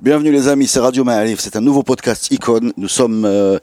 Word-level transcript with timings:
Bienvenue 0.00 0.30
les 0.30 0.46
amis, 0.46 0.68
c'est 0.68 0.78
Radio 0.78 1.02
Maalif, 1.02 1.40
c'est 1.40 1.56
un 1.56 1.60
nouveau 1.60 1.82
podcast 1.82 2.30
Icône. 2.30 2.72
Nous 2.76 2.86
sommes 2.86 3.24
euh, 3.24 3.58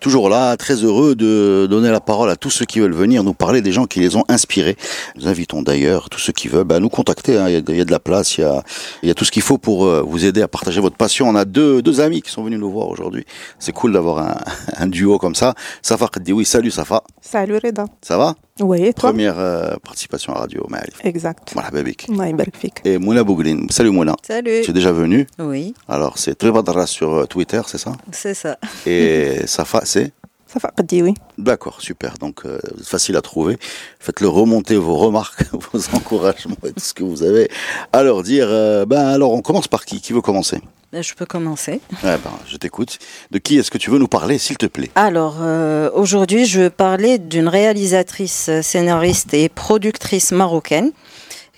toujours 0.00 0.30
là, 0.30 0.56
très 0.56 0.76
heureux 0.76 1.14
de 1.14 1.66
donner 1.68 1.90
la 1.90 2.00
parole 2.00 2.30
à 2.30 2.36
tous 2.36 2.48
ceux 2.48 2.64
qui 2.64 2.80
veulent 2.80 2.94
venir 2.94 3.22
nous 3.22 3.34
parler 3.34 3.60
des 3.60 3.70
gens 3.70 3.84
qui 3.84 4.00
les 4.00 4.16
ont 4.16 4.24
inspirés. 4.30 4.78
Nous 5.14 5.28
invitons 5.28 5.60
d'ailleurs 5.60 6.08
tous 6.08 6.20
ceux 6.20 6.32
qui 6.32 6.48
veulent 6.48 6.64
bah, 6.64 6.80
nous 6.80 6.88
contacter, 6.88 7.36
hein. 7.36 7.50
il, 7.50 7.76
y 7.76 7.80
a, 7.80 7.84
de 7.84 7.90
la 7.90 8.00
place, 8.00 8.38
il 8.38 8.40
y 8.40 8.44
a, 8.44 8.62
il 9.02 9.08
y 9.08 9.12
a 9.12 9.14
tout 9.14 9.26
ce 9.26 9.30
qu'il 9.30 9.42
faut 9.42 9.58
pour 9.58 9.84
euh, 9.84 10.00
vous 10.00 10.24
aider 10.24 10.40
à 10.40 10.48
partager 10.48 10.80
votre 10.80 10.96
passion. 10.96 11.28
On 11.28 11.34
a 11.34 11.44
deux, 11.44 11.82
deux 11.82 12.00
amis 12.00 12.22
qui 12.22 12.30
sont 12.30 12.42
venus 12.42 12.58
nous 12.58 12.70
voir 12.70 12.88
aujourd'hui. 12.88 13.26
C'est 13.58 13.72
cool 13.72 13.92
d'avoir 13.92 14.20
un, 14.20 14.36
un, 14.78 14.86
duo 14.86 15.18
comme 15.18 15.34
ça. 15.34 15.52
Safa 15.82 16.08
oui, 16.28 16.46
salut 16.46 16.70
Safa. 16.70 17.02
Salut 17.20 17.58
Reda. 17.62 17.84
Ça 18.00 18.16
va? 18.16 18.34
Oui, 18.60 18.94
toi? 18.94 19.10
Première 19.10 19.38
euh, 19.38 19.74
participation 19.82 20.32
à 20.32 20.38
Radio 20.38 20.64
Maalif. 20.70 20.94
Exact. 21.02 21.50
Voilà, 21.52 21.70
Babik. 21.70 22.06
Fik. 22.54 22.80
Et 22.84 22.98
Mouna 22.98 23.24
Bouglin. 23.24 23.66
Salut 23.68 23.90
Mouna. 23.90 24.14
Salut. 24.22 24.62
Tu 24.62 24.70
es 24.70 24.72
déjà 24.72 24.92
venu 24.92 25.26
Oui. 25.40 25.73
Alors, 25.88 26.18
c'est 26.18 26.34
Tribadra 26.36 26.86
sur 26.86 27.12
euh, 27.12 27.26
Twitter, 27.26 27.60
c'est 27.66 27.78
ça? 27.78 27.92
C'est 28.12 28.34
ça. 28.34 28.58
Et 28.86 29.40
Safa, 29.46 29.82
c'est? 29.84 30.12
Safa 30.46 30.70
Qaddi, 30.76 31.02
oui. 31.02 31.14
D'accord, 31.36 31.80
super. 31.80 32.14
Donc, 32.18 32.46
euh, 32.46 32.58
facile 32.82 33.16
à 33.16 33.22
trouver. 33.22 33.58
Faites-le 33.98 34.28
remonter 34.28 34.76
vos 34.76 34.96
remarques, 34.96 35.44
vos 35.52 35.80
encouragements 35.96 36.56
et 36.64 36.72
tout 36.72 36.80
ce 36.80 36.94
que 36.94 37.02
vous 37.02 37.22
avez 37.22 37.50
à 37.92 38.02
leur 38.02 38.22
dire. 38.22 38.46
Euh, 38.48 38.86
ben, 38.86 39.06
alors, 39.06 39.32
on 39.32 39.42
commence 39.42 39.68
par 39.68 39.84
qui? 39.84 40.00
Qui 40.00 40.12
veut 40.12 40.20
commencer? 40.20 40.60
Je 40.92 41.14
peux 41.14 41.26
commencer. 41.26 41.80
Ben, 42.02 42.18
je 42.46 42.56
t'écoute. 42.56 42.98
De 43.32 43.38
qui 43.38 43.58
est-ce 43.58 43.70
que 43.70 43.78
tu 43.78 43.90
veux 43.90 43.98
nous 43.98 44.06
parler, 44.06 44.38
s'il 44.38 44.56
te 44.56 44.66
plaît? 44.66 44.90
Alors, 44.94 45.38
euh, 45.40 45.90
aujourd'hui, 45.92 46.46
je 46.46 46.60
veux 46.60 46.70
parler 46.70 47.18
d'une 47.18 47.48
réalisatrice, 47.48 48.48
scénariste 48.62 49.34
et 49.34 49.48
productrice 49.48 50.30
marocaine 50.30 50.92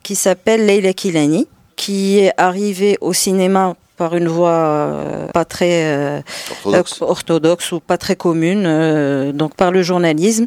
qui 0.03 0.15
s'appelle 0.15 0.65
Leila 0.65 0.95
Kilani, 0.95 1.49
qui 1.75 2.19
est 2.19 2.33
arrivée 2.39 2.97
au 3.03 3.13
cinéma 3.13 3.77
par 3.97 4.15
une 4.17 4.29
voie 4.29 4.51
euh, 4.51 5.27
pas 5.29 5.45
très 5.45 5.85
euh, 5.87 6.21
Orthodoxe. 6.51 7.03
orthodoxe 7.03 7.73
ou 7.73 7.81
pas 7.81 7.99
très 7.99 8.17
commune, 8.17 8.65
euh, 8.67 9.33
donc 9.33 9.55
par 9.55 9.71
le 9.73 9.83
journalisme. 9.83 10.47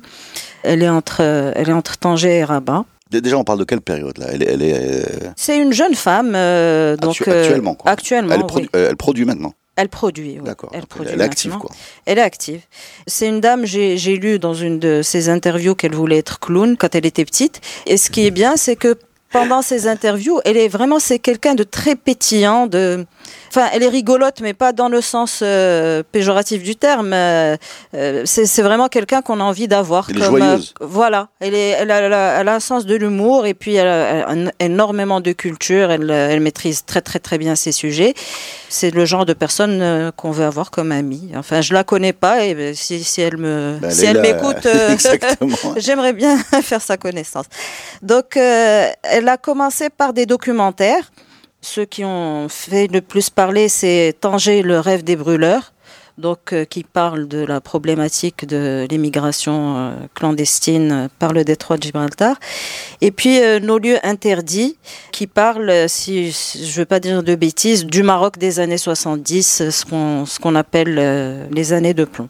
Elle 0.64 0.84
est 0.84 0.90
entre, 0.90 1.22
elle 1.22 1.70
est 1.70 1.74
entre 1.74 1.98
Tanger 1.98 2.38
et 2.40 2.44
Rabat. 2.44 2.86
Dé- 3.12 3.22
Déjà, 3.22 3.38
on 3.38 3.44
parle 3.44 3.60
de 3.60 3.64
quelle 3.64 3.82
période 3.82 4.18
là? 4.18 4.28
Elle 4.32 4.44
est, 4.44 4.52
elle 4.54 4.62
est 4.62 4.76
euh, 4.78 5.30
C'est 5.36 5.58
une 5.58 5.74
jeune 5.74 5.96
femme, 5.96 6.34
euh, 6.36 6.96
donc 6.98 7.16
actu- 7.22 7.30
euh, 7.30 7.42
actuellement. 7.44 7.74
Quoi. 7.76 7.92
actuellement, 7.92 8.34
elle, 8.36 8.42
oui. 8.42 8.48
produ- 8.64 8.70
euh, 8.76 8.88
elle 8.90 8.98
produit 8.98 9.26
maintenant. 9.26 9.54
Elle 9.76 9.88
produit, 9.90 10.36
oui. 10.40 10.46
D'accord. 10.46 10.72
Elle 10.74 10.86
produit 10.86 11.14
Elle 11.14 11.22
est 11.22 11.24
active, 11.24 11.58
quoi. 11.58 11.72
Elle 12.06 12.18
est 12.18 12.22
active. 12.22 12.60
C'est 13.08 13.28
une 13.30 13.40
dame, 13.40 13.66
j'ai 13.66 13.98
j'ai 13.98 14.18
lu 14.18 14.38
dans 14.38 14.54
une 14.54 14.78
de 14.78 15.02
ses 15.02 15.30
interviews 15.30 15.74
qu'elle 15.74 15.96
voulait 15.96 16.18
être 16.18 16.40
clown 16.42 16.76
quand 16.78 16.94
elle 16.96 17.06
était 17.06 17.24
petite. 17.24 17.62
Et 17.88 17.96
ce 17.96 18.10
qui 18.10 18.26
est 18.26 18.32
bien, 18.32 18.58
c'est 18.58 18.76
que 18.76 18.98
pendant 19.32 19.62
ses 19.62 19.88
interviews, 19.88 20.42
elle 20.44 20.58
est 20.58 20.68
vraiment, 20.68 21.00
c'est 21.00 21.20
quelqu'un 21.20 21.56
de 21.56 21.64
très 21.64 21.96
pétillant, 21.96 22.68
de, 22.68 23.06
enfin, 23.50 23.68
elle 23.74 23.84
est 23.84 23.88
rigolote, 23.90 24.42
mais 24.42 24.54
pas 24.54 24.72
dans 24.74 24.90
le 24.90 25.02
sens 25.02 25.40
euh, 25.44 26.04
péjoratif 26.12 26.64
du 26.64 26.76
terme. 26.76 27.12
Euh, 27.14 27.58
euh, 27.94 28.24
c'est 28.26 28.62
vraiment 28.62 28.88
quelqu'un 28.88 29.22
qu'on 29.22 29.40
a 29.40 29.44
envie 29.44 29.68
d'avoir. 29.68 30.08
Elle 30.10 30.18
est 30.18 30.26
joyeuse. 30.26 30.74
euh, 30.82 30.86
voilà, 30.88 31.30
elle, 31.40 31.54
est, 31.56 31.70
elle, 31.70 31.92
a, 31.92 31.98
elle 32.02 32.14
a- 32.14 32.40
elle 32.42 32.48
a 32.48 32.56
un 32.56 32.60
sens 32.60 32.86
de 32.86 32.96
l'humour 32.96 33.46
et 33.46 33.54
puis 33.54 33.76
elle 33.76 33.88
a, 33.88 34.08
elle 34.10 34.22
a 34.22 34.30
un- 34.50 34.52
énormément 34.60 35.20
de 35.22 35.32
culture. 35.32 35.92
Elle, 35.92 36.40
maîtrise 36.40 36.86
très 36.86 37.02
très 37.02 37.20
très 37.20 37.38
bien 37.38 37.56
ses 37.56 37.72
sujets. 37.72 38.14
C'est 38.70 38.92
le 38.92 39.06
genre 39.06 39.26
de 39.26 39.34
personne 39.34 40.12
qu'on 40.16 40.32
veut 40.32 40.46
avoir 40.46 40.70
comme 40.72 40.92
amie. 40.92 41.32
Enfin, 41.36 41.62
je 41.62 41.74
la 41.74 41.84
connais 41.84 42.14
pas 42.14 42.46
et 42.46 42.74
si, 42.76 43.04
si 43.04 43.22
elle 43.22 43.38
me, 43.38 43.78
Ben, 43.82 43.90
si 43.92 44.06
elle 44.06 44.22
m'écoute. 44.22 44.68
J'aimerais 45.78 46.14
bien 46.14 46.38
faire 46.62 46.82
sa 46.82 46.98
connaissance. 46.98 47.46
Donc, 48.02 48.36
elle 48.38 49.28
a 49.28 49.38
commencé 49.38 49.90
par 49.90 50.14
des 50.14 50.26
documentaires. 50.26 51.12
Ceux 51.62 51.84
qui 51.84 52.06
ont 52.06 52.48
fait 52.48 52.88
le 52.88 53.02
plus 53.02 53.30
parler, 53.30 53.68
c'est 53.68 54.16
Tanger, 54.22 54.62
le 54.62 54.80
rêve 54.80 55.04
des 55.04 55.18
brûleurs, 55.18 55.74
donc 56.18 56.54
euh, 56.54 56.64
qui 56.64 56.84
parle 56.84 57.28
de 57.28 57.40
la 57.40 57.60
problématique 57.60 58.46
de 58.46 58.88
l'immigration 58.90 59.76
euh, 59.78 59.92
clandestine 60.16 60.92
euh, 60.92 61.08
par 61.20 61.34
le 61.34 61.44
détroit 61.44 61.76
de 61.76 61.84
Gibraltar. 61.84 62.38
Et 63.02 63.12
puis 63.12 63.40
Nos 63.62 63.78
lieux 63.78 64.00
interdits, 64.04 64.78
qui 65.12 65.28
parle, 65.28 65.90
si, 65.90 66.32
je 66.32 66.60
ne 66.60 66.72
veux 66.72 66.86
pas 66.86 67.02
dire 67.02 67.24
de 67.24 67.36
bêtises, 67.36 67.86
du 67.86 68.04
Maroc 68.04 68.38
des 68.38 68.62
années 68.62 68.78
70, 68.78 69.62
euh, 69.62 69.72
ce 69.72 70.40
qu'on 70.40 70.56
appelle 70.56 71.50
les 71.52 71.74
années 71.74 71.94
de 71.94 72.06
plomb. 72.06 72.30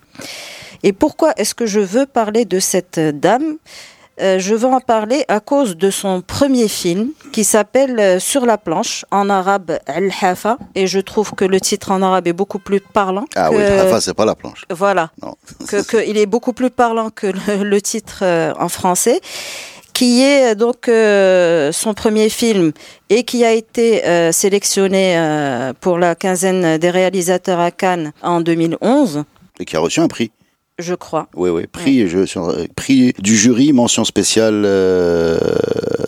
Et 0.81 0.91
pourquoi 0.91 1.33
est-ce 1.37 1.53
que 1.53 1.67
je 1.67 1.79
veux 1.79 2.07
parler 2.07 2.45
de 2.45 2.59
cette 2.59 2.99
dame? 2.99 3.57
Euh, 4.21 4.39
Je 4.39 4.55
veux 4.55 4.67
en 4.67 4.79
parler 4.79 5.23
à 5.27 5.39
cause 5.39 5.77
de 5.77 5.89
son 5.91 6.21
premier 6.21 6.67
film 6.67 7.09
qui 7.31 7.43
s'appelle 7.43 7.99
euh, 7.99 8.19
Sur 8.19 8.45
la 8.45 8.57
planche, 8.57 9.05
en 9.11 9.29
arabe 9.29 9.79
Al-Hafa. 9.87 10.57
Et 10.75 10.87
je 10.87 10.99
trouve 10.99 11.33
que 11.33 11.45
le 11.45 11.59
titre 11.61 11.91
en 11.91 12.01
arabe 12.01 12.27
est 12.27 12.33
beaucoup 12.33 12.59
plus 12.59 12.81
parlant. 12.81 13.25
Ah 13.35 13.49
que- 13.49 13.55
oui, 13.55 13.63
Rafa, 13.65 14.01
c'est 14.01 14.13
pas 14.13 14.25
la 14.25 14.35
planche. 14.35 14.65
Voilà, 14.69 15.11
Non. 15.21 15.35
que, 15.67 15.83
que 15.83 15.97
il 16.07 16.17
est 16.17 16.25
beaucoup 16.25 16.53
plus 16.53 16.69
parlant 16.69 17.09
que 17.09 17.27
le, 17.27 17.63
le 17.63 17.81
titre 17.81 18.19
euh, 18.23 18.53
en 18.59 18.69
français 18.69 19.19
qui 19.93 20.21
est 20.23 20.55
donc 20.55 20.87
euh, 20.87 21.73
son 21.73 21.93
premier 21.93 22.29
film 22.29 22.71
et 23.09 23.23
qui 23.23 23.43
a 23.43 23.51
été 23.51 24.05
euh, 24.05 24.31
sélectionné 24.31 25.17
euh, 25.17 25.73
pour 25.81 25.97
la 25.97 26.15
quinzaine 26.15 26.77
des 26.77 26.89
réalisateurs 26.89 27.59
à 27.59 27.71
Cannes 27.71 28.13
en 28.23 28.39
2011, 28.39 29.23
Et 29.59 29.65
qui 29.65 29.75
a 29.75 29.79
reçu 29.81 29.99
un 29.99 30.07
prix. 30.07 30.31
Je 30.79 30.95
crois. 30.95 31.27
Oui, 31.35 31.49
oui. 31.51 31.67
Prix, 31.71 32.07
je, 32.07 32.25
sur- 32.25 32.49
euh, 32.49 32.65
prix 32.75 33.13
du 33.19 33.35
jury, 33.37 33.73
mention 33.73 34.03
spéciale, 34.05 34.63
euh, 34.65 35.37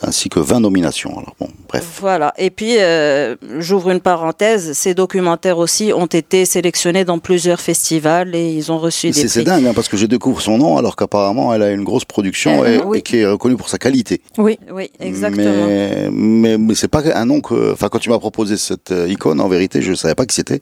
ainsi 0.02 0.28
que 0.28 0.40
20 0.40 0.60
nominations. 0.60 1.10
Alors 1.12 1.34
bon, 1.38 1.48
bref. 1.68 1.84
Voilà. 2.00 2.32
Et 2.38 2.50
puis, 2.50 2.76
euh, 2.78 3.36
j'ouvre 3.58 3.90
une 3.90 4.00
parenthèse, 4.00 4.72
ces 4.72 4.94
documentaires 4.94 5.58
aussi 5.58 5.92
ont 5.94 6.06
été 6.06 6.44
sélectionnés 6.44 7.04
dans 7.04 7.18
plusieurs 7.18 7.60
festivals 7.60 8.34
et 8.34 8.50
ils 8.52 8.72
ont 8.72 8.78
reçu 8.78 9.08
des 9.08 9.12
C'est 9.12 9.28
c'est 9.28 9.40
prix. 9.42 9.50
dingue, 9.52 9.66
hein, 9.66 9.72
parce 9.74 9.88
que 9.88 9.96
je 9.96 10.06
découvre 10.06 10.40
son 10.40 10.58
nom, 10.58 10.76
alors 10.78 10.96
qu'apparemment, 10.96 11.54
elle 11.54 11.62
a 11.62 11.70
une 11.70 11.84
grosse 11.84 12.04
production 12.04 12.64
Euh, 12.64 12.78
et, 12.78 12.82
oui. 12.82 12.98
et 12.98 13.02
qui 13.02 13.18
est 13.18 13.26
reconnue 13.26 13.56
pour 13.56 13.68
sa 13.68 13.78
qualité. 13.78 14.20
Oui. 14.38 14.58
Oui, 14.72 14.90
exactement. 15.00 15.66
Mais, 15.66 16.08
mais, 16.10 16.58
mais 16.58 16.74
c'est 16.74 16.88
pas 16.88 17.02
un 17.14 17.24
nom 17.26 17.40
que. 17.40 17.72
Enfin, 17.72 17.88
quand 17.88 17.98
tu 17.98 18.08
m'as 18.10 18.18
proposé 18.18 18.56
cette 18.56 18.90
euh, 18.90 19.08
icône, 19.08 19.40
en 19.40 19.48
vérité, 19.48 19.82
je 19.82 19.92
savais 19.94 20.14
pas 20.14 20.26
qui 20.26 20.34
c'était. 20.34 20.60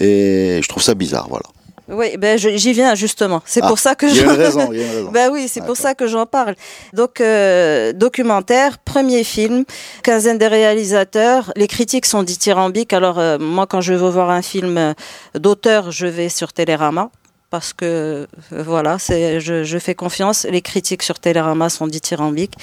Et 0.00 0.60
je 0.62 0.68
trouve 0.68 0.82
ça 0.82 0.94
bizarre, 0.94 1.26
voilà. 1.28 1.44
Oui, 1.92 2.16
ben 2.16 2.38
j'y 2.38 2.72
viens 2.72 2.94
justement. 2.94 3.42
C'est 3.44 3.60
Ah, 3.62 3.68
pour 3.68 3.78
ça 3.78 3.94
que 3.94 4.08
je. 4.08 4.24
raison, 4.26 4.68
il 4.72 4.78
y 4.80 4.82
a 4.82 4.86
une 4.86 4.90
raison. 4.96 5.10
Ben 5.12 5.30
oui, 5.30 5.46
c'est 5.48 5.64
pour 5.64 5.76
ça 5.76 5.94
que 5.94 6.06
j'en 6.06 6.26
parle. 6.26 6.54
Donc, 6.92 7.20
euh, 7.20 7.92
documentaire, 7.92 8.78
premier 8.78 9.24
film, 9.24 9.64
quinzaine 10.02 10.38
de 10.38 10.46
réalisateurs. 10.46 11.52
Les 11.56 11.68
critiques 11.68 12.06
sont 12.06 12.22
dithyrambiques. 12.22 12.92
Alors, 12.92 13.18
euh, 13.18 13.38
moi, 13.38 13.66
quand 13.66 13.80
je 13.82 13.92
veux 13.94 14.08
voir 14.10 14.30
un 14.30 14.42
film 14.42 14.78
euh, 14.78 14.94
d'auteur, 15.38 15.90
je 15.90 16.06
vais 16.06 16.28
sur 16.28 16.52
Télérama. 16.52 17.10
Parce 17.50 17.74
que, 17.74 18.26
voilà, 18.50 18.98
c'est, 18.98 19.38
je, 19.40 19.62
je 19.62 19.78
fais 19.78 19.94
confiance. 19.94 20.46
Les 20.50 20.62
critiques 20.62 21.02
sur 21.02 21.18
Télérama 21.18 21.68
sont 21.68 21.86
dithyrambiques. 21.86 22.54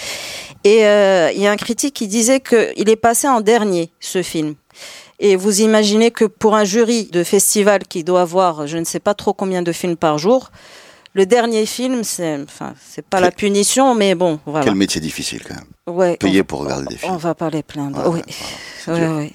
Et 0.63 0.83
euh, 0.87 1.29
il 1.35 1.39
y 1.43 1.45
a 1.45 1.51
un 1.51 1.57
critique 1.57 1.93
qui 1.93 2.07
disait 2.07 2.39
qu'il 2.39 2.89
est 2.89 2.95
passé 2.95 3.27
en 3.27 3.39
dernier, 3.41 3.91
ce 3.99 4.23
film. 4.23 4.55
Et 5.19 5.35
vous 5.35 5.61
imaginez 5.61 6.11
que 6.11 6.25
pour 6.25 6.55
un 6.55 6.63
jury 6.63 7.09
de 7.11 7.23
festival 7.23 7.83
qui 7.87 8.03
doit 8.03 8.25
voir 8.25 8.67
je 8.67 8.77
ne 8.77 8.85
sais 8.85 8.99
pas 8.99 9.13
trop 9.13 9.33
combien 9.33 9.61
de 9.61 9.71
films 9.71 9.97
par 9.97 10.17
jour, 10.17 10.51
le 11.13 11.25
dernier 11.25 11.65
film, 11.65 12.03
c'est, 12.03 12.39
enfin, 12.43 12.75
c'est 12.87 13.03
pas 13.05 13.19
la 13.19 13.31
punition, 13.31 13.95
mais 13.95 14.15
bon, 14.15 14.39
voilà. 14.45 14.63
Quel 14.65 14.75
métier 14.75 15.01
difficile, 15.01 15.41
quand 15.45 15.55
même. 15.55 15.95
Ouais, 15.97 16.17
Payer 16.17 16.41
on, 16.41 16.45
pour 16.45 16.59
regarder 16.59 16.85
des 16.85 16.95
on 17.03 17.07
films. 17.07 17.17
va 17.17 17.35
pas 17.35 17.49
les 17.49 17.63
plaindre. 17.63 17.97
Ouais, 18.07 18.21
oui, 18.87 18.93
ouais, 18.93 18.93
oui, 18.93 18.99
dur. 18.99 19.15
oui. 19.17 19.33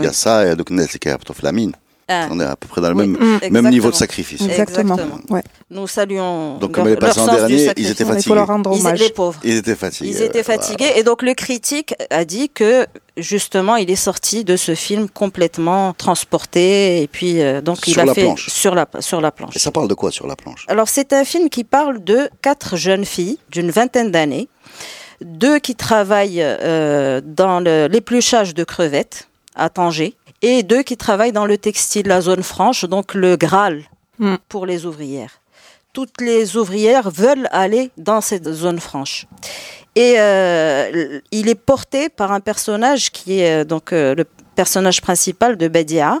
Il 0.00 0.04
y 0.04 0.06
a 0.06 0.12
ça, 0.12 0.50
et 0.50 0.56
donc, 0.56 0.68
c'est 0.90 0.98
qui 0.98 1.08
la 1.42 1.52
mine. 1.52 1.72
Ah, 2.12 2.28
On 2.30 2.38
est 2.40 2.44
à 2.44 2.56
peu 2.56 2.68
près 2.68 2.80
dans 2.80 2.90
le 2.90 2.94
oui, 2.96 3.06
même, 3.08 3.22
exactement. 3.22 3.62
même 3.62 3.70
niveau 3.70 3.90
de 3.90 3.94
sacrifice. 3.96 4.40
Exactement. 4.42 4.94
Exactement. 4.94 5.20
Ouais. 5.30 5.42
Nous 5.70 5.86
saluons. 5.86 6.58
Donc, 6.58 6.72
comme 6.72 6.84
leur- 6.84 6.92
elle 6.92 6.98
est 6.98 7.06
passée 7.06 7.20
en 7.20 7.26
dernier, 7.26 7.54
ils 7.54 7.64
sacrifice. 7.66 7.90
étaient 7.92 8.02
Il 8.02 8.06
faut 8.06 8.12
fatigués. 8.14 8.34
leur 8.34 8.46
rendre 8.46 8.72
Ils 8.74 8.80
hommage. 8.80 9.00
étaient 9.02 9.12
pauvres. 9.12 9.40
Ils 9.44 9.56
étaient 9.56 9.74
fatigués. 9.74 10.10
Ils 10.10 10.22
étaient 10.22 10.42
voilà. 10.42 10.60
fatigués 10.62 10.92
et 10.96 11.02
donc 11.02 11.22
le 11.22 11.34
critique 11.34 11.94
a 12.10 12.24
dit 12.24 12.48
que 12.50 12.86
justement 13.16 13.76
il 13.76 13.90
est 13.90 13.96
sorti 13.96 14.44
de 14.44 14.56
ce 14.56 14.74
film 14.74 15.08
complètement 15.08 15.92
transporté 15.94 17.02
et 17.02 17.06
puis 17.08 17.42
euh, 17.42 17.60
donc 17.60 17.86
il 17.86 17.92
Sur 17.92 18.02
a 18.02 18.04
la 18.06 18.14
fait 18.14 18.22
planche. 18.22 18.48
sur 18.48 18.74
la 18.74 18.86
sur 19.00 19.20
la 19.20 19.30
planche. 19.30 19.54
Et 19.56 19.58
ça 19.58 19.70
parle 19.70 19.88
de 19.88 19.94
quoi 19.94 20.10
sur 20.10 20.26
la 20.26 20.36
planche? 20.36 20.64
Alors 20.68 20.88
c'est 20.88 21.12
un 21.12 21.24
film 21.24 21.48
qui 21.50 21.64
parle 21.64 22.02
de 22.04 22.28
quatre 22.42 22.76
jeunes 22.76 23.04
filles 23.04 23.38
d'une 23.50 23.70
vingtaine 23.70 24.10
d'années, 24.10 24.48
deux 25.22 25.58
qui 25.58 25.74
travaillent 25.74 26.42
euh, 26.42 27.20
dans 27.24 27.60
l'épluchage 27.60 28.54
de 28.54 28.64
crevettes 28.64 29.28
à 29.54 29.68
Tanger 29.68 30.14
et 30.42 30.62
deux 30.62 30.82
qui 30.82 30.96
travaillent 30.96 31.32
dans 31.32 31.46
le 31.46 31.56
textile, 31.56 32.06
la 32.08 32.20
zone 32.20 32.42
franche, 32.42 32.84
donc 32.84 33.14
le 33.14 33.36
Graal. 33.36 33.84
Mm. 34.18 34.36
pour 34.48 34.66
les 34.66 34.86
ouvrières. 34.86 35.40
Toutes 35.92 36.20
les 36.20 36.56
ouvrières 36.56 37.10
veulent 37.10 37.48
aller 37.50 37.90
dans 37.96 38.20
cette 38.20 38.50
zone 38.50 38.78
franche. 38.78 39.26
Et 39.96 40.14
euh, 40.18 41.20
il 41.32 41.48
est 41.48 41.54
porté 41.54 42.08
par 42.08 42.30
un 42.32 42.40
personnage 42.40 43.10
qui 43.10 43.40
est 43.40 43.62
euh, 43.62 43.64
donc 43.64 43.92
euh, 43.92 44.14
le 44.14 44.24
personnage 44.54 45.00
principal 45.00 45.56
de 45.56 45.68
Badia, 45.68 46.20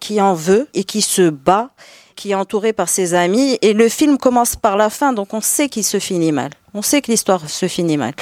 qui 0.00 0.20
en 0.20 0.34
veut 0.34 0.68
et 0.74 0.84
qui 0.84 1.02
se 1.02 1.28
bat, 1.28 1.70
qui 2.14 2.30
est 2.30 2.34
entouré 2.34 2.72
par 2.72 2.88
ses 2.88 3.14
amis. 3.14 3.58
Et 3.62 3.72
le 3.72 3.88
film 3.88 4.16
commence 4.16 4.54
par 4.54 4.76
la 4.76 4.88
fin, 4.88 5.12
donc 5.12 5.34
on 5.34 5.40
sait 5.40 5.68
qu'il 5.68 5.84
se 5.84 5.98
finit 5.98 6.32
mal. 6.32 6.50
On 6.72 6.82
sait 6.82 7.02
que 7.02 7.10
l'histoire 7.10 7.50
se 7.50 7.68
finit 7.68 7.96
mal. 7.96 8.14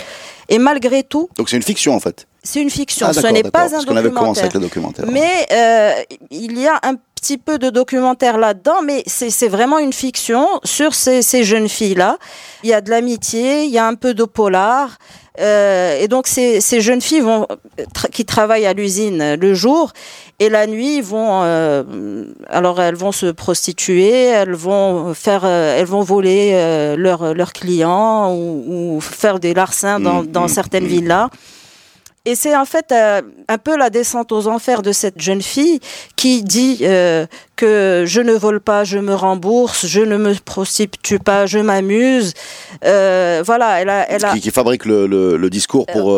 Et 0.49 0.58
malgré 0.58 1.02
tout, 1.02 1.28
Donc 1.37 1.49
c'est 1.49 1.56
une 1.56 1.62
fiction 1.62 1.94
en 1.94 2.00
fait. 2.00 2.26
C'est 2.42 2.60
une 2.60 2.70
fiction. 2.70 3.06
Ah, 3.08 3.12
Ce 3.12 3.26
n'est 3.28 3.42
pas 3.44 3.66
un 3.66 3.70
Parce 3.70 3.84
qu'on 3.84 3.96
avait 3.96 4.10
commencé 4.10 4.42
documentaire. 4.42 4.44
avec 4.44 4.54
le 4.54 4.60
documentaire. 4.60 5.04
Mais 5.10 5.46
euh, 5.52 5.92
il 6.30 6.58
y 6.58 6.66
a 6.66 6.78
un 6.82 6.94
petit 7.14 7.38
peu 7.38 7.56
de 7.58 7.70
documentaire 7.70 8.36
là-dedans, 8.36 8.82
mais 8.84 9.04
c'est 9.06 9.48
vraiment 9.48 9.78
une 9.78 9.92
fiction 9.92 10.46
sur 10.64 10.92
ces, 10.94 11.22
ces 11.22 11.44
jeunes 11.44 11.68
filles-là. 11.68 12.18
Il 12.64 12.70
y 12.70 12.74
a 12.74 12.80
de 12.80 12.90
l'amitié, 12.90 13.62
il 13.64 13.70
y 13.70 13.78
a 13.78 13.86
un 13.86 13.94
peu 13.94 14.12
de 14.12 14.24
polar. 14.24 14.98
euh, 15.40 15.98
et 16.00 16.08
donc 16.08 16.26
ces, 16.26 16.60
ces 16.60 16.80
jeunes 16.80 17.00
filles 17.00 17.20
vont 17.20 17.46
tra- 17.94 18.10
qui 18.10 18.24
travaillent 18.24 18.66
à 18.66 18.72
l'usine 18.74 19.34
le 19.36 19.54
jour 19.54 19.92
et 20.40 20.48
la 20.50 20.66
nuit 20.66 21.00
vont 21.00 21.40
euh, 21.44 22.24
alors 22.50 22.82
elles 22.82 22.96
vont 22.96 23.12
se 23.12 23.26
prostituer, 23.30 24.10
elles 24.26 24.52
vont 24.54 25.14
faire 25.14 25.42
euh, 25.44 25.78
elles 25.78 25.86
vont 25.86 26.02
voler 26.02 26.50
euh, 26.54 26.96
leurs 26.96 27.52
clients 27.54 28.30
ou, 28.34 28.96
ou 28.96 29.00
faire 29.00 29.38
des 29.38 29.54
larcins 29.54 30.00
dans, 30.00 30.22
Mm, 30.22 30.26
dans 30.26 30.44
mm, 30.46 30.48
certaines 30.48 30.84
mm. 30.84 30.88
villas. 30.88 31.28
Et 32.24 32.36
c'est 32.36 32.54
en 32.54 32.64
fait 32.64 32.92
euh, 32.92 33.20
un 33.48 33.58
peu 33.58 33.76
la 33.76 33.90
descente 33.90 34.30
aux 34.30 34.46
enfers 34.46 34.82
de 34.82 34.92
cette 34.92 35.20
jeune 35.20 35.42
fille 35.42 35.80
qui 36.14 36.44
dit 36.44 36.78
euh, 36.82 37.26
que 37.56 38.04
je 38.06 38.20
ne 38.20 38.32
vole 38.32 38.60
pas, 38.60 38.84
je 38.84 38.98
me 38.98 39.12
rembourse, 39.14 39.86
je 39.86 40.00
ne 40.02 40.16
me 40.16 40.34
prostitue 40.34 41.19
pas, 41.19 41.46
je 41.46 41.58
m'amuse. 41.58 42.32
Euh, 42.84 43.42
voilà, 43.44 43.80
elle 43.80 43.88
a, 43.88 44.08
elle 44.08 44.24
a 44.24 44.34
qui, 44.34 44.40
qui 44.40 44.50
fabrique 44.52 44.84
le, 44.84 45.06
le- 45.08 45.36
le 45.36 45.50
discours 45.50 45.84
pour, 45.86 46.12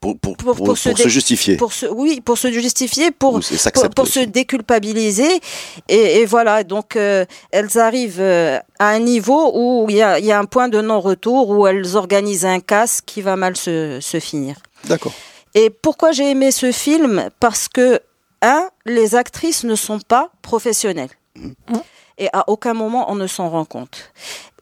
pour, 0.00 0.18
pour, 0.18 0.36
pour- 0.36 0.56
pour- 0.56 0.64
pour 0.66 0.78
se 0.78 1.08
justifier. 1.08 1.56
pour 1.56 1.72
se, 1.72 1.86
oui, 1.86 2.20
pour 2.20 2.36
se 2.36 2.50
justifier, 2.50 3.12
pour 3.12 3.34
Ou 3.36 3.88
pour, 3.94 4.06
se 4.08 4.20
déculpabiliser. 4.20 5.40
Et, 5.88 6.20
et 6.20 6.24
voilà, 6.26 6.64
donc 6.64 6.96
euh, 6.96 7.24
elles 7.52 7.78
arrivent 7.78 8.20
euh, 8.20 8.58
à 8.80 8.88
un 8.88 8.98
niveau 8.98 9.52
où 9.54 9.86
il 9.88 9.96
y 9.96 10.02
a, 10.02 10.18
il 10.18 10.24
y 10.24 10.32
a 10.32 10.38
un 10.38 10.44
point 10.46 10.68
de 10.68 10.80
non-retour, 10.80 11.48
où 11.50 11.66
elles 11.68 11.96
organisent 11.96 12.44
un 12.44 12.58
casse 12.60 13.00
qui 13.04 13.22
va 13.22 13.36
mal 13.36 13.56
se, 13.56 13.98
se 14.00 14.18
finir. 14.20 14.56
D'accord. 14.84 15.12
Et 15.54 15.70
pourquoi 15.70 16.12
j'ai 16.12 16.30
aimé 16.30 16.50
ce 16.50 16.72
film? 16.72 17.30
Parce 17.40 17.68
que, 17.68 18.00
un, 18.42 18.68
les 18.86 19.14
actrices 19.16 19.64
ne 19.64 19.74
sont 19.74 19.98
pas 20.00 20.30
professionnelles. 20.42 21.10
Et 22.20 22.28
à 22.32 22.44
aucun 22.48 22.74
moment 22.74 23.10
on 23.12 23.14
ne 23.14 23.28
s'en 23.28 23.48
rend 23.48 23.64
compte. 23.64 24.12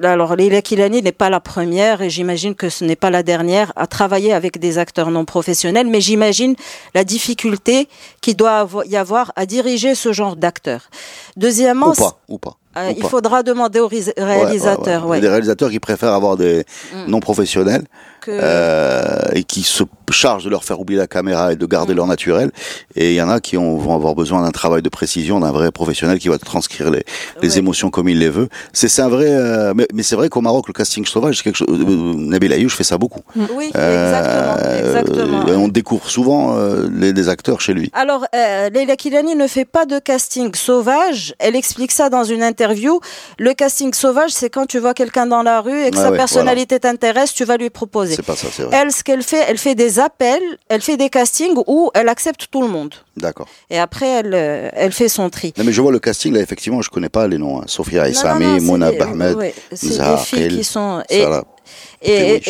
Alors, 0.02 0.36
Leila 0.36 0.60
Kilani 0.60 1.00
n'est 1.00 1.12
pas 1.12 1.30
la 1.30 1.40
première 1.40 2.02
et 2.02 2.10
j'imagine 2.10 2.54
que 2.54 2.68
ce 2.68 2.84
n'est 2.84 2.96
pas 2.96 3.08
la 3.08 3.22
dernière 3.22 3.72
à 3.76 3.86
travailler 3.86 4.34
avec 4.34 4.58
des 4.58 4.76
acteurs 4.76 5.10
non 5.10 5.24
professionnels, 5.24 5.86
mais 5.86 6.02
j'imagine 6.02 6.54
la 6.94 7.02
difficulté 7.04 7.88
qu'il 8.20 8.36
doit 8.36 8.68
y 8.84 8.96
avoir 8.96 9.32
à 9.36 9.46
diriger 9.46 9.94
ce 9.94 10.12
genre 10.12 10.36
d'acteurs. 10.36 10.90
Deuxièmement, 11.38 11.90
Ou 11.92 11.94
pas, 11.94 12.20
ou 12.28 12.38
pas. 12.38 12.56
euh, 12.76 12.92
il 12.94 13.04
faudra 13.04 13.42
demander 13.42 13.80
aux 13.80 13.88
ris- 13.88 14.08
Ouais, 14.18 14.22
ouais, 14.22 14.24
réalisateurs 14.24 15.06
ouais. 15.06 15.16
Il 15.18 15.22
y 15.22 15.24
a 15.24 15.28
des 15.28 15.32
réalisateurs 15.32 15.70
qui 15.70 15.80
préfèrent 15.80 16.12
avoir 16.12 16.36
des 16.36 16.64
Mm. 16.92 17.06
non 17.08 17.20
professionnels 17.20 17.86
que- 18.26 18.32
euh, 18.32 19.30
et 19.34 19.44
qui 19.44 19.62
se 19.62 19.84
chargent 20.10 20.44
de 20.44 20.50
leur 20.50 20.64
faire 20.64 20.80
oublier 20.80 20.98
la 20.98 21.06
caméra 21.06 21.52
et 21.52 21.56
de 21.56 21.66
garder 21.66 21.92
Mm. 21.94 21.96
leur 21.96 22.06
naturel. 22.06 22.50
Et 22.94 23.10
il 23.12 23.14
y 23.16 23.22
en 23.22 23.28
a 23.28 23.40
qui 23.40 23.56
ont- 23.56 23.76
vont 23.76 23.94
avoir 23.94 24.14
besoin 24.14 24.42
d'un 24.42 24.50
travail 24.50 24.82
de 24.82 24.88
précision, 24.88 25.40
d'un 25.40 25.50
vrai 25.52 25.70
professionnel 25.72 26.18
qui 26.18 26.28
va 26.28 26.38
transcrire 26.38 26.90
les, 26.90 27.04
les 27.42 27.52
Ouais. 27.52 27.58
émotions 27.58 27.90
comme 27.90 28.08
il 28.08 28.18
les 28.18 28.28
veut. 28.30 28.48
C'est 28.72 29.00
un 29.02 29.08
vrai, 29.08 29.26
euh, 29.28 29.72
mais, 29.74 29.86
mais 29.94 30.02
c'est 30.02 30.14
vrai 30.16 30.28
qu'au 30.28 30.40
Maroc, 30.40 30.66
le 30.68 30.72
casting 30.74 31.04
sauvage, 31.06 31.42
quelque 31.42 31.56
chose. 31.56 31.66
euh, 31.70 32.14
Nabil 32.16 32.52
Ayouch 32.52 32.74
fait 32.74 32.84
ça 32.84 32.98
beaucoup. 32.98 33.20
Oui, 33.54 33.70
Euh, 33.76 34.78
exactement. 34.88 35.44
on 35.48 35.68
découvre 35.68 36.08
souvent 36.10 36.56
les, 36.90 37.28
acteurs 37.28 37.60
chez 37.60 37.74
lui. 37.74 37.90
Alors, 37.94 38.24
Leila 38.32 38.94
Kilani 38.96 39.34
ne 39.34 39.46
fait 39.48 39.64
pas 39.64 39.84
de 39.86 39.98
casting 39.98 40.54
sauvage. 40.54 41.34
Elle 41.38 41.56
explique 41.56 41.90
ça 41.92 42.08
dans 42.10 42.24
une 42.24 42.42
interview. 42.42 43.00
Le 43.38 43.52
casting 43.54 43.92
sauvage, 43.94 44.30
c'est 44.30 44.50
quand 44.50 44.66
tu 44.66 44.78
vois 44.78 44.94
quelqu'un 44.94 45.26
dans 45.26 45.42
la 45.42 45.60
rue 45.60 45.82
et 45.82 45.90
que 45.90 45.96
Ah 45.98 46.02
sa 46.02 46.10
ouais, 46.10 46.16
personnalité 46.16 46.78
t'intéresse, 46.78 47.32
tu 47.34 47.44
vas 47.44 47.56
lui 47.56 47.70
proposer. 47.70 48.15
C'est 48.16 48.24
pas 48.24 48.36
ça, 48.36 48.48
c'est 48.50 48.62
vrai. 48.62 48.76
Elle, 48.76 48.92
ce 48.92 49.04
qu'elle 49.04 49.22
fait, 49.22 49.44
elle 49.48 49.58
fait 49.58 49.74
des 49.74 49.98
appels, 49.98 50.42
elle 50.68 50.80
fait 50.80 50.96
des 50.96 51.10
castings 51.10 51.56
où 51.66 51.90
elle 51.94 52.08
accepte 52.08 52.48
tout 52.50 52.62
le 52.62 52.68
monde. 52.68 52.94
D'accord. 53.16 53.46
Et 53.70 53.78
après, 53.78 54.06
elle, 54.08 54.34
euh, 54.34 54.68
elle 54.72 54.92
fait 54.92 55.08
son 55.08 55.30
tri. 55.30 55.52
Non, 55.56 55.64
mais 55.64 55.72
je 55.72 55.80
vois 55.80 55.92
le 55.92 55.98
casting 55.98 56.32
là, 56.34 56.40
effectivement, 56.40 56.82
je 56.82 56.90
connais 56.90 57.08
pas 57.08 57.28
les 57.28 57.38
noms. 57.38 57.60
Hein. 57.60 57.64
Sophia 57.66 58.12
c'est 58.12 58.60
Mona 58.60 58.92
Bahmed, 58.92 59.36
ouais, 59.36 59.54
c'est 59.72 59.88
des 59.88 59.92
Zahra 59.94 60.24
qui 60.24 60.64
sont. 60.64 61.02
Et, 61.10 61.20
Sarah. 61.20 61.44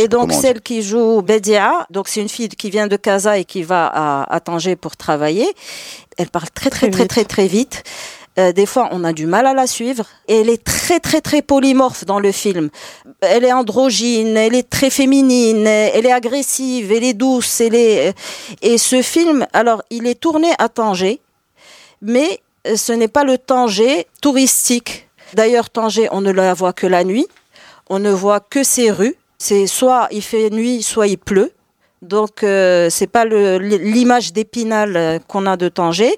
Donc 0.08 0.28
comment 0.28 0.40
celle 0.40 0.60
qui 0.60 0.82
joue 0.82 1.22
Bedia, 1.22 1.86
donc 1.90 2.08
c'est 2.08 2.20
une 2.20 2.28
fille 2.28 2.48
qui 2.48 2.68
vient 2.70 2.86
de 2.86 2.96
Casa 2.96 3.38
et 3.38 3.44
qui 3.44 3.62
va 3.62 3.86
à, 3.86 4.34
à 4.34 4.40
Tanger 4.40 4.76
pour 4.76 4.96
travailler. 4.96 5.46
Elle 6.18 6.28
parle 6.28 6.50
très 6.54 6.70
très 6.70 6.90
Très 6.90 6.90
très 6.90 7.02
vite. 7.02 7.08
très 7.08 7.24
très 7.24 7.46
vite. 7.46 7.82
Euh, 8.38 8.52
des 8.52 8.66
fois, 8.66 8.88
on 8.92 9.02
a 9.04 9.12
du 9.12 9.26
mal 9.26 9.46
à 9.46 9.54
la 9.54 9.66
suivre. 9.66 10.04
Elle 10.28 10.50
est 10.50 10.62
très 10.62 11.00
très 11.00 11.20
très 11.20 11.42
polymorphe 11.42 12.04
dans 12.04 12.20
le 12.20 12.32
film. 12.32 12.68
Elle 13.20 13.44
est 13.44 13.52
androgyne, 13.52 14.36
elle 14.36 14.54
est 14.54 14.68
très 14.68 14.90
féminine, 14.90 15.66
elle 15.66 16.04
est 16.04 16.12
agressive, 16.12 16.92
elle 16.92 17.04
est 17.04 17.14
douce, 17.14 17.60
elle 17.60 17.74
est. 17.74 18.14
Et 18.60 18.78
ce 18.78 19.00
film, 19.00 19.46
alors, 19.52 19.82
il 19.90 20.06
est 20.06 20.20
tourné 20.20 20.48
à 20.58 20.68
Tanger, 20.68 21.20
mais 22.02 22.40
euh, 22.66 22.76
ce 22.76 22.92
n'est 22.92 23.08
pas 23.08 23.24
le 23.24 23.38
Tanger 23.38 24.06
touristique. 24.20 25.08
D'ailleurs, 25.32 25.70
Tanger, 25.70 26.08
on 26.12 26.20
ne 26.20 26.30
la 26.30 26.54
voit 26.54 26.72
que 26.72 26.86
la 26.86 27.04
nuit. 27.04 27.26
On 27.88 27.98
ne 27.98 28.10
voit 28.10 28.40
que 28.40 28.64
ses 28.64 28.90
rues. 28.90 29.16
C'est 29.38 29.66
soit 29.66 30.08
il 30.10 30.22
fait 30.22 30.50
nuit, 30.50 30.82
soit 30.82 31.06
il 31.06 31.18
pleut. 31.18 31.52
Donc 32.02 32.42
euh, 32.42 32.88
c'est 32.90 33.06
pas 33.06 33.24
l'image 33.24 34.32
d'Épinal 34.32 34.96
euh, 34.96 35.18
qu'on 35.26 35.46
a 35.46 35.56
de 35.56 35.68
Tanger. 35.68 36.14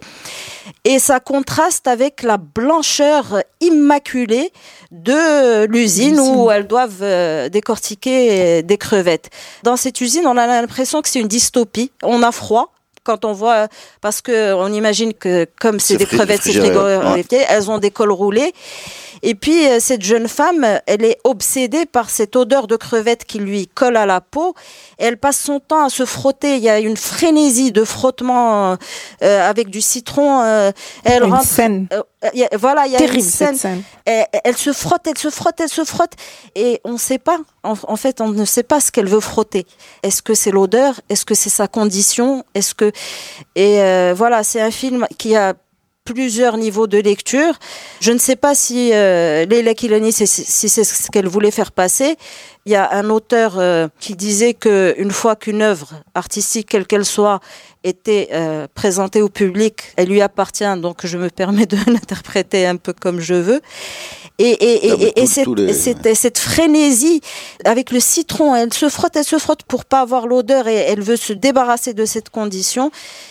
Et 0.84 0.98
ça 0.98 1.20
contraste 1.20 1.86
avec 1.86 2.22
la 2.22 2.36
blancheur 2.36 3.42
immaculée 3.60 4.52
de 4.90 5.66
l'usine 5.66 6.18
où 6.20 6.50
elles 6.50 6.66
doivent 6.66 7.02
euh, 7.02 7.48
décortiquer 7.48 8.28
euh, 8.30 8.62
des 8.62 8.76
crevettes. 8.76 9.30
Dans 9.62 9.76
cette 9.76 10.00
usine, 10.00 10.26
on 10.26 10.36
a 10.36 10.46
l'impression 10.46 11.02
que 11.02 11.08
c'est 11.08 11.20
une 11.20 11.28
dystopie. 11.28 11.90
On 12.02 12.22
a 12.22 12.32
froid 12.32 12.72
quand 13.04 13.24
on 13.24 13.32
voit 13.32 13.68
parce 14.00 14.20
que 14.20 14.52
on 14.52 14.72
imagine 14.72 15.14
que 15.14 15.46
comme 15.58 15.80
c'est 15.80 15.96
des 15.96 16.06
crevettes, 16.06 16.42
c'est 16.42 17.46
elles 17.48 17.70
ont 17.70 17.78
des 17.78 17.90
cols 17.90 18.12
roulés. 18.12 18.52
Et 19.22 19.34
puis 19.34 19.66
euh, 19.66 19.80
cette 19.80 20.02
jeune 20.02 20.28
femme, 20.28 20.66
elle 20.86 21.04
est 21.04 21.18
obsédée 21.24 21.86
par 21.86 22.10
cette 22.10 22.36
odeur 22.36 22.66
de 22.66 22.76
crevettes 22.76 23.24
qui 23.24 23.38
lui 23.38 23.66
colle 23.66 23.96
à 23.96 24.06
la 24.06 24.20
peau. 24.20 24.54
Et 24.98 25.04
elle 25.04 25.16
passe 25.18 25.38
son 25.40 25.60
temps 25.60 25.84
à 25.84 25.90
se 25.90 26.04
frotter. 26.04 26.56
Il 26.56 26.62
y 26.62 26.68
a 26.68 26.78
une 26.78 26.96
frénésie 26.96 27.72
de 27.72 27.84
frottement 27.84 28.72
euh, 28.72 28.76
euh, 29.22 29.48
avec 29.48 29.70
du 29.70 29.80
citron. 29.80 30.42
euh, 30.42 30.70
elle 31.04 31.24
Une 31.24 31.32
rentre. 31.32 31.44
scène 31.46 31.88
euh, 31.92 32.02
il 32.34 32.40
y 32.40 32.44
a- 32.44 32.48
voilà, 32.58 32.86
il 32.86 32.92
y 32.92 32.96
a 32.96 32.98
terrible 32.98 33.18
une 33.18 33.22
scène. 33.24 33.48
cette 33.54 33.60
scène. 33.62 33.82
Elle, 34.04 34.26
elle 34.44 34.56
se 34.56 34.72
frotte, 34.72 35.06
elle 35.06 35.16
se 35.18 35.30
frotte, 35.30 35.60
elle 35.60 35.68
se 35.68 35.84
frotte, 35.84 36.12
et 36.56 36.80
on 36.84 36.92
ne 36.94 36.98
sait 36.98 37.18
pas. 37.18 37.38
En, 37.62 37.74
en 37.86 37.96
fait, 37.96 38.20
on 38.20 38.28
ne 38.28 38.44
sait 38.44 38.64
pas 38.64 38.80
ce 38.80 38.90
qu'elle 38.90 39.06
veut 39.08 39.20
frotter. 39.20 39.66
Est-ce 40.02 40.22
que 40.22 40.34
c'est 40.34 40.50
l'odeur? 40.50 41.00
Est-ce 41.08 41.24
que 41.24 41.34
c'est 41.34 41.50
sa 41.50 41.68
condition? 41.68 42.44
Est-ce 42.54 42.74
que 42.74 42.90
et 43.54 44.12
voilà, 44.14 44.42
c'est 44.42 44.60
un 44.60 44.70
film 44.72 45.06
qui 45.16 45.36
a 45.36 45.54
plusieurs 46.12 46.56
niveaux 46.56 46.86
de 46.86 46.98
lecture. 46.98 47.54
Je 48.00 48.12
ne 48.12 48.18
sais 48.18 48.36
pas 48.36 48.54
si 48.54 48.90
euh, 48.92 49.44
Leila 49.44 49.74
Kilani, 49.74 50.12
si 50.12 50.26
c'est 50.26 50.84
ce 50.84 51.10
qu'elle 51.10 51.28
voulait 51.28 51.50
faire 51.50 51.70
passer. 51.70 52.16
Il 52.68 52.72
y 52.72 52.76
a 52.76 52.92
un 52.92 53.08
auteur 53.08 53.54
euh, 53.58 53.88
qui 53.98 54.14
disait 54.14 54.52
que 54.52 54.94
une 54.98 55.10
fois 55.10 55.36
qu'une 55.36 55.62
œuvre 55.62 55.88
artistique, 56.14 56.68
quelle 56.68 56.86
qu'elle 56.86 57.06
soit, 57.06 57.40
était 57.82 58.28
euh, 58.32 58.66
présentée 58.74 59.22
au 59.22 59.30
public, 59.30 59.94
elle 59.96 60.08
lui 60.08 60.20
appartient. 60.20 60.76
Donc, 60.76 61.06
je 61.06 61.16
me 61.16 61.30
permets 61.30 61.64
de 61.64 61.78
l'interpréter 61.90 62.66
un 62.66 62.76
peu 62.76 62.92
comme 62.92 63.20
je 63.20 63.32
veux. 63.32 63.62
Et, 64.38 64.50
et, 65.16 65.26
cette, 65.26 65.44
tous 65.44 65.54
les- 65.54 65.72
cette, 65.72 66.14
cette 66.14 66.38
frénésie 66.38 67.22
avec 67.64 67.90
le 67.90 68.00
citron, 68.00 68.54
elle 68.54 68.74
se 68.74 68.90
frotte, 68.90 69.16
elle 69.16 69.24
se 69.24 69.38
frotte 69.38 69.62
pour 69.62 69.86
pas 69.86 70.00
avoir 70.02 70.26
l'odeur 70.26 70.68
et 70.68 70.74
elle 70.76 71.00
veut 71.00 71.16
se 71.16 71.32
débarrasser 71.32 71.94
de 71.94 72.04
cette 72.04 72.28
condition. 72.28 72.90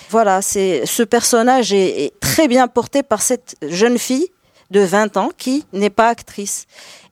Voilà, 0.09 0.41
c'est 0.41 0.87
ce 0.87 1.03
personnage 1.03 1.73
est, 1.73 2.05
est 2.05 2.19
très 2.19 2.47
bien 2.47 2.67
porté 2.67 3.03
par 3.03 3.21
cette 3.21 3.55
jeune 3.61 3.99
fille 3.99 4.31
de 4.71 4.81
20 4.81 5.17
ans 5.17 5.29
qui 5.37 5.65
n'est 5.73 5.89
pas 5.89 6.09
actrice. 6.09 6.65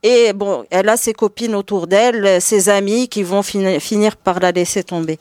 Et 0.03 0.33
bon, 0.33 0.65
elle 0.69 0.89
a 0.89 0.97
ses 0.97 1.13
copines 1.13 1.55
autour 1.55 1.87
d'elle, 1.87 2.39
ses 2.41 2.69
amis 2.69 3.07
qui 3.07 3.23
vont 3.23 3.41
fini- 3.41 3.79
finir 3.79 4.17
par 4.17 4.39
la 4.39 4.51
laisser 4.51 4.83
tomber. 4.83 5.17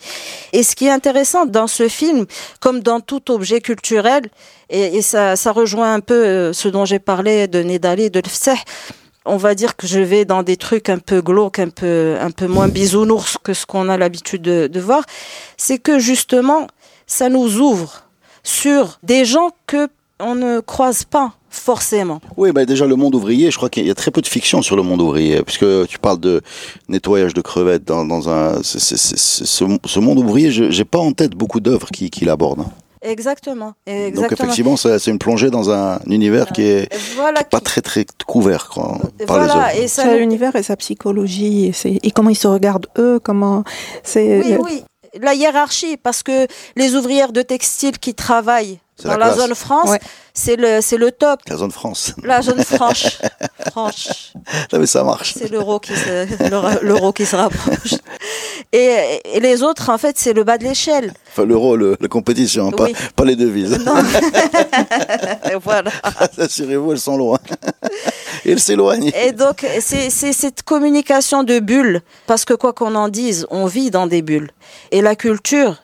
Et 0.53 0.63
ce 0.63 0.77
qui 0.77 0.87
est 0.87 0.91
intéressant 0.91 1.47
dans 1.47 1.67
ce 1.67 1.89
film, 1.89 2.27
comme 2.61 2.81
dans 2.81 3.01
tout 3.01 3.31
objet 3.31 3.61
culturel, 3.61 4.25
et, 4.69 5.01
ça, 5.03 5.37
ça 5.37 5.53
rejoint 5.53 5.95
un 5.95 6.01
peu 6.01 6.15
euh, 6.15 6.53
ce 6.53 6.69
dont 6.69 6.85
j'ai 6.85 6.99
parlé 6.99 7.49
de 7.49 7.63
Nedali, 7.63 8.11
de 8.11 8.21
l'Fseh, 8.21 8.57
on 9.25 9.39
va 9.39 9.55
dire 9.55 9.77
que 9.77 9.87
je 9.87 10.01
vais 10.01 10.27
dans 10.27 10.43
des 10.43 10.59
trucs 10.59 10.91
un 10.91 10.99
peu 10.99 11.23
glauques, 11.23 11.59
un 11.59 11.71
peu, 11.71 12.17
un 12.21 12.31
peu 12.31 12.47
moins 12.47 12.69
bisounours 12.69 13.39
que 13.43 13.55
ce 13.55 13.65
qu'on 13.65 13.89
a 13.89 13.97
l'habitude 13.97 14.43
de, 14.43 14.67
de 14.67 14.81
voir, 14.81 15.03
c'est 15.57 15.79
que 15.79 15.99
justement, 15.99 16.67
ça 17.07 17.31
nous 17.31 17.59
ouvre 17.59 18.03
sur 18.43 18.99
des 19.03 19.25
gens 19.25 19.51
que 19.67 19.89
on 20.21 20.35
ne 20.35 20.61
croise 20.61 21.05
pas 21.05 21.33
forcément. 21.55 22.21
Oui, 22.37 22.53
bah 22.53 22.65
déjà 22.65 22.87
le 22.87 22.97
monde 22.97 23.15
ouvrier, 23.15 23.51
je 23.51 23.57
crois 23.57 23.71
qu'il 23.71 23.87
y 23.87 23.91
a 23.91 23.95
très 23.95 24.11
peu 24.11 24.21
de 24.21 24.27
fiction 24.27 24.63
sur 24.63 24.77
le 24.77 24.83
monde 24.83 25.01
ouvrier, 25.01 25.43
puisque 25.43 25.87
tu 25.89 25.99
parles 25.99 26.21
de 26.21 26.41
nettoyage 26.89 27.35
de 27.35 27.41
crevettes 27.41 27.85
dans, 27.85 28.05
dans 28.05 28.29
un 28.29 28.63
ce, 28.63 28.79
ce 29.85 29.99
monde 30.01 30.19
ouvrier, 30.19 30.51
je 30.51 30.71
j'ai 30.71 30.85
pas 30.85 30.99
en 30.99 31.13
tête 31.13 31.33
beaucoup 31.35 31.61
d'œuvres 31.61 31.91
qui, 31.91 32.11
qui 32.11 32.25
l'abordent. 32.25 32.61
hein. 32.61 32.71
Exactement. 33.07 33.75
Donc 34.15 34.33
effectivement, 34.33 34.77
c'est 34.79 35.07
une 35.09 35.19
plongée 35.19 35.51
dans 35.51 35.71
un 35.71 35.99
univers 36.07 36.47
qui 36.53 36.63
est 36.63 36.89
voilà. 37.17 37.45
pas 37.45 37.61
très 37.61 37.83
très 37.83 38.07
couvert 38.27 38.71
quoi, 38.73 38.99
par 39.27 39.41
les 39.41 39.47
voilà. 39.47 39.77
Et 39.77 39.89
ça, 39.89 40.05
C'est 40.05 40.19
l'univers 40.19 40.57
et 40.57 40.63
sa 40.63 40.75
psychologie 40.77 41.67
et, 41.85 42.07
et 42.07 42.11
comment 42.11 42.31
ils 42.31 42.35
se 42.35 42.47
regardent 42.49 42.87
eux, 42.99 43.21
comment 43.23 43.63
c'est. 44.03 44.39
Oui, 44.43 44.57
oui. 44.65 44.85
La 45.21 45.35
hiérarchie, 45.35 45.97
parce 45.97 46.23
que 46.25 46.47
les 46.77 46.97
ouvrières 46.97 47.33
de 47.33 47.43
textile 47.43 47.99
qui 47.99 48.15
travaillent 48.15 48.81
dans 49.03 49.17
la 49.17 49.35
zone 49.35 49.55
France, 49.55 49.91
Ouais. 49.91 49.99
c'est 50.33 50.57
le, 50.57 50.81
c'est 50.81 50.97
le 50.97 51.11
top. 51.11 51.41
La 51.49 51.57
zone 51.57 51.73
France. 51.73 52.15
La 52.23 52.43
zone 52.43 52.63
franche. 52.63 53.19
franche. 53.71 54.33
Mais 54.73 54.87
ça 54.87 55.03
marche. 55.03 55.35
C'est 55.37 55.51
l'euro 55.51 55.81
qui 55.81 55.95
se, 55.97 57.13
qui 57.13 57.27
se 57.27 57.37
rapproche. 57.37 57.95
Et, 58.73 59.21
et 59.35 59.41
les 59.41 59.63
autres, 59.63 59.91
en 59.91 59.99
fait, 59.99 60.17
c'est 60.19 60.33
le 60.33 60.45
bas 60.45 60.59
de 60.59 60.65
l'échelle. 60.65 61.13
Enfin, 61.33 61.45
l'euro, 61.45 61.77
le- 61.77 61.97
la 62.01 62.09
compétition, 62.09 62.71
pas, 62.71 62.85
Oui. 62.85 62.95
pas 63.17 63.25
les 63.25 63.37
devises. 63.37 63.79
Non. 63.85 63.95
Et 65.51 65.57
voilà. 65.63 65.91
Assurez-vous, 66.39 66.93
elles 66.93 67.01
sont 67.01 67.17
loin. 67.17 67.39
Et 68.45 68.53
elles 68.53 68.61
s'éloignent. 68.61 69.11
Et 69.23 69.33
donc, 69.33 69.67
c'est 69.81 70.11
c'est 70.11 70.33
cette 70.33 70.63
communication 70.63 71.43
de 71.45 71.59
bulles, 71.61 72.01
parce 72.27 72.45
que 72.45 72.55
quoi 72.55 72.73
qu'on 72.73 72.95
en 72.95 73.09
dise, 73.09 73.47
on 73.51 73.67
vit 73.67 73.91
dans 73.91 74.07
des 74.07 74.23
bulles. 74.23 74.51
Et 74.91 75.03
la 75.03 75.15
culture 75.17 75.83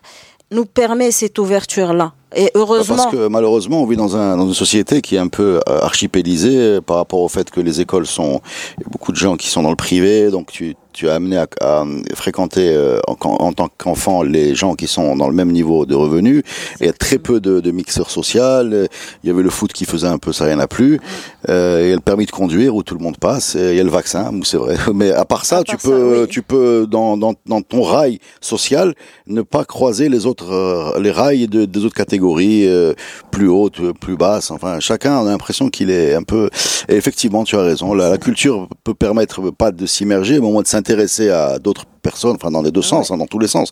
nous 0.50 0.64
permet 0.66 1.10
cette 1.12 1.38
ouverture-là. 1.38 2.12
Et 2.34 2.50
heureusement. 2.54 2.96
Parce 2.96 3.10
que 3.10 3.28
malheureusement, 3.28 3.82
on 3.82 3.86
vit 3.86 3.96
dans, 3.96 4.16
un, 4.16 4.36
dans 4.36 4.46
une 4.46 4.54
société 4.54 5.00
qui 5.00 5.16
est 5.16 5.18
un 5.18 5.28
peu 5.28 5.60
euh, 5.68 5.80
archipélisée 5.80 6.56
euh, 6.56 6.80
par 6.80 6.96
rapport 6.96 7.20
au 7.20 7.28
fait 7.28 7.50
que 7.50 7.60
les 7.60 7.80
écoles 7.80 8.06
sont. 8.06 8.40
Il 8.78 8.84
y 8.84 8.86
a 8.86 8.90
beaucoup 8.90 9.12
de 9.12 9.16
gens 9.16 9.36
qui 9.36 9.48
sont 9.48 9.62
dans 9.62 9.70
le 9.70 9.76
privé, 9.76 10.30
donc 10.30 10.50
tu, 10.52 10.76
tu 10.92 11.08
as 11.08 11.14
amené 11.14 11.36
à, 11.36 11.46
à 11.60 11.84
fréquenter 12.14 12.68
euh, 12.68 13.00
en, 13.08 13.16
en 13.20 13.52
tant 13.52 13.68
qu'enfant 13.78 14.22
les 14.22 14.54
gens 14.54 14.74
qui 14.74 14.86
sont 14.86 15.16
dans 15.16 15.28
le 15.28 15.34
même 15.34 15.50
niveau 15.52 15.86
de 15.86 15.94
revenus. 15.94 16.42
Et 16.80 16.84
il 16.84 16.86
y 16.86 16.90
a 16.90 16.92
très 16.92 17.18
peu 17.18 17.40
de, 17.40 17.60
de 17.60 17.70
mixeurs 17.70 18.10
sociaux. 18.10 18.40
Euh, 18.42 18.86
Il 19.24 19.28
y 19.28 19.32
avait 19.32 19.42
le 19.42 19.50
foot 19.50 19.72
qui 19.72 19.84
faisait 19.84 20.06
un 20.06 20.18
peu 20.18 20.32
ça, 20.32 20.46
il 20.46 20.48
n'y 20.48 20.54
en 20.54 20.60
a 20.60 20.68
plus. 20.68 21.00
Euh, 21.48 21.80
il 21.84 21.88
y 21.88 21.92
a 21.92 21.94
le 21.94 22.00
permis 22.00 22.26
de 22.26 22.30
conduire 22.30 22.74
où 22.74 22.82
tout 22.82 22.94
le 22.94 23.02
monde 23.02 23.16
passe. 23.18 23.54
Et 23.56 23.70
il 23.70 23.76
y 23.76 23.80
a 23.80 23.84
le 23.84 23.90
vaccin, 23.90 24.30
c'est 24.44 24.56
vrai. 24.56 24.76
Mais 24.94 25.10
à 25.12 25.24
part 25.24 25.44
ça, 25.44 25.58
À 25.58 25.64
tu 25.64 25.76
ça, 25.78 25.88
peux, 25.88 26.22
oui. 26.22 26.28
tu 26.28 26.42
peux 26.42 26.86
dans, 26.88 27.16
dans, 27.16 27.34
dans 27.46 27.62
ton 27.62 27.82
rail 27.82 28.18
social 28.40 28.94
ne 29.26 29.42
pas 29.42 29.64
croiser 29.64 30.08
les 30.08 30.26
autres, 30.26 30.52
euh, 30.52 30.98
les 31.00 31.10
rails 31.10 31.48
de, 31.48 31.64
des 31.64 31.84
autres 31.84 31.94
catégories 31.96 32.66
euh, 32.66 32.94
plus 33.30 33.48
hautes, 33.48 33.80
euh, 33.80 33.92
plus 33.92 34.16
basses. 34.16 34.50
Enfin, 34.50 34.80
chacun 34.80 35.20
a 35.20 35.24
l'impression 35.24 35.68
qu'il 35.68 35.90
est 35.90 36.14
un 36.14 36.22
peu. 36.22 36.50
Et 36.88 36.94
effectivement, 36.96 37.44
tu 37.44 37.56
as 37.56 37.62
raison. 37.62 37.94
La, 37.94 38.10
la 38.10 38.18
culture 38.18 38.68
peut 38.84 38.94
permettre 38.94 39.40
euh, 39.40 39.52
pas 39.52 39.70
de 39.72 39.86
s'immerger, 39.86 40.40
mais 40.40 40.46
au 40.46 40.50
moins 40.52 40.62
de 40.62 40.66
s'intéresser 40.90 41.30
à 41.30 41.58
d'autres 41.58 41.84
personnes, 42.02 42.34
enfin 42.36 42.50
dans 42.50 42.62
les 42.62 42.70
deux 42.70 42.82
sens, 42.82 43.10
hein, 43.10 43.16
dans 43.16 43.26
tous 43.26 43.38
les 43.38 43.46
sens. 43.46 43.68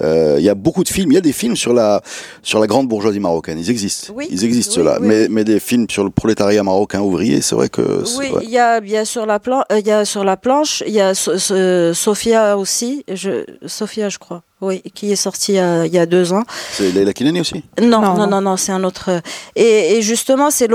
Euh, 0.00 0.36
Il 0.38 0.44
y 0.44 0.48
a 0.48 0.54
beaucoup 0.54 0.84
de 0.84 0.88
films. 0.88 1.10
Il 1.12 1.14
y 1.14 1.18
a 1.18 1.20
des 1.22 1.32
films 1.32 1.56
sur 1.56 1.72
la 1.74 2.00
sur 2.42 2.58
la 2.60 2.66
grande 2.66 2.88
bourgeoisie 2.88 3.20
marocaine. 3.20 3.58
Ils 3.58 3.70
existent. 3.70 4.12
Oui. 4.16 4.26
Ils 4.30 4.44
existent 4.44 4.72
Oui, 4.72 4.76
ceux-là. 4.86 4.98
oui, 5.00 5.06
mais 5.08 5.28
mais 5.28 5.44
des 5.44 5.60
films 5.60 5.86
sur 5.90 6.04
le 6.04 6.10
prolétariat 6.10 6.62
marocain 6.62 7.00
ouvrier, 7.00 7.40
c'est 7.42 7.54
vrai 7.54 7.68
que. 7.68 8.04
c'est- 8.04 8.18
Oui, 8.18 8.30
ouais. 8.32 8.42
il 8.44 8.50
y 8.50 8.58
a, 8.58 8.78
il 8.78 8.90
y 8.90 8.96
a 8.96 9.04
sur 9.04 9.26
la 9.26 9.38
plan, 9.38 9.62
euh, 9.70 9.78
il 9.80 9.86
y 9.86 9.90
a 9.90 10.04
sur 10.04 10.24
la 10.24 10.36
planche, 10.36 10.82
il 10.86 10.92
y 10.94 11.00
a 11.00 11.14
So- 11.14 11.38
So- 11.38 11.92
Sophia 11.94 12.56
aussi, 12.56 13.04
je, 13.12 13.44
Sophia, 13.66 14.08
je 14.08 14.18
crois, 14.18 14.42
oui, 14.62 14.80
qui 14.94 15.12
est 15.12 15.16
sortie 15.16 15.52
il 15.52 15.56
y 15.56 15.58
a, 15.58 15.84
il 15.86 15.92
y 15.92 15.98
a 15.98 16.06
deux 16.06 16.32
ans. 16.32 16.44
C'est 16.72 16.90
Leila 16.92 17.12
Kinani 17.12 17.40
aussi? 17.40 17.62
Non, 17.80 18.00
Non, 18.00 18.00
non, 18.00 18.16
non. 18.16 18.26
non, 18.28 18.40
non, 18.40 18.56
c'est 18.56 18.72
un 18.72 18.84
autre. 18.84 19.10
euh, 19.10 19.20
Et, 19.56 19.96
et 19.96 20.02
justement, 20.02 20.50
c'est 20.50 20.68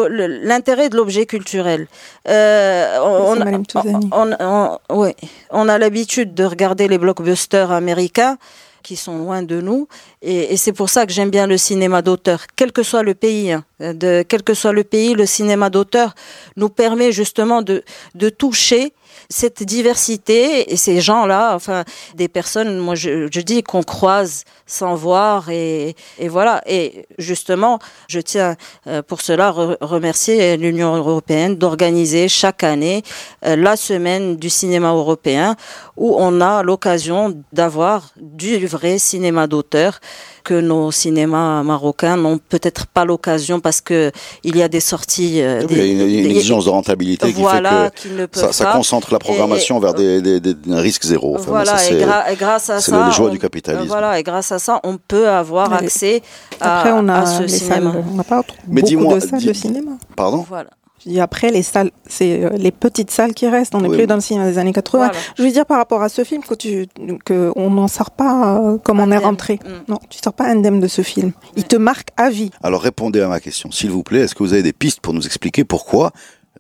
l'intérêt 0.44 0.90
de 0.90 0.96
l'objet 0.98 1.26
culturel. 1.26 1.88
Euh, 2.28 3.00
on, 3.02 3.34
C'est 3.34 3.40
Madame 3.46 3.66
Touzani. 3.66 4.10
on, 4.12 4.32
on- 4.40 4.96
ouais, 5.02 5.16
on 5.52 5.70
a 5.70 5.78
l'habitude 5.78 6.34
de 6.34 6.44
regarder 6.44 6.88
les 6.88 6.98
blockbusters 6.98 7.72
américains 7.72 8.38
qui 8.84 8.96
sont 8.96 9.18
loin 9.18 9.42
de 9.44 9.60
nous, 9.60 9.88
et, 10.22 10.54
et 10.54 10.58
c'est 10.58 10.72
pour 10.72 10.90
ça 10.90 11.06
que 11.06 11.12
j'aime 11.12 11.30
bien 11.30 11.46
le 11.46 11.58
cinéma 11.58 12.02
d'auteur, 12.02 12.46
quel 12.56 12.72
que 12.72 12.84
soit 12.84 13.04
le 13.04 13.16
pays. 13.16 13.52
hein, 13.52 13.64
de, 13.82 14.24
quel 14.28 14.44
que 14.44 14.54
soit 14.54 14.72
le 14.72 14.86
pays, 14.86 15.14
le 15.14 15.26
cinéma 15.26 15.70
d'auteur 15.70 16.16
nous 16.56 16.70
permet 16.70 17.12
justement 17.12 17.62
de, 17.62 17.84
de 18.16 18.30
toucher 18.30 18.94
cette 19.30 19.64
diversité 19.64 20.72
et 20.72 20.78
ces 20.78 21.02
gens-là, 21.02 21.54
enfin 21.56 21.84
des 22.16 22.28
personnes, 22.28 22.78
moi 22.80 22.96
je, 22.96 23.28
dis 23.42 23.64
qu'on 23.64 23.84
croise 23.84 24.44
sans 24.66 24.96
voir 24.96 25.50
et, 25.50 25.96
voilà. 26.28 26.62
Et 26.66 27.06
justement, 27.18 27.80
je 28.08 28.20
tiens 28.20 28.56
euh, 28.88 29.02
pour 29.02 29.22
cela 29.22 29.52
re- 29.52 29.78
remercier 29.82 30.58
l'Union 30.58 30.96
européenne 30.96 31.56
d'organiser 31.56 32.28
chaque 32.28 32.64
année 32.64 33.04
euh, 33.46 33.56
la 33.56 33.76
semaine 33.76 34.38
du 34.38 34.50
cinéma 34.50 34.92
européen 34.92 35.56
où 35.96 36.16
on 36.18 36.42
a 36.42 36.64
l'occasion 36.64 37.42
d'avoir 37.54 38.12
du 38.18 38.66
vrai 38.66 38.98
cinéma 38.98 39.48
d'auteur 39.48 40.00
que 40.48 40.58
nos 40.72 40.92
cinémas 40.92 41.62
marocains 41.64 42.16
n'ont 42.24 42.40
peut-être 42.54 42.88
pas 42.88 43.04
l'occasion 43.04 43.60
parce 43.60 43.82
que 43.82 44.12
il 44.46 44.56
y 44.56 44.64
a 44.64 44.70
des 44.70 44.80
sorties. 44.80 45.42
euh, 45.42 45.64
Il 45.70 45.78
y 45.78 45.82
a 45.82 45.86
une, 45.86 46.00
une 46.02 46.24
des- 46.24 46.30
exigence 46.38 46.66
de 46.66 46.70
rentabilité 46.70 47.32
voilà, 47.34 47.90
qui 47.94 48.08
ne 48.10 48.26
fait 48.32 48.48
que 48.48 48.54
ça, 48.54 48.72
concentre 48.72 49.12
la 49.12 49.20
programmation 49.20 49.78
Et- 49.78 49.82
vers 49.82 49.94
des, 49.94 50.22
des, 50.22 50.40
des, 50.40 50.56
un 50.72 50.80
risque 50.80 51.04
zéro. 51.04 51.36
Enfin, 51.36 51.52
voilà, 51.52 51.78
ça, 51.78 51.84
et, 51.84 51.88
c'est- 52.00 52.06
gra- 52.06 52.32
et 52.32 52.36
grâce 52.38 52.70
à 52.70 52.80
c'est 52.80 52.92
ça, 52.92 53.06
les 53.08 53.12
joies 53.12 53.28
on- 53.30 53.34
du 53.34 53.40
capitalisme. 53.40 53.84
euh, 53.84 53.88
Voilà, 53.88 54.18
et 54.20 54.24
grâce 54.24 54.52
à 54.54 54.60
ça, 54.60 54.80
on 54.86 54.98
peut 54.98 55.28
avoir 55.28 55.74
accès 55.74 56.22
à, 56.62 56.78
Après, 56.80 56.92
on 56.94 57.08
à 57.10 57.20
a 57.20 57.26
ce 57.26 57.42
les 57.42 57.48
cinéma. 57.50 57.92
salles. 57.92 58.04
On 58.12 58.16
n'a 58.16 58.24
pas 58.24 58.42
trop- 58.44 58.56
Mais 58.70 58.82
de 58.82 59.20
salles 59.20 59.44
de 59.44 59.54
cinéma. 59.54 59.92
Pardon 60.16 60.46
Voilà. 60.48 60.70
Je 61.06 61.10
dis 61.12 61.20
après, 61.20 61.52
les 61.52 61.62
salles, 61.64 61.92
c'est 62.08 62.44
euh, 62.44 62.50
les 62.58 62.72
petites 62.72 63.12
salles 63.12 63.34
qui 63.34 63.48
restent. 63.48 63.76
On 63.76 63.82
n'est 63.82 63.88
Oui. 63.88 63.98
plus 63.98 64.08
dans 64.08 64.16
le 64.16 64.22
cinéma 64.22 64.46
des 64.50 64.58
années 64.58 64.74
80. 64.74 65.06
Voilà. 65.06 65.20
Je 65.38 65.44
veux 65.44 65.52
dire 65.52 65.66
par 65.66 65.78
rapport 65.78 66.02
à 66.02 66.10
ce 66.10 66.24
film 66.24 66.44
que 66.44 66.56
tu, 66.56 66.88
que 67.24 67.52
on 67.56 67.70
n'en 67.70 67.88
sort 67.88 68.12
pas 68.12 68.58
euh, 68.60 68.78
comme 68.80 69.00
on 69.00 69.12
est 69.12 69.18
rentré. 69.18 69.60
Mm. 69.64 69.92
Non, 69.92 70.00
tu 70.10 70.20
sors 70.24 70.34
pas 70.34 70.46
indemne 70.46 70.80
de 70.80 70.88
ce 70.88 71.02
film. 71.04 71.32
Il 71.56 71.66
te 71.66 71.76
marque 71.76 72.10
à 72.18 72.30
vie. 72.30 72.50
Alors 72.64 72.82
répondez 72.82 73.22
à 73.22 73.28
ma 73.28 73.40
question, 73.40 73.72
s'il 73.72 73.92
vous 73.92 74.04
plaît. 74.04 74.22
Est-ce 74.22 74.34
que 74.36 74.44
vous 74.44 74.54
avez 74.54 74.64
des 74.64 74.74
pistes 74.74 75.00
pour 75.00 75.14
nous 75.14 75.26
expliquer 75.26 75.64
pourquoi 75.64 76.12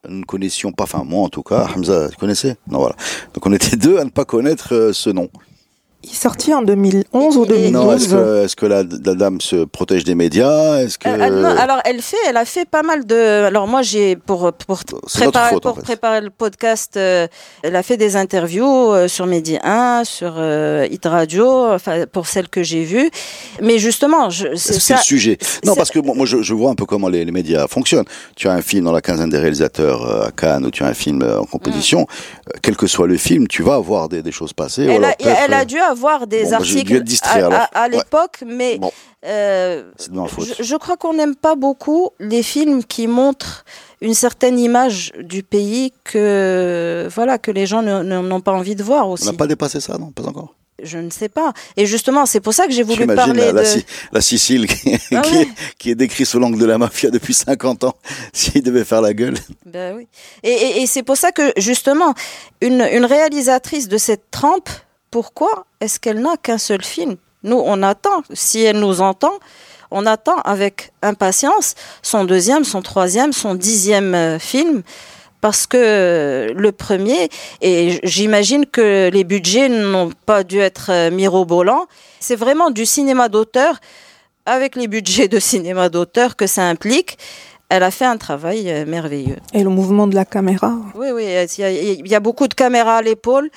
nous 0.08 0.20
ne 0.20 0.24
connaissions 0.26 0.72
pas, 0.72 0.84
enfin 0.84 1.04
moi 1.04 1.24
en 1.24 1.30
tout 1.30 1.42
cas, 1.44 1.68
Hamza, 1.76 2.08
tu 2.10 2.18
connaissais? 2.18 2.56
Non, 2.70 2.80
voilà. 2.80 2.96
Donc 3.34 3.46
on 3.46 3.52
était 3.52 3.76
deux 3.76 3.98
à 3.98 4.06
ne 4.06 4.10
pas 4.12 4.24
connaître 4.26 4.74
euh, 4.74 4.94
ce 4.94 5.10
nom. 5.10 5.28
Il 6.10 6.14
est 6.14 6.16
sorti 6.16 6.54
en 6.54 6.62
2011 6.62 7.36
ou 7.38 7.44
Et- 7.44 7.48
et- 7.48 7.72
2012. 7.72 7.74
Non, 8.14 8.42
est-ce 8.44 8.56
que, 8.56 8.66
la, 8.66 8.84
la 8.84 9.14
dame 9.14 9.42
se 9.42 9.66
protège 9.66 10.06
des 10.06 10.16
médias? 10.16 10.80
Est-ce 10.80 10.98
que 10.98 11.10
Euh, 11.10 11.30
non, 11.30 11.50
alors 11.60 11.80
elle 11.84 12.02
fait, 12.02 12.16
elle 12.30 12.38
a 12.38 12.46
fait 12.46 12.64
pas 12.66 12.82
mal 12.82 13.06
de. 13.06 13.44
Alors 13.44 13.68
moi 13.68 13.82
j'ai 13.82 14.16
pour 14.16 14.54
pour 14.54 14.80
préparer 15.14 15.50
faute, 15.54 15.66
en 15.66 15.70
pour 15.70 15.78
fait. 15.80 15.84
préparer 15.84 16.22
le 16.22 16.30
podcast, 16.30 16.96
euh, 16.96 17.28
elle 17.62 17.76
a 17.76 17.84
fait 17.84 17.98
des 17.98 18.16
interviews 18.16 18.66
euh, 18.94 19.08
sur 19.10 19.26
Medi 19.26 19.58
1, 19.62 20.04
sur 20.06 20.36
Hit 20.90 21.06
Radio, 21.06 21.74
enfin 21.74 22.06
pour 22.12 22.28
celles 22.28 22.48
que 22.48 22.64
j'ai 22.64 22.84
vues. 22.86 23.10
Mais 23.62 23.78
justement, 23.78 24.30
c'est 24.30 24.56
c'est 24.56 24.80
ça. 24.80 24.96
le 24.96 25.02
sujet 25.02 25.38
Non, 25.66 25.76
parce 25.76 25.90
que 25.92 26.00
moi, 26.00 26.16
moi, 26.16 26.26
je, 26.26 26.42
je 26.42 26.54
vois 26.54 26.72
un 26.72 26.76
peu 26.76 26.86
comment 26.86 27.10
les, 27.10 27.26
les 27.26 27.32
médias 27.34 27.68
fonctionnent. 27.68 28.06
Tu 28.38 28.48
as 28.48 28.54
un 28.54 28.62
film 28.62 28.86
dans 28.86 28.94
la 28.94 29.02
quinzaine 29.02 29.30
des 29.30 29.40
réalisateurs 29.40 30.28
à 30.28 30.32
Cannes 30.32 30.66
ou 30.66 30.72
tu 30.72 30.84
as 30.84 30.88
un 30.88 30.94
film 30.94 31.22
en 31.24 31.46
compétition. 31.46 32.08
Euh, 32.48 32.52
quel 32.62 32.78
que 32.78 32.88
soit 32.88 33.08
le 33.08 33.18
film, 33.18 33.48
tu 33.50 33.62
vas 33.62 33.76
avoir 33.76 34.08
des, 34.08 34.22
des 34.24 34.32
choses 34.32 34.54
passer. 34.54 34.88
ou 34.88 34.92
Elle 34.92 35.04
a, 35.04 35.16
elle 35.20 35.54
a 35.54 35.66
dû 35.66 35.78
avoir 35.80 35.97
des 36.28 36.44
Bon, 36.44 36.50
bah, 36.52 36.56
articles 36.58 37.04
à, 37.24 37.84
Ouais. 37.84 37.90
l'époque, 37.90 38.44
mais 38.46 38.78
Bon. 38.80 38.92
euh, 39.26 39.84
je, 40.00 40.64
je 40.64 40.76
crois 40.76 40.98
qu'on 40.98 41.14
n'aime 41.14 41.36
pas 41.36 41.56
beaucoup 41.56 42.10
les 42.20 42.44
films 42.44 42.84
qui 42.84 43.08
montrent 43.08 43.66
une 44.02 44.14
certaine 44.14 44.60
image 44.60 45.12
du 45.20 45.44
pays 45.44 45.92
que 46.04 47.08
voilà 47.14 47.38
que 47.38 47.52
les 47.52 47.66
gens 47.66 47.82
n'ont 47.82 48.42
pas 48.42 48.52
envie 48.54 48.76
de 48.76 48.84
voir 48.84 49.08
On 49.08 49.14
aussi. 49.14 49.26
n'a 49.26 49.34
pas 49.34 49.48
dépassé 49.48 49.80
ça, 49.80 49.98
non 49.98 50.12
Pas 50.12 50.24
encore? 50.24 50.54
Je 50.84 51.00
ne 51.00 51.10
sais 51.10 51.28
pas. 51.28 51.54
Et 51.76 51.88
justement, 51.88 52.28
c'est 52.28 52.40
pour 52.40 52.54
ça 52.54 52.68
que 52.68 52.72
j'ai 52.72 52.84
voulu 52.84 53.08
parler 53.08 53.46
la, 53.48 53.52
la, 53.52 53.64
de. 53.64 53.82
La 54.12 54.22
Sicile 54.22 54.68
qui, 54.68 54.94
Ah 55.12 55.22
qui 55.26 55.34
ouais. 55.36 55.42
est, 55.42 55.48
qui 55.80 55.90
est 55.90 55.96
décrite 55.96 56.28
sous 56.28 56.38
l'angle 56.38 56.60
de 56.60 56.66
la 56.68 56.78
mafia 56.78 57.10
depuis 57.10 57.34
50 57.34 57.84
ans. 57.86 57.96
S'il 58.34 58.62
devait 58.62 58.86
faire 58.86 59.02
la 59.02 59.16
gueule. 59.16 59.34
Ben 59.66 59.96
oui. 59.96 60.08
Et, 60.44 60.52
et- 60.52 60.82
et 60.84 60.86
c'est 60.86 61.02
pour 61.02 61.18
ça 61.18 61.32
que 61.32 61.52
justement, 61.58 62.14
une, 62.62 62.88
une 62.94 63.06
réalisatrice 63.06 63.88
de 63.88 63.98
cette 63.98 64.30
trempe, 64.30 64.70
pourquoi 65.12 65.66
est-ce 65.80 66.00
qu'elle 66.00 66.22
n'a 66.22 66.38
qu'un 66.38 66.58
seul 66.58 66.84
film? 66.84 67.18
Nous, 67.44 67.62
on 67.64 67.82
attend. 67.84 68.24
Si 68.34 68.62
elle 68.62 68.80
nous 68.80 69.02
entend, 69.02 69.34
on 69.92 70.06
attend 70.06 70.40
avec 70.42 70.92
impatience 71.02 71.76
son 72.02 72.26
deuxième, 72.26 72.64
son 72.64 72.82
troisième, 72.82 73.34
son 73.34 73.56
dixième 73.56 74.14
euh, 74.16 74.40
film. 74.40 74.84
Parce 75.40 75.68
que 75.68 75.78
euh, 75.78 76.54
le 76.56 76.72
premier, 76.72 77.30
et 77.62 78.00
j'imagine 78.04 78.66
que 78.66 79.10
les 79.14 79.24
budgets 79.24 79.70
n'ont 79.70 80.12
pas 80.26 80.44
dû 80.44 80.60
être 80.60 80.90
euh, 80.92 81.12
mirobolants, 81.12 81.86
c'est 82.20 82.36
vraiment 82.36 82.72
du 82.72 82.86
cinéma 82.86 83.30
d'auteur, 83.30 83.80
avec 84.46 84.76
les 84.76 84.88
budgets 84.88 85.28
de 85.28 85.40
cinéma 85.40 85.90
d'auteur 85.90 86.36
que 86.36 86.48
ça 86.48 86.64
implique. 86.64 87.18
Elle 87.70 87.84
a 87.84 87.92
fait 87.92 88.06
un 88.06 88.18
travail 88.18 88.86
merveilleux. 88.88 89.36
Et 89.54 89.62
le 89.62 89.70
mouvement 89.70 90.08
de 90.08 90.16
la 90.16 90.24
caméra? 90.24 90.74
Oui, 90.96 91.08
oui, 91.14 91.26
il 91.26 91.62
y 91.62 91.64
a, 91.64 91.70
il 91.70 92.08
y 92.08 92.16
a 92.16 92.20
beaucoup 92.22 92.48
de 92.48 92.54
caméras 92.54 92.98
à 92.98 93.02
l'épaule 93.02 93.50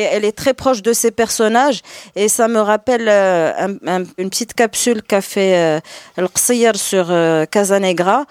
elle 0.00 0.24
est 0.24 0.32
très 0.36 0.54
proche 0.54 0.82
de 0.82 0.92
ses 0.92 1.10
personnages 1.10 1.80
et 2.16 2.28
ça 2.28 2.48
me 2.48 2.60
rappelle 2.60 3.08
euh, 3.08 3.52
un- 3.58 4.00
un- 4.02 4.04
une 4.18 4.30
petite 4.30 4.54
capsule 4.54 5.02
qu'a 5.02 5.20
fait 5.20 5.56
euh, 5.56 5.80
El 6.16 6.28
Qsiyar 6.28 6.76
sur 6.76 7.06
euh, 7.10 7.44
Casanegra 7.46 8.24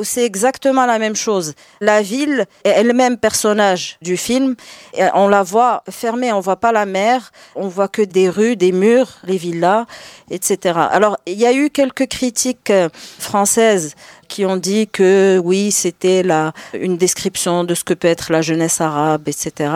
c'est 0.00 0.24
exactement 0.24 0.86
la 0.86 1.00
même 1.00 1.16
chose. 1.16 1.54
La 1.80 2.02
ville 2.02 2.46
est 2.62 2.68
elle-même 2.70 3.16
personnage 3.18 3.98
du 4.00 4.16
film. 4.16 4.54
Et 4.96 5.02
on 5.12 5.26
la 5.26 5.42
voit 5.42 5.82
fermée, 5.90 6.32
on 6.32 6.38
voit 6.38 6.54
pas 6.60 6.70
la 6.70 6.86
mer, 6.86 7.32
on 7.56 7.66
voit 7.66 7.88
que 7.88 8.02
des 8.02 8.28
rues, 8.28 8.54
des 8.54 8.70
murs, 8.70 9.14
les 9.24 9.36
villas, 9.38 9.86
etc. 10.30 10.78
Alors, 10.92 11.16
il 11.26 11.34
y 11.34 11.46
a 11.46 11.52
eu 11.52 11.68
quelques 11.70 12.06
critiques 12.06 12.70
euh, 12.70 12.88
françaises 13.18 13.96
qui 14.28 14.44
ont 14.44 14.56
dit 14.56 14.86
que 14.86 15.40
oui, 15.42 15.72
c'était 15.72 16.22
la 16.22 16.52
une 16.74 16.96
description 16.96 17.64
de 17.64 17.74
ce 17.74 17.84
que 17.84 17.94
peut 17.94 18.08
être 18.08 18.32
la 18.32 18.42
jeunesse 18.42 18.80
arabe, 18.80 19.28
etc. 19.28 19.72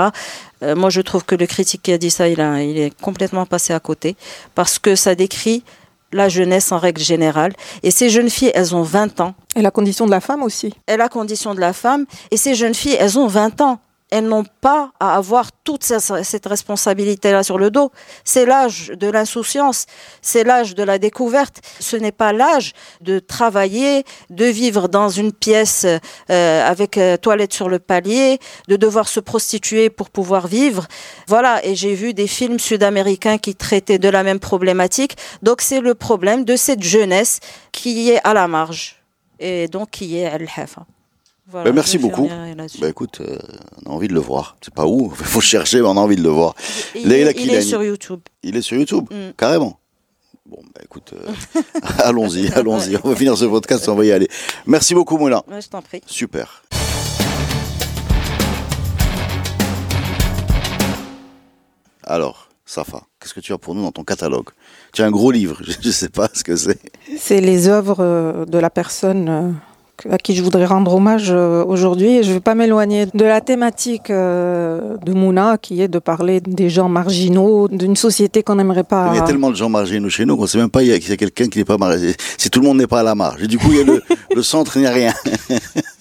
Euh, 0.63 0.77
moi, 0.77 0.91
je 0.91 1.01
trouve 1.01 1.25
que 1.25 1.35
le 1.35 1.47
critique 1.47 1.83
qui 1.83 1.93
a 1.93 1.99
dit 1.99 2.11
ça, 2.11 2.29
il, 2.29 2.41
a, 2.41 2.63
il 2.63 2.79
est 2.79 3.01
complètement 3.01 3.47
passé 3.47 3.73
à 3.73 3.81
côté 3.81 4.17
parce 4.55 4.79
que 4.79 4.95
ça 4.95 5.15
décrit 5.15 5.65
la 6.13 6.29
jeunesse 6.29 6.73
en 6.73 6.79
règle 6.79 7.01
générale. 7.01 7.53
Et 7.83 7.91
ces 7.91 8.11
jeunes 8.11 8.31
filles, 8.31 8.53
elles 8.55 8.75
ont 8.77 8.83
20 8.83 9.21
ans. 9.21 9.35
Et 9.57 9.63
la 9.63 9.71
condition 9.71 10.07
de 10.07 10.11
la 10.11 10.21
femme 10.21 10.43
aussi. 10.43 10.75
Et 10.87 10.97
la 10.97 11.09
condition 11.09 11.55
de 11.55 11.61
la 11.61 11.73
femme. 11.73 12.05
Et 12.31 12.37
ces 12.37 12.55
jeunes 12.55 12.75
filles, 12.75 12.97
elles 12.99 13.19
ont 13.19 13.27
20 13.27 13.61
ans 13.63 13.81
elles 14.13 14.29
n'ont 14.29 14.45
pas 14.61 14.93
à 15.01 15.17
avoir 15.17 15.51
toute 15.65 15.85
cette 15.85 16.47
responsabilité-là 16.47 17.43
sur 17.43 17.57
le 17.57 17.71
dos. 17.71 17.91
C'est 18.25 18.45
l'âge 18.45 18.93
de 18.95 19.09
l'insouciance, 19.09 19.87
c'est 20.21 20.45
l'âge 20.45 20.75
de 20.75 20.83
la 20.83 20.99
découverte. 20.99 21.63
Ce 21.81 21.97
n'est 21.97 22.13
pas 22.13 22.35
l'âge 22.35 22.75
de 23.01 23.19
travailler, 23.19 24.05
de 24.29 24.45
vivre 24.45 24.89
dans 24.89 25.09
une 25.09 25.33
pièce 25.33 25.87
euh, 26.29 26.69
avec 26.69 26.99
euh, 26.99 27.17
toilette 27.17 27.55
sur 27.55 27.71
le 27.71 27.79
palier, 27.79 28.39
de 28.69 28.77
devoir 28.77 29.09
se 29.09 29.19
prostituer 29.19 29.89
pour 29.89 30.11
pouvoir 30.11 30.47
vivre. 30.47 30.87
Voilà, 31.27 31.65
et 31.65 31.75
j'ai 31.75 31.95
vu 31.95 32.13
des 32.13 32.27
films 32.27 32.59
sud-américains 32.59 33.39
qui 33.39 33.55
traitaient 33.55 33.99
de 33.99 34.11
la 34.11 34.23
même 34.23 34.41
problématique. 34.41 35.17
Donc 35.41 35.63
c'est 35.63 35.81
le 35.81 35.95
problème 35.95 36.45
de 36.45 36.55
cette 36.55 36.83
jeunesse 36.83 37.41
qui 37.73 38.11
est 38.11 38.21
à 38.25 38.35
la 38.35 38.47
marge 38.47 39.03
et 39.41 39.69
donc 39.69 39.89
qui 39.91 40.19
est 40.19 40.27
al-hafa. 40.27 40.85
Voilà, 41.49 41.65
ben 41.65 41.75
merci 41.75 41.99
beaucoup. 41.99 42.29
Ben 42.29 42.89
écoute, 42.89 43.21
euh, 43.21 43.37
on 43.85 43.91
a 43.91 43.95
envie 43.95 44.09
de 44.09 44.15
le 44.15 44.21
voir. 44.21 44.57
C'est 44.63 44.73
pas 44.73 44.87
où, 44.87 45.13
il 45.19 45.25
faut 45.27 45.41
chercher, 45.41 45.81
mais 45.81 45.89
on 45.89 45.97
a 45.97 46.01
envie 46.01 46.17
de 46.17 46.23
le 46.23 46.29
voir. 46.29 46.55
Il, 46.95 47.13
est, 47.13 47.33
il 47.37 47.53
est 47.53 47.63
sur 47.63 47.83
YouTube. 47.83 48.21
Il 48.43 48.57
est 48.57 48.63
sur 48.63 48.79
YouTube, 48.79 49.07
mm. 49.11 49.33
carrément. 49.37 49.81
Bon, 50.47 50.59
ben 50.75 50.83
écoute, 50.85 51.15
euh, 51.15 51.61
allons-y, 51.99 52.49
allons-y. 52.53 52.97
On 53.03 53.09
va 53.09 53.17
finir 53.17 53.37
ce 53.37 53.45
podcast, 53.47 53.89
on 53.89 53.97
va 53.97 54.05
y 54.05 54.13
aller. 54.13 54.29
Merci 54.67 54.95
beaucoup, 54.95 55.19
Moula. 55.19 55.43
Ouais, 55.49 55.61
je 55.61 55.69
t'en 55.69 55.83
prie. 55.83 56.01
Super. 56.07 56.63
Alors, 62.05 62.49
Safa, 62.67 63.03
qu'est-ce 63.21 63.35
que 63.35 63.41
tu 63.41 63.53
as 63.53 63.59
pour 63.59 63.75
nous 63.75 63.83
dans 63.83 63.93
ton 63.93 64.05
catalogue? 64.05 64.51
Tu 64.93 65.03
as 65.03 65.07
un 65.07 65.11
gros 65.11 65.31
livre, 65.33 65.59
je 65.63 65.77
ne 65.85 65.93
sais 65.93 66.09
pas 66.09 66.29
ce 66.33 66.45
que 66.45 66.55
c'est. 66.55 66.79
C'est 67.19 67.41
les 67.41 67.69
œuvres 67.69 68.01
euh, 68.01 68.45
de 68.45 68.59
la 68.59 68.71
personne 68.71 69.57
à 70.11 70.19
qui 70.19 70.35
je 70.35 70.43
voudrais 70.43 70.67
rendre 70.67 70.95
hommage 70.95 71.31
euh, 71.31 71.65
aujourd'hui. 71.65 72.23
Je 72.23 72.29
ne 72.29 72.35
vais 72.35 72.41
pas 72.41 72.55
m'éloigner 72.55 73.07
de 73.13 73.25
la 73.25 73.41
thématique 73.41 74.11
euh, 74.11 74.97
de 75.05 75.13
Mouna, 75.13 75.59
qui 75.59 75.83
est 75.83 75.89
de 75.89 75.99
parler 75.99 76.41
des 76.41 76.71
gens 76.71 76.89
marginaux, 76.89 77.69
d'une 77.69 77.97
société 77.97 78.43
qu'on 78.43 78.57
n'aimerait 78.57 78.85
pas. 78.85 79.11
Il 79.13 79.17
y 79.17 79.21
a 79.21 79.23
tellement 79.23 79.51
de 79.51 79.57
gens 79.57 79.69
marginaux 79.69 80.09
chez 80.09 80.25
nous 80.25 80.37
qu'on 80.37 80.43
ne 80.43 80.49
sait 80.49 80.59
même 80.59 80.71
pas 80.71 80.81
qu'il 80.81 80.91
y 80.91 81.13
a 81.13 81.17
quelqu'un 81.17 81.49
qui 81.49 81.59
n'est 81.59 81.65
pas 81.65 81.79
marginal. 81.79 82.15
Si 82.39 82.51
tout 82.51 82.61
le 82.61 82.67
monde 82.67 82.79
n'est 82.79 82.87
pas 82.87 83.01
à 83.01 83.05
la 83.05 83.15
marge. 83.15 83.43
Et 83.43 83.47
du 83.47 83.59
coup, 83.59 83.69
il 83.71 83.79
y 83.79 83.81
a 83.81 83.85
le, 83.85 84.03
le 84.35 84.43
centre, 84.43 84.77
il 84.77 84.81
n'y 84.81 84.87
a 84.87 84.93
rien. 84.93 85.13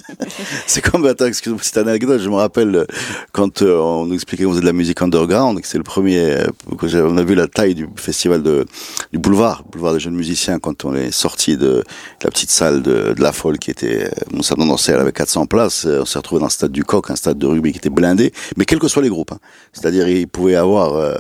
c'est 0.68 0.82
comme, 0.82 1.06
attends, 1.06 1.26
excuse-moi, 1.26 1.60
cette 1.62 1.78
anecdote, 1.78 2.22
je 2.22 2.30
me 2.30 2.36
rappelle 2.36 2.76
euh, 2.76 2.86
quand 3.32 3.62
euh, 3.62 3.78
on 3.78 4.06
nous 4.06 4.14
expliquait 4.14 4.44
qu'on 4.44 4.52
faisait 4.52 4.62
de 4.62 4.66
la 4.66 4.74
musique 4.74 5.02
underground, 5.02 5.60
que 5.62 5.68
c'est 5.68 5.78
le 5.78 5.84
premier, 5.84 6.20
euh, 6.20 7.06
on 7.06 7.18
a 7.18 7.24
vu 7.24 7.36
la 7.36 7.48
taille 7.48 7.76
du 7.76 7.88
festival 7.96 8.44
de, 8.44 8.66
du 9.12 9.20
boulevard, 9.20 9.64
boulevard 9.64 9.94
des 9.94 10.00
jeunes 10.00 10.16
musiciens, 10.16 10.60
quand 10.60 10.86
on 10.86 10.96
est 10.96 11.12
sorti 11.12 11.58
de, 11.58 11.84
la 12.24 12.30
petite 12.30 12.52
salle 12.52 12.82
de, 12.82 13.14
de 13.14 13.22
la 13.22 13.32
folle 13.32 13.58
qui 13.58 13.72
était, 13.72 14.12
mon 14.32 14.44
salon 14.44 14.66
dansait, 14.66 14.94
elle 14.94 15.00
avait 15.00 15.12
400 15.12 15.46
places, 15.46 15.86
on 15.86 16.06
s'est 16.06 16.20
retrouvé 16.20 16.40
dans 16.40 16.48
le 16.48 16.52
stade 16.52 16.72
du 16.72 16.84
Coq, 16.84 17.10
un 17.10 17.16
stade 17.16 17.38
de 17.38 17.48
rugby 17.48 17.72
qui 17.72 17.78
était 17.78 17.90
blindé, 17.90 18.34
mais 18.58 18.66
quels 18.66 18.80
que 18.80 18.88
soient 18.88 19.04
les 19.04 19.10
groupes, 19.10 19.32
hein. 19.32 19.40
c'est-à-dire 19.74 20.08
il 20.08 20.28
pouvait 20.28 20.56
avoir, 20.56 21.16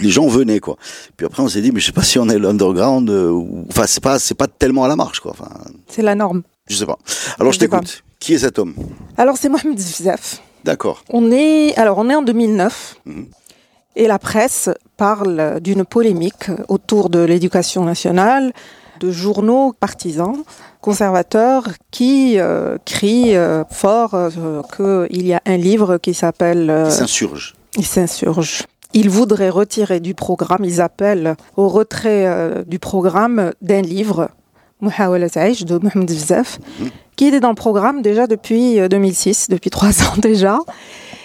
les 0.00 0.10
gens 0.10 0.26
venaient 0.26 0.60
quoi. 0.60 0.76
Puis 1.16 1.26
après 1.26 1.42
on 1.42 1.48
s'est 1.48 1.62
dit, 1.62 1.72
mais 1.72 1.80
je 1.80 1.86
sais 1.86 1.92
pas 1.92 2.02
si 2.02 2.18
on 2.18 2.28
est 2.28 2.38
l'underground, 2.38 3.10
enfin 3.70 3.84
c'est 3.86 4.02
pas, 4.02 4.18
c'est 4.18 4.34
pas 4.34 4.46
tellement 4.46 4.84
à 4.84 4.88
la 4.88 4.96
marche 4.96 5.20
quoi. 5.20 5.32
Enfin, 5.32 5.48
c'est 5.88 6.02
la 6.02 6.14
norme. 6.14 6.42
Je 6.68 6.76
sais 6.76 6.86
pas. 6.86 6.98
Alors 7.38 7.52
je, 7.52 7.58
t'écoute. 7.58 8.02
Qui 8.18 8.34
est 8.34 8.38
cet 8.38 8.58
homme 8.58 8.74
Alors 9.16 9.36
c'est 9.36 9.48
Mohamed 9.48 9.78
Zizaf. 9.78 10.42
D'accord. 10.64 11.04
On 11.10 11.30
est 11.30 11.76
alors 11.76 11.98
on 11.98 12.10
est 12.10 12.14
en 12.14 12.22
2009 12.22 12.96
mhm. 13.04 13.26
et 13.94 14.06
la 14.08 14.18
presse 14.18 14.70
parle 14.96 15.60
d'une 15.60 15.84
polémique 15.84 16.50
autour 16.68 17.10
de 17.10 17.20
l'éducation 17.20 17.84
nationale, 17.84 18.52
de 19.00 19.10
journaux 19.10 19.74
partisans 19.78 20.42
conservateurs 20.86 21.64
qui 21.90 22.38
euh, 22.38 22.78
crient 22.84 23.36
euh, 23.36 23.64
fort 23.68 24.14
euh, 24.14 24.62
qu'il 24.76 25.26
y 25.26 25.34
a 25.34 25.42
un 25.44 25.56
livre 25.56 25.98
qui 25.98 26.14
s'appelle. 26.14 26.72
il 26.86 26.92
s'insurge. 26.92 27.54
Il 27.76 27.84
s'insurge. 27.84 28.62
Ils 28.92 29.10
voudraient 29.10 29.50
retirer 29.50 29.98
du 29.98 30.14
programme, 30.14 30.64
ils 30.64 30.80
appellent 30.80 31.34
au 31.56 31.68
retrait 31.68 32.64
du 32.66 32.78
programme 32.78 33.52
d'un 33.60 33.82
livre 33.82 34.30
Mouhawala 34.80 35.28
de 35.28 35.78
Mohamed 35.78 36.10
mhm 36.10 36.90
qui 37.16 37.26
était 37.26 37.40
dans 37.40 37.48
le 37.48 37.54
programme 37.54 38.02
déjà 38.02 38.26
depuis 38.26 38.78
2006, 38.88 39.48
euh, 39.50 39.54
depuis 39.54 39.70
trois 39.70 40.02
ans 40.04 40.16
déjà, 40.18 40.58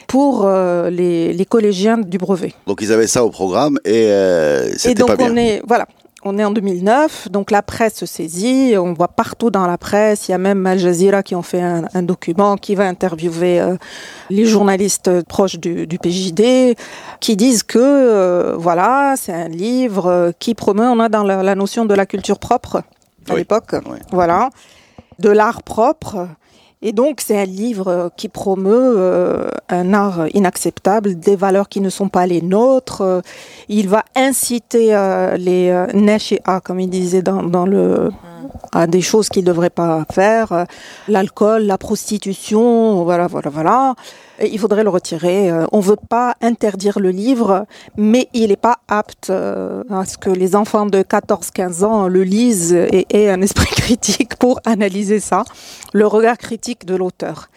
pour 0.07 0.45
euh, 0.45 0.89
les, 0.89 1.33
les, 1.33 1.45
collégiens 1.45 1.97
du 1.97 2.17
brevet. 2.17 2.53
Donc 2.67 2.79
ils 2.81 2.91
avaient 2.91 3.07
ça 3.07 3.23
au 3.23 3.29
programme 3.29 3.77
et 3.85 4.07
euh, 4.07 4.71
c'était 4.77 5.03
pas 5.03 5.15
bien. 5.15 5.31
On 5.31 5.37
est, 5.37 5.61
voilà, 5.67 5.85
on 6.23 6.37
est 6.37 6.43
en 6.43 6.51
2009, 6.51 7.29
donc 7.29 7.51
la 7.51 7.61
presse 7.61 7.95
se 7.95 8.05
saisit, 8.05 8.75
on 8.77 8.93
voit 8.93 9.09
partout 9.09 9.49
dans 9.49 9.67
la 9.67 9.77
presse, 9.77 10.27
il 10.27 10.31
y 10.31 10.33
a 10.33 10.37
même 10.37 10.65
Al 10.65 10.79
Jazeera 10.79 11.23
qui 11.23 11.35
ont 11.35 11.41
fait 11.41 11.61
un, 11.61 11.85
un 11.93 12.03
document 12.03 12.57
qui 12.57 12.75
va 12.75 12.87
interviewer 12.87 13.59
euh, 13.59 13.75
les 14.29 14.45
journalistes 14.45 15.23
proches 15.27 15.59
du, 15.59 15.87
du, 15.87 15.97
PJD, 15.97 16.75
qui 17.19 17.35
disent 17.35 17.63
que 17.63 18.55
voilà, 18.57 19.15
c'est 19.17 19.33
un 19.33 19.49
livre 19.49 20.33
qui 20.39 20.55
promeut, 20.55 20.87
on 20.87 20.99
a 20.99 21.09
dans 21.09 21.23
la, 21.23 21.43
la 21.43 21.55
notion 21.55 21.85
de 21.85 21.93
la 21.93 22.05
culture 22.05 22.39
propre 22.39 22.83
à 23.29 23.35
l'époque, 23.35 23.75
voilà 24.11 24.49
de 25.21 25.29
l'art 25.29 25.63
propre. 25.63 26.27
Et 26.83 26.93
donc, 26.93 27.21
c'est 27.21 27.39
un 27.39 27.45
livre 27.45 28.11
qui 28.17 28.27
promeut 28.27 28.95
euh, 28.97 29.49
un 29.69 29.93
art 29.93 30.25
inacceptable, 30.33 31.19
des 31.19 31.35
valeurs 31.35 31.69
qui 31.69 31.79
ne 31.79 31.91
sont 31.91 32.09
pas 32.09 32.25
les 32.25 32.41
nôtres. 32.41 33.21
Il 33.69 33.87
va 33.87 34.03
inciter 34.15 34.95
euh, 34.95 35.37
les 35.37 35.69
euh, 35.69 36.59
comme 36.63 36.79
il 36.79 36.89
disait 36.89 37.21
dans, 37.21 37.43
dans 37.43 37.67
le 37.67 38.09
à 38.73 38.87
des 38.87 39.01
choses 39.01 39.29
qu'ils 39.29 39.43
ne 39.43 39.47
devraient 39.47 39.69
pas 39.69 40.05
faire, 40.11 40.65
l'alcool, 41.07 41.63
la 41.63 41.77
prostitution, 41.77 43.03
voilà, 43.03 43.27
voilà, 43.27 43.49
voilà. 43.49 43.95
Il 44.47 44.59
faudrait 44.59 44.83
le 44.83 44.89
retirer. 44.89 45.51
On 45.71 45.77
ne 45.77 45.83
veut 45.83 45.97
pas 46.09 46.35
interdire 46.41 46.99
le 46.99 47.09
livre, 47.09 47.65
mais 47.97 48.27
il 48.33 48.49
n'est 48.49 48.55
pas 48.55 48.77
apte 48.87 49.29
euh, 49.29 49.83
à 49.89 50.05
ce 50.05 50.17
que 50.17 50.29
les 50.29 50.55
enfants 50.55 50.85
de 50.85 51.01
14-15 51.01 51.83
ans 51.83 52.07
le 52.07 52.23
lisent 52.23 52.73
et 52.73 53.05
aient 53.09 53.29
un 53.29 53.41
esprit 53.41 53.65
critique 53.71 54.35
pour 54.35 54.59
analyser 54.65 55.19
ça, 55.19 55.43
le 55.93 56.07
regard 56.07 56.37
critique 56.37 56.85
de 56.85 56.95
l'auteur. 56.95 57.49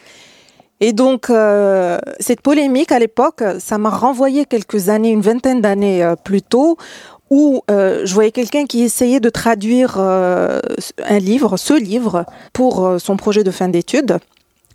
Et 0.80 0.92
donc, 0.92 1.30
euh, 1.30 1.98
cette 2.18 2.40
polémique 2.40 2.92
à 2.92 2.98
l'époque, 2.98 3.42
ça 3.58 3.78
m'a 3.78 3.90
renvoyé 3.90 4.44
quelques 4.44 4.88
années, 4.88 5.10
une 5.10 5.22
vingtaine 5.22 5.60
d'années 5.60 6.02
euh, 6.02 6.16
plus 6.16 6.42
tôt, 6.42 6.76
où 7.30 7.62
euh, 7.70 8.04
je 8.04 8.14
voyais 8.14 8.30
quelqu'un 8.30 8.66
qui 8.66 8.82
essayait 8.82 9.20
de 9.20 9.30
traduire 9.30 9.96
euh, 9.98 10.60
un 11.04 11.18
livre, 11.18 11.56
ce 11.56 11.74
livre, 11.74 12.26
pour 12.52 12.86
euh, 12.86 12.98
son 12.98 13.16
projet 13.16 13.44
de 13.44 13.50
fin 13.50 13.68
d'études, 13.68 14.18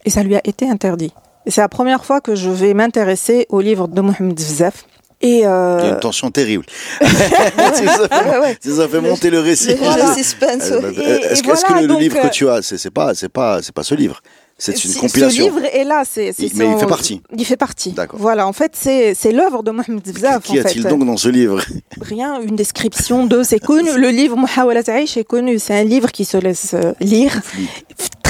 et 0.05 0.09
ça 0.09 0.23
lui 0.23 0.35
a 0.35 0.41
été 0.43 0.69
interdit. 0.69 1.13
C'est 1.47 1.61
la 1.61 1.69
première 1.69 2.05
fois 2.05 2.21
que 2.21 2.35
je 2.35 2.49
vais 2.49 2.73
m'intéresser 2.73 3.45
au 3.49 3.61
livre 3.61 3.87
de 3.87 4.01
Mohamed 4.01 4.39
Zef. 4.39 4.85
Et 5.21 5.45
euh... 5.45 5.77
Il 5.81 5.85
y 5.85 5.89
a 5.89 5.93
une 5.93 5.99
tension 5.99 6.31
terrible. 6.31 6.65
ça, 7.01 8.87
fait, 8.87 9.01
monter 9.01 9.29
le 9.29 9.39
récit. 9.39 9.71
Est-ce 9.71 10.35
que 10.35 11.73
le, 11.73 11.99
livre 11.99 12.21
que 12.21 12.29
tu 12.29 12.47
as, 12.47 12.61
c'est 12.61 12.89
pas, 12.89 13.13
c'est 13.13 13.27
pas, 13.29 13.61
c'est 13.61 13.73
pas 13.73 13.83
ce 13.83 13.95
livre? 13.95 14.21
C'est 14.57 14.83
une 14.83 14.93
compilation. 14.93 15.45
Ce 15.45 15.49
livre 15.49 15.65
est 15.73 15.85
là, 15.85 16.03
c'est. 16.05 16.33
Mais 16.55 16.71
il 16.71 16.77
fait 16.77 16.85
partie. 16.85 17.21
Il 17.37 17.45
fait 17.45 17.57
partie. 17.57 17.91
D'accord. 17.91 18.19
Voilà, 18.19 18.45
en 18.45 18.53
fait, 18.53 18.71
c'est 18.75 19.31
l'œuvre 19.31 19.63
de 19.63 19.71
Mohamed 19.71 20.05
Zaf. 20.05 20.43
Qu'y 20.43 20.59
a-t-il 20.59 20.83
donc 20.83 21.05
dans 21.05 21.17
ce 21.17 21.29
livre? 21.29 21.61
Rien, 22.01 22.41
une 22.41 22.57
description 22.57 23.25
de. 23.25 23.43
C'est 23.43 23.59
connu. 23.59 23.89
Le 23.97 24.09
livre 24.09 24.37
Muhawalat 24.37 24.83
Aïch 24.87 25.15
est 25.15 25.23
connu. 25.23 25.59
C'est 25.59 25.79
un 25.79 25.85
livre 25.85 26.11
qui 26.11 26.25
se 26.25 26.37
laisse 26.37 26.73
euh, 26.73 26.93
lire. 26.99 27.41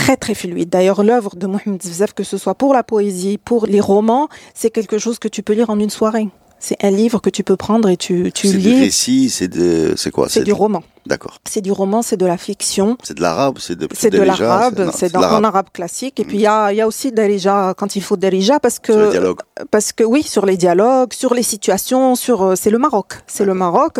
Très 0.10 0.18
très 0.18 0.34
fluide. 0.34 0.70
D'ailleurs, 0.70 1.04
l'œuvre 1.04 1.36
de 1.36 1.46
Mohamed 1.46 1.84
Zaf, 1.84 2.14
que 2.14 2.24
ce 2.24 2.40
soit 2.40 2.56
pour 2.56 2.74
la 2.74 2.82
poésie, 2.82 3.38
pour 3.38 3.68
les 3.68 3.80
romans, 3.80 4.28
c'est 4.56 4.72
quelque 4.72 4.98
chose 4.98 5.20
que 5.20 5.28
tu 5.28 5.44
peux 5.44 5.54
lire 5.54 5.70
en 5.70 5.78
une 5.78 5.92
soirée. 5.92 6.30
C'est 6.58 6.84
un 6.84 6.90
livre 6.90 7.22
que 7.22 7.30
tu 7.30 7.44
peux 7.44 7.56
prendre 7.56 7.88
et 7.90 7.96
tu, 7.96 8.32
tu 8.34 8.48
lis. 8.48 8.54
C'est 8.54 8.58
du 8.58 8.80
récit, 8.82 9.30
c'est 9.30 9.48
de, 9.48 9.94
c'est 9.98 10.10
quoi? 10.10 10.28
C'est 10.28 10.44
du 10.44 10.52
roman. 10.52 10.82
D'accord. 11.06 11.38
C'est 11.48 11.62
du 11.62 11.72
roman, 11.72 12.02
c'est 12.02 12.18
de 12.18 12.26
la 12.26 12.40
fiction. 12.40 12.98
C'est 13.04 13.16
de 13.16 13.22
l'arabe, 13.22 13.60
c'est 13.60 13.76
de. 13.76 13.88
C'est 13.94 14.10
de 14.10 14.20
l'arabe, 14.20 14.90
c'est 14.96 15.14
dans 15.14 15.22
en 15.22 15.44
arabe 15.44 15.68
classique. 15.72 16.20
Et 16.20 16.26
puis 16.26 16.38
il 16.38 16.42
y 16.42 16.48
a, 16.48 16.74
y 16.74 16.82
a 16.82 16.88
aussi 16.88 17.12
darija 17.12 17.76
quand 17.78 17.96
il 17.96 18.02
faut 18.02 18.18
darija 18.18 18.60
parce 18.60 18.80
que. 18.80 18.94
Sur 18.94 19.04
les 19.04 19.12
dialogues. 19.12 19.42
Parce 19.70 19.94
que 19.94 20.04
oui, 20.04 20.24
sur 20.24 20.48
les 20.48 20.58
dialogues, 20.58 21.14
sur 21.14 21.36
les 21.36 21.44
situations, 21.44 22.16
sur. 22.16 22.42
Euh, 22.42 22.56
c'est 22.56 22.72
le 22.72 22.80
Maroc, 22.80 23.20
c'est 23.28 23.46
le 23.46 23.54
Maroc. 23.54 24.00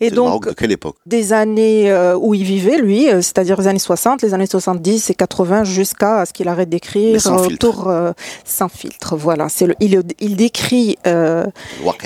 Et 0.00 0.08
C'est 0.08 0.14
le 0.14 0.22
Maroc 0.22 0.44
donc, 0.44 0.52
de 0.54 0.58
quelle 0.58 0.72
époque? 0.72 0.96
des 1.06 1.32
années 1.32 1.90
euh, 1.90 2.16
où 2.16 2.34
il 2.34 2.44
vivait, 2.44 2.78
lui, 2.78 3.08
euh, 3.08 3.22
c'est-à-dire 3.22 3.60
les 3.60 3.66
années 3.68 3.78
60, 3.78 4.22
les 4.22 4.34
années 4.34 4.46
70 4.46 5.10
et 5.10 5.14
80, 5.14 5.64
jusqu'à 5.64 6.24
ce 6.26 6.32
qu'il 6.32 6.48
arrête 6.48 6.68
d'écrire 6.68 7.20
sans 7.20 7.38
euh, 7.40 7.48
filtre. 7.48 7.68
autour 7.68 7.88
euh, 7.88 8.12
sans 8.44 8.68
filtre. 8.68 9.16
Voilà, 9.16 9.48
c'est 9.48 9.66
il, 9.80 10.02
il 10.20 10.36
décrit, 10.36 10.96
euh, 11.06 11.44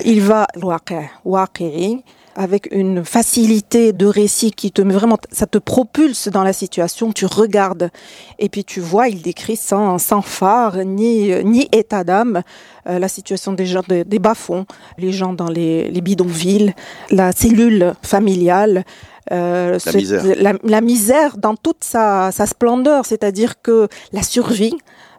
il 0.04 0.20
va 0.22 0.46
avec 2.38 2.68
une 2.70 3.04
facilité 3.04 3.92
de 3.92 4.06
récit 4.06 4.52
qui 4.52 4.70
te 4.70 4.80
met 4.80 4.94
vraiment, 4.94 5.18
ça 5.32 5.46
te 5.46 5.58
propulse 5.58 6.28
dans 6.28 6.44
la 6.44 6.52
situation, 6.52 7.12
tu 7.12 7.26
regardes 7.26 7.90
et 8.38 8.48
puis 8.48 8.64
tu 8.64 8.80
vois, 8.80 9.08
il 9.08 9.20
décrit 9.22 9.56
sans, 9.56 9.98
sans 9.98 10.22
phare 10.22 10.76
ni, 10.84 11.32
ni 11.44 11.68
état 11.72 12.04
d'âme 12.04 12.42
euh, 12.88 12.98
la 13.00 13.08
situation 13.08 13.52
des 13.52 13.66
gens 13.66 13.82
des, 13.88 14.04
des 14.04 14.20
bas-fonds, 14.20 14.66
les 14.98 15.10
gens 15.12 15.32
dans 15.32 15.48
les, 15.48 15.90
les 15.90 16.00
bidonvilles, 16.00 16.74
la 17.10 17.32
cellule 17.32 17.94
familiale. 18.02 18.84
euh, 19.32 19.72
La 19.72 19.78
ce- 19.80 19.96
misère. 19.98 20.22
la, 20.46 20.52
la 20.62 20.80
misère 20.80 21.36
dans 21.38 21.56
toute 21.56 21.82
sa, 21.82 22.30
sa 22.32 22.46
splendeur, 22.46 23.04
c'est-à-dire 23.04 23.60
que 23.60 23.88
la 24.12 24.22
survie, 24.22 24.74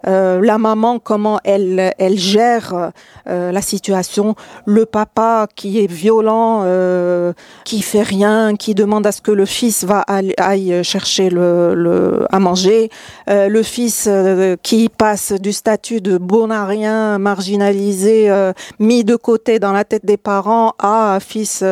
euh, 0.08 0.40
la 0.44 0.58
maman, 0.58 1.00
comment 1.00 1.40
elle, 1.44 1.94
elle 1.98 2.18
gère 2.18 2.92
euh, 3.28 3.52
la 3.52 3.62
situation, 3.62 4.36
le 4.66 4.86
papa 4.86 5.48
qui 5.56 5.80
est 5.80 5.92
violent, 5.92 6.62
euh, 6.64 7.34
qui 7.66 7.82
fait 7.82 8.02
rien, 8.02 8.56
qui 8.56 8.76
demande 8.76 9.06
à 9.06 9.12
ce 9.12 9.22
que 9.22 9.32
le 9.32 9.46
fils 9.46 9.84
va 9.84 10.00
aller- 10.02 10.34
aille 10.38 10.84
chercher 10.84 11.30
le, 11.30 11.74
le- 11.76 12.26
à 12.32 12.40
manger, 12.40 12.90
euh, 13.30 13.48
le 13.50 13.64
fils 13.64 14.08
euh, 14.08 14.56
qui 14.64 14.90
passe 14.90 15.34
du 15.34 15.52
statut 15.54 16.02
de 16.02 16.18
bon 16.18 16.50
à 16.50 16.66
rien, 16.66 17.18
marginalisé, 17.20 18.30
euh, 18.30 18.54
mis 18.80 19.04
de 19.04 19.16
côté 19.16 19.60
dans 19.60 19.74
la 19.74 19.84
tête 19.84 20.06
des 20.06 20.18
parents, 20.18 20.74
à 20.80 21.16
un 21.16 21.20
fils 21.20 21.64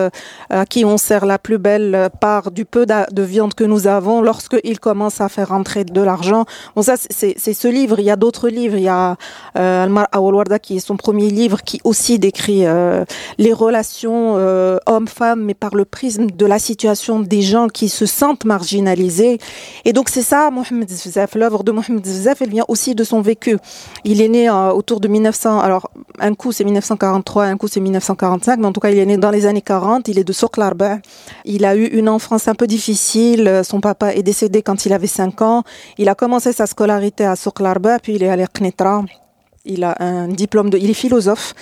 à 0.49 0.65
qui 0.65 0.83
on 0.85 0.97
sert 0.97 1.25
la 1.25 1.39
plus 1.39 1.57
belle 1.57 2.09
part 2.19 2.51
du 2.51 2.65
peu 2.65 2.85
de 2.85 3.21
viande 3.23 3.53
que 3.53 3.63
nous 3.63 3.87
avons 3.87 4.21
lorsqu'il 4.21 4.79
commence 4.79 5.21
à 5.21 5.29
faire 5.29 5.49
rentrer 5.49 5.85
de 5.85 6.01
l'argent. 6.01 6.45
Bon, 6.75 6.81
ça, 6.81 6.95
c'est 6.97 7.37
ce 7.53 7.67
livre. 7.67 7.99
Il 7.99 8.05
y 8.05 8.11
a 8.11 8.15
d'autres 8.17 8.49
livres. 8.49 8.77
Il 8.77 8.83
y 8.83 8.87
a 8.87 9.15
euh, 9.57 9.83
Almar 9.83 10.07
Awalwarda 10.11 10.59
qui 10.59 10.77
est 10.77 10.79
son 10.79 10.97
premier 10.97 11.29
livre 11.29 11.61
qui 11.63 11.79
aussi 11.83 12.19
décrit 12.19 12.65
euh, 12.65 13.05
les 13.37 13.53
relations 13.53 14.35
euh, 14.37 14.77
hommes-femmes, 14.85 15.43
mais 15.43 15.53
par 15.53 15.75
le 15.75 15.85
prisme 15.85 16.27
de 16.27 16.45
la 16.45 16.59
situation 16.59 17.19
des 17.19 17.41
gens 17.41 17.67
qui 17.67 17.89
se 17.89 18.05
sentent 18.05 18.45
marginalisés. 18.45 19.37
Et 19.85 19.93
donc, 19.93 20.09
c'est 20.09 20.21
ça, 20.21 20.49
Mohamed 20.51 20.89
Zfzaf. 20.89 21.35
L'œuvre 21.35 21.63
de 21.63 21.71
Mohamed 21.71 22.05
Zfzaf, 22.05 22.41
elle 22.41 22.49
vient 22.49 22.65
aussi 22.67 22.95
de 22.95 23.03
son 23.03 23.21
vécu. 23.21 23.57
Il 24.03 24.21
est 24.21 24.27
né 24.27 24.49
euh, 24.49 24.71
autour 24.71 24.99
de 24.99 25.07
1900. 25.07 25.59
Alors, 25.59 25.89
un 26.19 26.33
coup, 26.33 26.51
c'est 26.51 26.63
1943, 26.63 27.45
un 27.45 27.57
coup, 27.57 27.67
c'est 27.67 27.79
1945. 27.79 28.59
Mais 28.59 28.67
en 28.67 28.73
tout 28.73 28.79
cas, 28.79 28.89
il 28.89 28.97
est 28.97 29.05
né 29.05 29.17
dans 29.17 29.31
les 29.31 29.45
années 29.45 29.61
40. 29.61 30.07
Il 30.07 30.19
est 30.19 30.23
de 30.23 30.33
Souk 30.33 30.57
Larba. 30.57 30.99
Il 31.45 31.65
a 31.65 31.75
eu 31.75 31.85
une 31.85 32.09
enfance 32.09 32.47
un 32.47 32.55
peu 32.55 32.67
difficile. 32.67 33.61
Son 33.63 33.81
papa 33.81 34.13
est 34.13 34.23
décédé 34.23 34.61
quand 34.61 34.85
il 34.85 34.93
avait 34.93 35.07
5 35.07 35.41
ans. 35.41 35.63
Il 35.97 36.09
a 36.09 36.15
commencé 36.15 36.53
sa 36.53 36.65
scolarité 36.65 37.25
à 37.25 37.35
Souk 37.35 37.59
Larba, 37.59 37.99
puis 38.07 38.15
il 38.15 38.23
est 38.23 38.29
allé 38.29 38.43
à 38.43 38.47
Knetra. 38.47 39.03
Il 39.65 39.83
a 39.83 39.93
un 39.99 40.29
diplôme 40.29 40.69
de, 40.69 40.77
il 40.77 40.89
est 40.89 40.93
philosophe. 40.93 41.53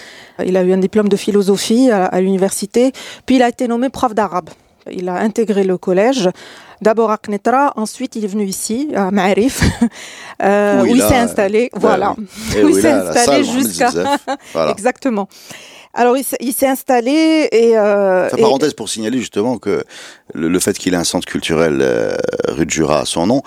Il 0.45 0.55
a 0.57 0.61
eu 0.61 0.71
un 0.73 0.77
diplôme 0.77 1.09
de 1.09 1.15
philosophie 1.15 1.89
à, 1.89 2.05
à 2.05 2.21
l'université. 2.21 2.91
Puis 3.25 3.37
il 3.37 3.41
a 3.41 3.49
été 3.49 3.67
nommé 3.67 3.89
prof 3.89 4.13
d'arabe. 4.13 4.51
Il 4.91 5.09
a 5.09 5.15
intégré 5.15 5.63
le 5.63 5.79
collège. 5.79 6.29
D'abord 6.83 7.09
à 7.09 7.17
Knetra, 7.17 7.73
ensuite 7.77 8.15
il 8.15 8.25
est 8.25 8.27
venu 8.27 8.45
ici, 8.45 8.91
à 8.95 9.09
Ma'arif, 9.09 9.63
euh, 10.43 10.83
où 10.83 10.85
il 10.85 11.01
s'est 11.01 11.15
installé. 11.15 11.71
bah 11.73 11.79
voilà. 11.81 12.15
Et 12.55 12.63
où 12.63 12.69
il 12.69 12.75
s'est 12.75 12.91
installé 12.91 13.41
Mohamed 13.43 13.63
jusqu'à. 13.63 13.89
Voilà. 14.53 14.69
Exactement. 14.69 15.27
Alors 15.97 16.17
il 16.17 16.23
s'est- 16.23 16.37
il 16.41 16.51
s'est 16.53 16.67
installé 16.67 17.47
et. 17.51 17.77
Euh, 17.77 18.27
et- 18.37 18.41
parenthèse 18.41 18.73
pour 18.73 18.89
signaler 18.89 19.17
justement 19.19 19.57
que 19.57 19.83
le, 20.33 20.49
le 20.49 20.59
fait 20.59 20.77
qu'il 20.77 20.93
ait 20.93 20.97
un 20.97 21.03
centre 21.05 21.25
culturel 21.25 21.79
euh, 21.81 22.15
rue 22.49 22.65
de 22.65 22.69
Jura 22.71 22.99
à 22.99 23.05
son 23.05 23.25
nom 23.27 23.41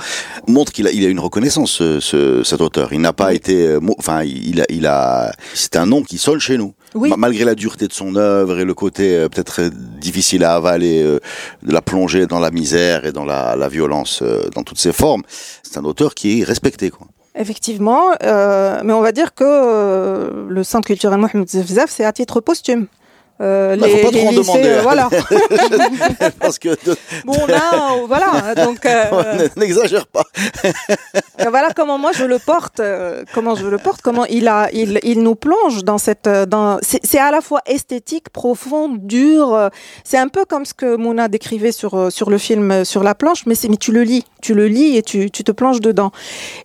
montre 0.47 0.73
qu'il 0.73 0.87
a, 0.87 0.91
il 0.91 1.05
a 1.05 1.09
une 1.09 1.21
reconnaissance 1.21 1.71
ce, 1.73 2.01
ce- 2.01 2.43
cet 2.45 2.61
auteur. 2.63 2.93
Il 2.95 3.01
n'a 3.03 3.13
pas 3.13 3.35
été, 3.35 3.67
euh, 3.67 3.81
enfin 3.99 4.23
il 4.25 4.63
a, 4.63 4.65
il 4.71 4.87
a, 4.87 5.31
c'est 5.55 5.77
un 5.77 5.87
nom 5.87 6.03
qui 6.03 6.17
sonne 6.19 6.41
chez 6.41 6.57
nous. 6.57 6.73
Oui. 6.95 7.11
Ma- 7.11 7.17
Malgré 7.19 7.45
la 7.45 7.55
dureté 7.55 7.87
de 7.87 7.93
son 7.93 8.17
œuvre 8.17 8.59
et 8.61 8.65
le 8.65 8.73
côté 8.75 9.15
euh, 9.15 9.29
peut-être 9.29 9.61
euh, 9.61 9.71
difficile 10.01 10.43
à 10.45 10.55
avaler 10.55 11.03
euh, 11.03 11.21
de 11.63 11.73
la 11.73 11.83
plongée 11.83 12.27
dans 12.27 12.41
la 12.41 12.51
misère 12.51 13.05
et 13.05 13.13
dans 13.13 13.27
la, 13.27 13.57
la 13.57 13.69
violence 13.69 14.21
euh, 14.23 14.49
dans 14.55 14.63
toutes 14.63 14.79
ses 14.79 14.93
formes, 14.95 15.23
c'est 15.63 15.77
un 15.79 15.85
auteur 15.85 16.15
qui 16.15 16.41
est 16.41 16.45
respecté. 16.45 16.89
Quoi. 16.89 17.07
Effectivement, 17.39 18.11
euh, 18.25 18.81
mais 18.85 18.93
on 18.93 19.01
va 19.01 19.13
dire 19.13 19.33
que 19.33 19.45
euh, 19.45 20.49
le 20.49 20.65
centre 20.65 20.89
culturel 20.89 21.21
Mohamed 21.21 21.49
Zefzaf, 21.49 21.89
c'est 21.89 22.05
à 22.05 22.13
titre 22.13 22.41
posthume. 22.41 22.89
Euh, 23.41 23.77
Bah, 23.77 23.87
faut 23.89 24.11
pas 24.11 24.11
trop 24.19 24.29
en 24.29 24.33
demander. 24.33 24.63
euh, 24.69 24.81
voilà. 24.83 25.09
Parce 26.41 26.59
que 26.59 26.71
Bon 27.25 27.47
là, 27.47 27.63
euh, 27.93 28.05
voilà. 28.07 28.55
Donc 28.55 28.85
euh, 28.85 29.49
n'exagère 29.57 30.07
pas. 30.09 30.25
euh, 31.41 31.45
voilà 31.51 31.71
comment 31.75 31.99
moi 31.99 32.11
je 32.13 32.25
le 32.25 32.39
porte, 32.39 32.81
euh, 32.81 33.23
comment 33.35 33.55
je 33.55 33.67
le 33.67 33.79
porte, 33.79 34.01
comment 34.03 34.25
il 34.27 34.49
a, 34.49 34.69
il, 34.73 34.99
il 35.03 35.23
nous 35.23 35.35
plonge 35.35 35.85
dans 35.85 35.99
cette, 35.99 36.27
euh, 36.27 36.47
dans. 36.47 36.79
C'est 36.83 37.19
à 37.19 37.31
la 37.31 37.41
fois 37.41 37.61
esthétique, 37.67 38.31
profond, 38.31 38.89
dur. 38.89 39.55
euh, 39.55 39.69
C'est 40.05 40.19
un 40.19 40.29
peu 40.29 40.45
comme 40.45 40.65
ce 40.65 40.75
que 40.75 40.97
Mouna 40.97 41.29
décrivait 41.29 41.73
sur 41.73 41.95
euh, 41.95 42.11
sur 42.11 42.31
le 42.31 42.39
film 42.39 42.71
euh, 42.71 42.85
sur 42.85 43.03
la 43.03 43.15
planche, 43.15 43.47
mais 43.47 43.55
c'est 43.55 43.69
mais 43.69 43.77
tu 43.77 43.93
le 43.93 44.03
lis, 44.03 44.25
tu 44.43 44.55
le 44.55 44.67
lis 44.67 44.97
et 44.97 45.03
tu 45.03 45.31
tu 45.31 45.45
te 45.45 45.53
plonges 45.53 45.81
dedans. 45.81 46.11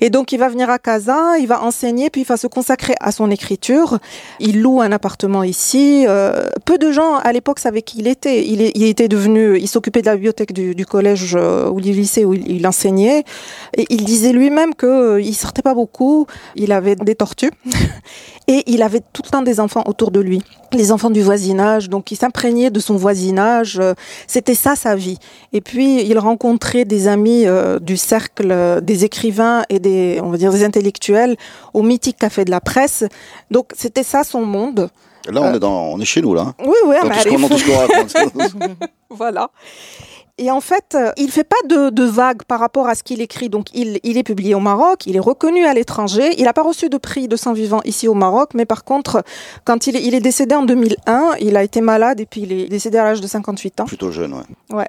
Et 0.02 0.10
donc 0.10 0.32
il 0.32 0.40
va 0.40 0.50
venir 0.50 0.70
à 0.70 0.80
Casa, 0.80 1.38
il 1.40 1.48
va 1.48 1.62
enseigner, 1.62 2.10
puis 2.10 2.22
il 2.22 2.28
va 2.28 2.38
se 2.38 2.48
consacrer 2.48 2.96
à 3.00 3.12
son 3.12 3.30
écriture. 3.30 4.00
Il 4.40 4.62
loue 4.62 4.82
un 4.82 4.92
appartement 4.92 5.44
ici. 5.44 6.06
Peu 6.64 6.78
de 6.78 6.92
gens 6.92 7.16
à 7.16 7.32
l'époque 7.32 7.60
savaient 7.60 7.82
qui 7.82 8.00
il 8.00 8.08
était. 8.08 8.46
Il, 8.46 8.84
était 8.84 9.08
devenu, 9.08 9.58
il 9.58 9.68
s'occupait 9.68 10.02
de 10.02 10.08
la 10.08 10.16
bibliothèque 10.16 10.54
du, 10.54 10.86
collège 10.86 11.36
euh, 11.36 11.70
ou 11.70 11.82
du 11.82 11.92
lycée 11.92 12.26
où 12.26 12.34
il, 12.34 12.66
enseignait. 12.66 13.24
Et 13.78 13.86
il 13.90 14.04
disait 14.04 14.34
lui-même 14.34 14.74
que 14.74 15.20
euh, 15.20 15.32
sortait 15.34 15.62
pas 15.62 15.74
beaucoup. 15.74 16.28
Il 16.56 16.72
avait 16.72 16.96
des 16.96 17.16
tortues 17.16 17.52
et 18.48 18.64
il 18.68 18.82
avait 18.82 19.02
tout 19.14 19.22
le 19.26 19.30
temps 19.30 19.42
des 19.42 19.60
enfants 19.60 19.84
autour 19.86 20.12
de 20.12 20.20
lui, 20.20 20.42
les 20.72 20.92
enfants 20.92 21.10
du 21.10 21.22
voisinage. 21.22 21.90
Donc 21.90 22.12
il 22.12 22.16
s'imprégnait 22.16 22.72
de 22.72 22.80
son 22.80 22.96
voisinage. 22.96 23.80
euh, 23.80 23.94
C'était 24.28 24.56
ça 24.56 24.76
sa 24.76 24.96
vie. 24.96 25.18
Et 25.52 25.62
puis 25.62 26.04
il 26.04 26.18
rencontrait 26.18 26.86
des 26.86 27.08
amis 27.08 27.46
du 27.82 27.98
cercle 27.98 28.82
des 28.82 29.06
écrivains 29.06 29.64
et 29.70 29.80
des, 29.80 30.20
on 30.24 30.30
va 30.30 30.38
dire, 30.38 30.52
des 30.52 30.64
intellectuels 30.64 31.36
au 31.74 31.84
mythique 31.84 32.18
café 32.18 32.46
de 32.46 32.52
la 32.52 32.62
presse. 32.62 33.04
Donc 33.52 33.72
c'était 33.76 34.04
ça 34.04 34.24
son 34.24 34.46
monde. 34.46 34.90
Là, 35.32 35.42
on 35.42 35.54
est 35.54 35.60
dans, 35.60 35.84
on 35.94 36.00
est 36.00 36.06
chez 36.06 36.22
nous 36.22 36.34
là. 36.34 36.42
hein. 36.48 36.54
Oui, 36.66 36.76
oui, 36.86 36.96
raconte. 37.10 37.24
voilà. 39.10 39.50
Et 40.40 40.50
en 40.50 40.62
fait, 40.62 40.96
euh, 40.96 41.12
il 41.18 41.30
fait 41.30 41.44
pas 41.44 41.56
de, 41.70 41.92
de 41.92 42.04
vagues 42.04 42.42
par 42.48 42.60
rapport 42.60 42.88
à 42.88 42.96
ce 42.96 43.04
qu'il 43.04 43.22
écrit. 43.22 43.50
Donc, 43.50 43.68
il, 43.76 44.00
il 44.04 44.18
est 44.18 44.24
publié 44.24 44.56
au 44.56 44.60
Maroc, 44.60 45.06
il 45.06 45.16
est 45.16 45.20
reconnu 45.20 45.64
à 45.66 45.76
l'étranger. 45.76 46.32
Il 46.40 46.46
n'a 46.46 46.54
pas 46.54 46.64
reçu 46.64 46.90
de 46.90 46.98
prix 46.98 47.28
de 47.28 47.36
sang 47.36 47.54
vivant 47.54 47.82
ici 47.86 48.08
au 48.08 48.16
Maroc, 48.16 48.50
mais 48.56 48.66
par 48.66 48.84
contre, 48.84 49.24
quand 49.64 49.86
il 49.86 49.96
est, 49.96 50.04
il 50.04 50.16
est 50.16 50.20
décédé 50.22 50.56
en 50.56 50.64
2001, 50.64 51.36
il 51.40 51.56
a 51.56 51.62
été 51.64 51.82
malade 51.82 52.20
et 52.20 52.26
puis 52.26 52.42
il 52.42 52.52
est 52.52 52.68
décédé 52.68 52.98
à 52.98 53.04
l'âge 53.04 53.22
de 53.22 53.28
58 53.28 53.82
ans. 53.82 53.86
Plutôt 53.86 54.12
jeune, 54.12 54.34
ouais. 54.34 54.76
Ouais. 54.76 54.88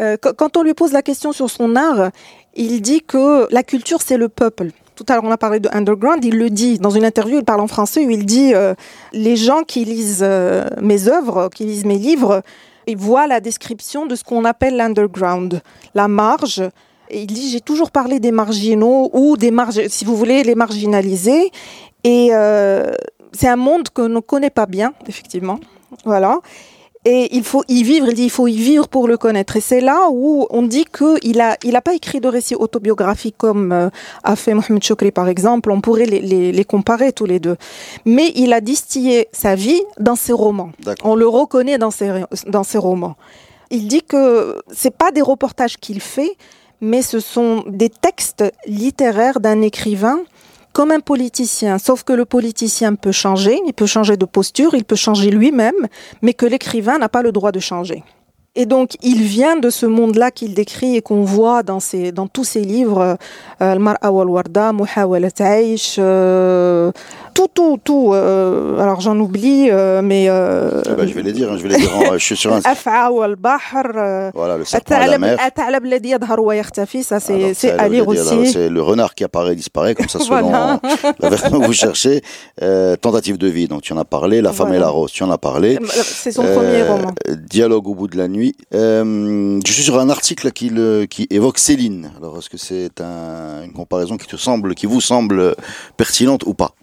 Euh, 0.00 0.16
qu- 0.16 0.32
quand 0.36 0.56
on 0.56 0.62
lui 0.64 0.74
pose 0.74 0.92
la 0.92 1.02
question 1.02 1.30
sur 1.32 1.48
son 1.48 1.76
art, 1.76 2.10
il 2.56 2.82
dit 2.82 3.02
que 3.02 3.46
la 3.52 3.62
culture, 3.62 4.00
c'est 4.04 4.16
le 4.16 4.28
peuple. 4.28 4.70
Tout 4.94 5.04
à 5.08 5.14
l'heure, 5.14 5.24
on 5.24 5.30
a 5.30 5.38
parlé 5.38 5.60
de 5.60 5.68
underground. 5.72 6.24
Il 6.24 6.38
le 6.38 6.50
dit 6.50 6.78
dans 6.78 6.90
une 6.90 7.04
interview. 7.04 7.38
Il 7.38 7.44
parle 7.44 7.60
en 7.60 7.66
français 7.66 8.04
où 8.04 8.10
il 8.10 8.26
dit 8.26 8.54
euh, 8.54 8.74
les 9.12 9.36
gens 9.36 9.62
qui 9.62 9.84
lisent 9.84 10.22
euh, 10.22 10.66
mes 10.80 11.08
œuvres, 11.08 11.48
qui 11.54 11.64
lisent 11.64 11.84
mes 11.84 11.98
livres, 11.98 12.42
ils 12.86 12.96
voient 12.96 13.26
la 13.26 13.40
description 13.40 14.06
de 14.06 14.14
ce 14.14 14.24
qu'on 14.24 14.44
appelle 14.44 14.76
l'underground, 14.76 15.62
la 15.94 16.08
marge. 16.08 16.62
Et 17.08 17.22
il 17.22 17.26
dit 17.26 17.50
j'ai 17.50 17.60
toujours 17.60 17.90
parlé 17.90 18.20
des 18.20 18.32
marginaux 18.32 19.10
ou 19.12 19.36
des 19.36 19.50
marges, 19.50 19.86
si 19.88 20.04
vous 20.04 20.16
voulez, 20.16 20.42
les 20.42 20.54
marginalisés. 20.54 21.50
Et 22.04 22.30
euh, 22.32 22.92
c'est 23.32 23.48
un 23.48 23.56
monde 23.56 23.88
que 23.88 24.02
ne 24.02 24.20
connaît 24.20 24.50
pas 24.50 24.66
bien, 24.66 24.92
effectivement. 25.06 25.58
Voilà. 26.04 26.38
Et 27.04 27.34
il 27.34 27.42
faut 27.42 27.64
y 27.68 27.82
vivre, 27.82 28.06
il 28.08 28.14
dit 28.14 28.24
il 28.24 28.30
faut 28.30 28.46
y 28.46 28.56
vivre 28.56 28.86
pour 28.86 29.08
le 29.08 29.16
connaître. 29.16 29.56
Et 29.56 29.60
c'est 29.60 29.80
là 29.80 30.06
où 30.10 30.46
on 30.50 30.62
dit 30.62 30.84
qu'il 30.84 31.40
a, 31.40 31.56
il 31.64 31.74
a 31.74 31.80
pas 31.80 31.94
écrit 31.94 32.20
de 32.20 32.28
récits 32.28 32.54
autobiographiques 32.54 33.34
comme 33.36 33.72
euh, 33.72 33.88
a 34.22 34.36
fait 34.36 34.54
Mohamed 34.54 34.84
Chokri 34.84 35.10
par 35.10 35.28
exemple. 35.28 35.72
On 35.72 35.80
pourrait 35.80 36.06
les, 36.06 36.20
les, 36.20 36.52
les 36.52 36.64
comparer 36.64 37.12
tous 37.12 37.26
les 37.26 37.40
deux. 37.40 37.56
Mais 38.04 38.30
il 38.36 38.52
a 38.52 38.60
distillé 38.60 39.28
sa 39.32 39.56
vie 39.56 39.82
dans 39.98 40.14
ses 40.14 40.32
romans. 40.32 40.70
On 41.02 41.16
le 41.16 41.26
reconnaît 41.26 41.78
dans 41.78 41.90
ses, 41.90 42.24
dans 42.46 42.62
ses 42.62 42.78
romans. 42.78 43.16
Il 43.70 43.88
dit 43.88 44.02
que 44.02 44.60
c'est 44.70 44.96
pas 44.96 45.10
des 45.10 45.22
reportages 45.22 45.78
qu'il 45.78 46.00
fait, 46.00 46.36
mais 46.80 47.02
ce 47.02 47.20
sont 47.20 47.64
des 47.66 47.88
textes 47.88 48.44
littéraires 48.66 49.40
d'un 49.40 49.62
écrivain 49.62 50.20
comme 50.72 50.90
un 50.90 51.00
politicien, 51.00 51.78
sauf 51.78 52.02
que 52.02 52.12
le 52.12 52.24
politicien 52.24 52.94
peut 52.94 53.12
changer, 53.12 53.60
il 53.66 53.72
peut 53.72 53.86
changer 53.86 54.16
de 54.16 54.24
posture, 54.24 54.74
il 54.74 54.84
peut 54.84 54.96
changer 54.96 55.30
lui-même, 55.30 55.86
mais 56.22 56.34
que 56.34 56.46
l'écrivain 56.46 56.98
n'a 56.98 57.08
pas 57.08 57.22
le 57.22 57.32
droit 57.32 57.52
de 57.52 57.60
changer. 57.60 58.02
Et 58.54 58.66
donc, 58.66 58.96
il 59.02 59.22
vient 59.22 59.56
de 59.56 59.70
ce 59.70 59.86
monde-là 59.86 60.30
qu'il 60.30 60.52
décrit 60.52 60.96
et 60.96 61.00
qu'on 61.00 61.24
voit 61.24 61.62
dans, 61.62 61.78
tous 62.30 62.44
ses 62.44 62.60
livres, 62.60 63.00
euh, 63.00 63.16
Al-Mar'a 63.60 64.12
wal-Warda, 64.12 64.74
Muhawalat 64.74 65.40
Aish, 65.40 65.96
euh, 65.98 66.92
tout, 67.34 67.48
tout, 67.52 67.78
tout. 67.82 68.12
Euh, 68.12 68.22
euh, 68.22 68.78
alors 68.78 69.00
j'en 69.00 69.18
oublie, 69.18 69.68
euh, 69.70 70.02
mais. 70.02 70.28
Ah 70.28 70.94
bah, 70.96 71.06
je 71.06 71.14
vais 71.14 71.22
les 71.22 71.32
dire, 71.32 71.50
hein, 71.50 71.56
je 71.56 71.62
vais 71.62 71.70
les 71.70 71.76
dire. 71.76 71.90
Hein, 71.94 72.14
je 72.14 72.24
suis 72.24 72.36
sur 72.36 72.52
un. 72.52 72.60
voilà, 74.34 74.56
le 74.56 74.64
serpent 74.64 74.94
à 74.94 75.06
la 75.06 75.18
mer. 75.18 75.38
Ça, 77.02 77.20
c'est 77.20 77.70
à 77.70 77.88
lire 77.88 78.06
aussi. 78.06 78.46
C'est 78.46 78.68
le 78.68 78.82
renard 78.82 79.14
qui 79.14 79.24
apparaît 79.24 79.52
et 79.52 79.56
disparaît, 79.56 79.94
comme 79.94 80.08
ça, 80.08 80.18
selon 80.20 80.50
voilà. 80.50 80.80
la 81.18 81.28
version 81.28 81.60
que 81.60 81.66
vous 81.66 81.72
cherchez. 81.72 82.22
Tentative 83.00 83.38
de 83.38 83.48
vie, 83.48 83.68
donc 83.68 83.82
tu 83.82 83.92
en 83.92 83.98
as 83.98 84.04
parlé. 84.04 84.40
La 84.40 84.52
femme 84.52 84.72
et 84.72 84.78
la 84.78 84.88
rose, 84.88 85.12
tu 85.12 85.22
en 85.22 85.30
as 85.30 85.38
parlé. 85.38 85.78
C'est 85.92 86.32
son 86.32 86.42
premier 86.42 86.82
roman. 86.82 87.12
Dialogue 87.28 87.88
au 87.88 87.94
bout 87.94 88.08
de 88.08 88.16
la 88.16 88.28
nuit. 88.28 88.54
Je 88.72 89.60
suis 89.72 89.82
sur 89.82 89.98
un 89.98 90.10
article 90.10 90.52
qui, 90.52 90.72
qui 91.08 91.26
évoque 91.30 91.58
Céline. 91.58 92.10
Alors, 92.18 92.38
est-ce 92.38 92.50
que 92.50 92.58
c'est 92.58 93.00
une 93.00 93.72
comparaison 93.72 94.16
qui 94.16 94.26
te 94.26 94.36
semble, 94.36 94.74
qui 94.74 94.86
vous 94.86 95.00
semble 95.00 95.54
pertinente 95.96 96.44
ou 96.46 96.54
pas? 96.54 96.74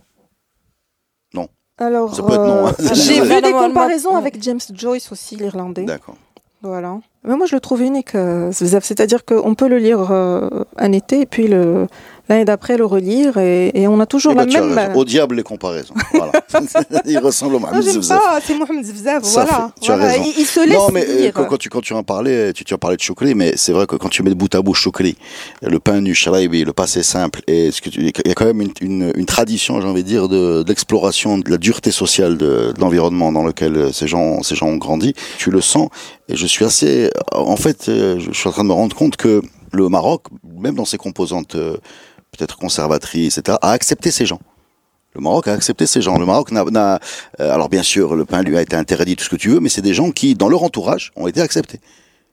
Alors 1.80 2.16
ça 2.16 2.24
peut 2.24 2.34
être 2.34 2.46
non, 2.46 2.68
hein. 2.68 2.76
euh, 2.80 2.90
j'ai 2.94 3.22
vu 3.22 3.42
des 3.42 3.52
comparaisons 3.52 4.16
avec 4.16 4.42
James 4.44 4.60
Joyce 4.74 5.12
aussi 5.12 5.36
l'irlandais 5.36 5.84
D'accord. 5.84 6.16
voilà 6.62 7.00
mais 7.24 7.36
moi 7.36 7.46
je 7.46 7.56
le 7.56 7.60
trouve 7.60 7.82
unique 7.82 8.16
euh, 8.16 8.52
c'est-à-dire 8.52 9.26
qu'on 9.26 9.56
peut 9.56 9.68
le 9.68 9.78
lire 9.78 10.12
euh, 10.12 10.50
un 10.78 10.92
été 10.92 11.22
et 11.22 11.26
puis 11.26 11.48
le 11.48 11.88
l'année 12.30 12.46
d'après 12.46 12.78
le 12.78 12.86
relire 12.86 13.38
et, 13.38 13.72
et 13.74 13.88
on 13.88 14.00
a 14.00 14.06
toujours 14.06 14.34
la 14.36 14.44
as 14.44 14.46
même 14.46 14.72
raison. 14.78 14.94
Au 14.96 15.04
diable 15.04 15.36
les 15.36 15.44
comparaisons. 15.44 15.94
Voilà. 16.14 16.32
Il 17.06 17.18
ressemble 17.20 17.56
au 17.56 17.60
Mohamed 17.60 17.84
pas, 18.08 18.40
c'est 18.44 18.56
Mohamed 18.56 18.86
Zevzef, 18.86 19.24
Ça 19.24 19.44
voilà. 19.46 19.48
fait- 19.76 19.82
tu 19.82 19.92
as 19.92 19.98
Voilà, 19.98 20.12
raison. 20.14 20.24
Il, 20.36 20.40
il 20.42 20.46
se 20.46 20.60
laisse 20.66 20.78
Non, 20.78 20.90
mais 20.94 21.06
euh, 21.08 21.32
quand, 21.34 21.46
quand 21.46 21.58
tu, 21.58 21.70
quand 21.70 21.82
tu 21.82 21.94
en 21.94 22.04
parlais, 22.04 22.54
tu, 22.54 22.64
tu 22.64 22.74
as 22.74 22.78
parlé 22.78 22.98
de 22.98 23.02
chocolat, 23.02 23.34
mais 23.36 23.54
c'est 23.56 23.72
vrai 23.74 23.86
que 23.88 23.96
quand 23.96 24.10
tu 24.10 24.24
mets 24.24 24.30
de 24.30 24.36
bout 24.36 24.54
à 24.56 24.62
bout 24.62 24.74
chocolat, 24.74 25.10
le 25.62 25.80
pain 25.80 26.02
nu, 26.02 26.14
shalaïbi, 26.16 26.64
le 26.64 26.74
passé 26.74 27.04
simple, 27.04 27.42
et 27.48 27.72
ce 27.72 27.82
que 27.82 27.90
tu, 27.90 28.02
il 28.02 28.28
y 28.28 28.32
a 28.32 28.36
quand 28.36 28.46
même 28.46 28.62
une, 28.62 28.72
une, 28.82 29.12
une 29.16 29.26
tradition, 29.26 29.80
j'ai 29.82 29.88
envie 29.88 30.04
de 30.04 30.08
dire, 30.08 30.28
de, 30.30 30.64
de 30.64 30.68
l'exploration, 30.68 31.38
de 31.38 31.50
la 31.50 31.58
dureté 31.58 31.92
sociale 31.92 32.38
de, 32.38 32.74
de 32.76 32.80
l'environnement 32.80 33.32
dans 33.32 33.44
lequel 33.44 33.76
euh, 33.78 33.92
ces 33.92 34.08
gens, 34.08 34.42
ces 34.44 34.56
gens 34.56 34.68
ont 34.68 34.78
grandi. 34.78 35.14
Tu 35.38 35.52
le 35.52 35.62
sens, 35.62 35.90
et 36.28 36.36
je 36.36 36.46
suis 36.48 36.66
assez, 36.66 37.10
en 37.34 37.56
fait, 37.56 37.88
euh, 37.90 38.20
je 38.20 38.32
suis 38.38 38.50
en 38.50 38.52
train 38.52 38.64
de 38.64 38.70
me 38.70 38.74
rendre 38.74 38.96
compte 38.96 39.16
que 39.18 39.42
le 39.72 39.88
Maroc, 39.90 40.24
même 40.60 40.76
dans 40.76 40.86
ses 40.86 40.98
composantes 40.98 41.56
peut-être 42.38 42.58
conservatrices, 42.58 43.38
etc., 43.38 43.58
a 43.62 43.72
accepté 43.72 44.12
ces 44.12 44.26
gens. 44.26 44.40
Le 45.16 45.22
Maroc 45.22 45.48
a 45.48 45.54
accepté 45.54 45.86
ces 45.88 46.02
gens. 46.02 46.18
Le 46.20 46.26
Maroc 46.26 46.52
n'a, 46.52 46.64
n'a- 46.66 47.00
euh, 47.40 47.52
alors 47.54 47.70
bien 47.70 47.82
sûr, 47.84 48.16
le 48.16 48.26
pain 48.26 48.44
lui 48.44 48.58
a 48.58 48.62
été 48.62 48.76
interdit, 48.76 49.16
tout 49.16 49.24
ce 49.26 49.30
que 49.30 49.36
tu 49.36 49.50
veux, 49.50 49.60
mais 49.60 49.70
c'est 49.70 49.82
des 49.82 49.94
gens 49.96 50.12
qui, 50.12 50.36
dans 50.36 50.50
leur 50.50 50.64
entourage, 50.64 51.12
ont 51.16 51.28
été 51.28 51.42
acceptés. 51.42 51.80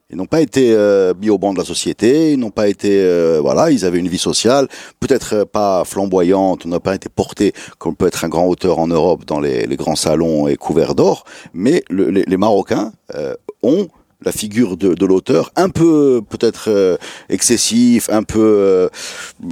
Ils 0.09 0.15
n'ont 0.15 0.25
pas 0.25 0.39
été 0.39 0.71
euh, 0.73 1.13
mis 1.19 1.29
au 1.29 1.37
banc 1.37 1.51
de 1.51 1.57
la 1.59 1.65
société, 1.65 2.31
ils 2.31 2.39
n'ont 2.39 2.51
pas 2.51 2.69
été, 2.69 2.91
euh, 3.01 3.39
voilà, 3.41 3.71
ils 3.71 3.83
avaient 3.83 3.97
une 3.99 4.07
vie 4.07 4.17
sociale, 4.17 4.69
peut-être 5.01 5.33
euh, 5.33 5.45
pas 5.45 5.83
flamboyante, 5.83 6.65
n'ont 6.65 6.79
pas 6.79 6.95
été 6.95 7.09
portés 7.09 7.51
comme 7.77 7.93
peut 7.95 8.07
être 8.07 8.23
un 8.23 8.29
grand 8.29 8.45
auteur 8.47 8.79
en 8.79 8.87
Europe 8.87 9.25
dans 9.25 9.41
les, 9.41 9.65
les 9.65 9.75
grands 9.75 9.97
salons 9.97 10.47
et 10.47 10.55
couverts 10.55 10.95
d'or, 10.95 11.25
mais 11.53 11.83
le- 11.89 12.09
les, 12.09 12.23
les 12.25 12.37
Marocains 12.37 12.93
euh, 13.15 13.33
ont 13.63 13.87
la 14.25 14.31
figure 14.31 14.77
de, 14.77 15.05
l'auteur 15.05 15.51
un 15.55 15.69
peu 15.69 16.21
peut-être 16.27 16.65
euh, 16.69 16.97
excessif, 17.29 18.09
un 18.09 18.23
peu 18.23 18.39
euh, 18.39 18.89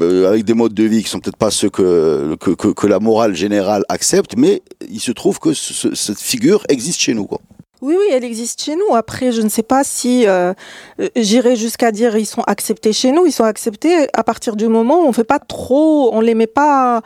euh, 0.01 0.27
avec 0.27 0.43
des 0.43 0.53
modes 0.53 0.73
de 0.73 0.83
vie 0.83 1.03
qui 1.03 1.09
sont 1.09 1.19
peut-être 1.19 1.37
pas 1.37 1.51
ceux 1.51 1.69
que, 1.69 2.35
que, 2.35 2.87
la 2.87 2.99
morale 2.99 3.35
générale 3.35 3.83
accepte, 3.89 4.35
mais 4.37 4.63
il 4.89 4.99
se 4.99 5.11
trouve 5.11 5.39
que 5.39 5.53
ce- 5.53 5.73
ce- 5.73 5.93
cette 5.95 6.19
figure 6.19 6.63
existe 6.69 6.99
chez 6.99 7.13
nous. 7.13 7.27
Oui, 7.81 7.93
oui, 7.99 8.05
elle 8.11 8.23
existe 8.23 8.63
chez 8.63 8.75
nous. 8.75 8.95
Après, 8.95 9.31
je 9.31 9.41
ne 9.41 9.49
sais 9.49 9.61
pas 9.61 9.83
si 9.83 10.25
euh, 10.25 10.53
euh, 10.99 11.09
j'irai 11.15 11.55
jusqu'à 11.55 11.91
dire 11.91 12.17
ils 12.17 12.25
sont 12.25 12.41
acceptés 12.47 12.93
chez 12.93 13.11
nous. 13.11 13.27
Ils 13.27 13.31
sont 13.31 13.43
acceptés 13.43 14.07
à 14.13 14.23
partir 14.23 14.55
du 14.55 14.67
moment 14.67 15.03
où 15.03 15.07
on 15.07 15.13
fait 15.13 15.23
pas 15.25 15.39
trop, 15.39 16.09
on 16.13 16.21
les 16.21 16.33
met 16.33 16.47
pas. 16.47 17.01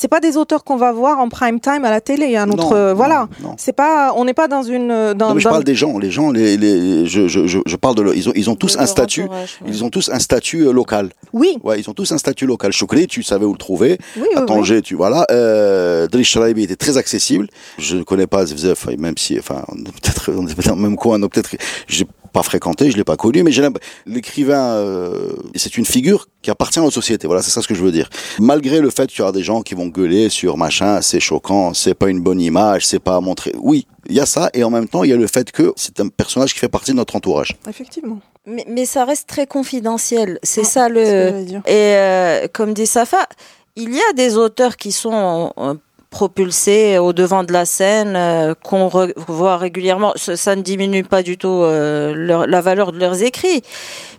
C'est 0.00 0.08
pas 0.08 0.20
des 0.20 0.38
auteurs 0.38 0.64
qu'on 0.64 0.76
va 0.76 0.92
voir 0.92 1.18
en 1.18 1.28
prime 1.28 1.60
time 1.60 1.84
à 1.84 1.90
la 1.90 2.00
télé. 2.00 2.34
Un 2.34 2.48
autre, 2.48 2.70
Non, 2.70 2.74
euh, 2.74 2.94
voilà. 2.94 3.28
non. 3.42 3.54
C'est 3.58 3.74
pas, 3.74 4.14
on 4.16 4.24
n'est 4.24 4.32
pas 4.32 4.48
dans 4.48 4.62
une. 4.62 4.90
euh, 4.90 5.12
Dans, 5.12 5.28
Non, 5.28 5.34
mais 5.34 5.40
je 5.40 5.44
dans- 5.44 5.50
parle 5.50 5.64
des 5.64 5.74
gens, 5.74 5.98
les 5.98 6.10
gens, 6.10 6.30
les, 6.30 6.56
les, 6.56 7.04
je, 7.04 7.28
je, 7.28 7.46
je, 7.46 7.58
je 7.66 7.76
parle 7.76 7.96
de 7.96 8.02
leur, 8.02 8.14
ils 8.14 8.26
ont, 8.26 8.32
ils 8.34 8.48
ont 8.48 8.54
tous 8.54 8.76
De 8.76 8.80
un 8.82 8.86
statut, 8.86 9.24
ouais. 9.24 9.28
ils 9.66 9.84
ont 9.84 9.90
tous 9.90 10.08
un 10.08 10.18
statut 10.18 10.62
euh, 10.66 10.72
local. 10.72 11.10
Oui, 11.34 11.58
Ouais, 11.62 11.78
ils 11.78 11.90
ont 11.90 11.92
tous 11.92 12.10
un 12.12 12.16
statut 12.18 12.46
local. 12.46 12.72
Chocolat, 12.72 13.04
tu 13.06 13.22
savais 13.22 13.44
où 13.44 13.52
le 13.52 13.58
trouver. 13.58 13.98
oui, 14.16 14.22
oui. 14.22 14.28
à 14.36 14.40
oui. 14.40 14.46
Tanger, 14.46 14.80
tu 14.80 14.94
voilà. 14.94 15.26
Euh, 15.30 16.06
Driss 16.06 16.28
Shalabi 16.28 16.62
était 16.62 16.76
très 16.76 16.96
accessible. 16.96 17.48
Je 17.76 17.96
ne 17.98 18.02
connais 18.02 18.26
pas 18.26 18.46
Zevzef, 18.46 18.86
même 18.96 19.18
si, 19.18 19.38
enfin, 19.38 19.64
peut-être 19.68 20.32
on 20.34 20.46
est 20.46 20.54
peut-être 20.54 20.68
dans 20.70 20.76
le 20.76 20.80
même 20.82 20.96
coin, 20.96 21.18
donc 21.18 21.32
peut-être 21.32 21.50
que 21.50 21.56
j'ai 21.88 22.06
pas 22.32 22.42
fréquenté, 22.42 22.90
je 22.90 22.96
l'ai 22.96 23.04
pas 23.04 23.16
connu, 23.16 23.42
mais 23.42 23.52
j'ai 23.52 23.66
l'écrivain, 24.06 24.74
euh, 24.74 25.32
c'est 25.54 25.76
une 25.76 25.84
figure 25.84 26.28
qui 26.42 26.50
appartient 26.50 26.78
à 26.78 26.82
notre 26.82 26.94
société. 26.94 27.26
Voilà, 27.26 27.42
c'est 27.42 27.50
ça 27.50 27.62
ce 27.62 27.68
que 27.68 27.74
je 27.74 27.82
veux 27.82 27.92
dire. 27.92 28.08
Malgré 28.38 28.80
le 28.80 28.90
fait 28.90 29.06
qu'il 29.08 29.20
y 29.20 29.22
aura 29.22 29.32
des 29.32 29.42
gens 29.42 29.62
qui 29.62 29.74
vont 29.74 29.88
gueuler 29.88 30.28
sur 30.28 30.56
machin, 30.56 31.00
c'est 31.02 31.20
choquant, 31.20 31.74
c'est 31.74 31.94
pas 31.94 32.08
une 32.08 32.20
bonne 32.20 32.40
image, 32.40 32.86
c'est 32.86 32.98
pas 32.98 33.16
à 33.16 33.20
montrer. 33.20 33.52
Oui, 33.60 33.86
il 34.08 34.14
y 34.14 34.20
a 34.20 34.26
ça, 34.26 34.50
et 34.54 34.64
en 34.64 34.70
même 34.70 34.88
temps, 34.88 35.04
il 35.04 35.10
y 35.10 35.12
a 35.12 35.16
le 35.16 35.26
fait 35.26 35.50
que 35.52 35.72
c'est 35.76 36.00
un 36.00 36.08
personnage 36.08 36.52
qui 36.54 36.60
fait 36.60 36.68
partie 36.68 36.92
de 36.92 36.96
notre 36.96 37.16
entourage. 37.16 37.56
Effectivement. 37.68 38.20
Mais, 38.46 38.64
mais 38.68 38.86
ça 38.86 39.04
reste 39.04 39.28
très 39.28 39.46
confidentiel. 39.46 40.38
C'est 40.42 40.62
Ah, 40.62 40.64
ça 40.64 40.88
c'est 40.88 41.04
ce 41.04 41.50
que 41.50 41.52
le. 41.52 41.58
Et 41.66 41.94
euh, 41.96 42.46
comme 42.52 42.72
dit 42.72 42.86
Safa, 42.86 43.26
il 43.76 43.94
y 43.94 44.00
a 44.00 44.12
des 44.14 44.36
auteurs 44.36 44.76
qui 44.76 44.92
sont 44.92 45.52
propulsés 46.10 46.98
au 46.98 47.12
devant 47.12 47.44
de 47.44 47.52
la 47.52 47.64
scène, 47.64 48.14
euh, 48.16 48.54
qu'on 48.64 48.88
re- 48.88 49.12
voit 49.28 49.56
régulièrement. 49.56 50.12
Ça, 50.16 50.36
ça 50.36 50.56
ne 50.56 50.62
diminue 50.62 51.04
pas 51.04 51.22
du 51.22 51.38
tout 51.38 51.48
euh, 51.48 52.12
leur- 52.14 52.46
la 52.48 52.60
valeur 52.60 52.90
de 52.92 52.98
leurs 52.98 53.22
écrits. 53.22 53.62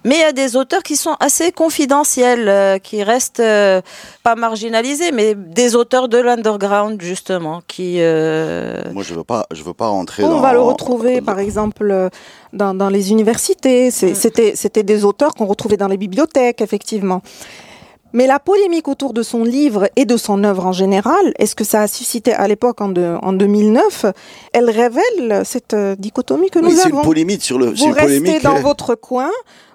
Mais 0.06 0.16
il 0.16 0.22
y 0.22 0.24
a 0.24 0.32
des 0.32 0.56
auteurs 0.56 0.84
qui 0.84 0.96
sont 0.96 1.16
assez 1.20 1.52
confidentiels, 1.52 2.48
euh, 2.50 2.78
qui 2.80 3.04
restent 3.04 3.40
euh, 3.42 3.82
pas 4.24 4.36
marginalisés, 4.36 5.12
mais 5.12 5.36
des 5.36 5.76
auteurs 5.76 6.08
de 6.08 6.18
l'underground 6.18 7.00
justement, 7.02 7.62
qui. 7.68 7.98
euh, 8.00 8.82
Moi, 8.94 9.04
je 9.04 9.14
veux 9.14 9.24
pas, 9.26 9.46
je 9.52 9.62
veux 9.62 9.74
pas 9.74 9.88
rentrer 9.88 10.24
On 10.24 10.30
dans. 10.30 10.40
va 10.40 10.54
le 10.54 10.62
retrouver, 10.62 11.22
par 11.22 11.40
exemple, 11.40 12.10
dans, 12.54 12.74
dans 12.74 12.90
les 12.90 13.12
universités. 13.12 13.90
Mm. 13.90 14.16
C'était 14.16 14.54
c'était 14.56 14.84
des 14.84 15.04
auteurs 15.06 15.34
qu'on 15.36 15.46
retrouvait 15.46 15.78
dans 15.78 15.88
les 15.90 15.98
bibliothèques, 15.98 16.62
effectivement. 16.62 17.22
Mais 18.14 18.28
la 18.28 18.40
polémique 18.40 18.88
autour 18.88 19.14
de 19.14 19.24
son 19.24 19.44
livre 19.44 19.90
et 19.96 20.06
de 20.06 20.18
son 20.18 20.44
œuvre 20.44 20.66
en 20.66 20.72
général, 20.74 21.34
est-ce 21.40 21.56
que 21.56 21.64
ça 21.64 21.82
a 21.82 21.88
suscité 21.88 22.34
à 22.34 22.48
l'époque, 22.48 22.82
en, 22.82 22.90
de- 22.90 23.16
en 23.22 23.34
2009, 23.34 24.06
elle 24.54 24.70
révèle 24.70 25.44
cette 25.46 25.74
euh, 25.74 25.96
dichotomie 25.98 26.50
que 26.50 26.60
Oui, 26.60 26.66
nous 26.66 26.72
c'est 26.72 26.90
une 26.90 26.96
avons? 26.96 27.04
polémique 27.04 27.42
sur 27.44 27.58
le. 27.58 27.68
Vous 27.68 27.86
restez 27.92 28.02
polémique, 28.20 28.44
dans 28.44 28.58
euh, 28.58 28.62
votre 28.62 28.96
coin, 28.96 29.30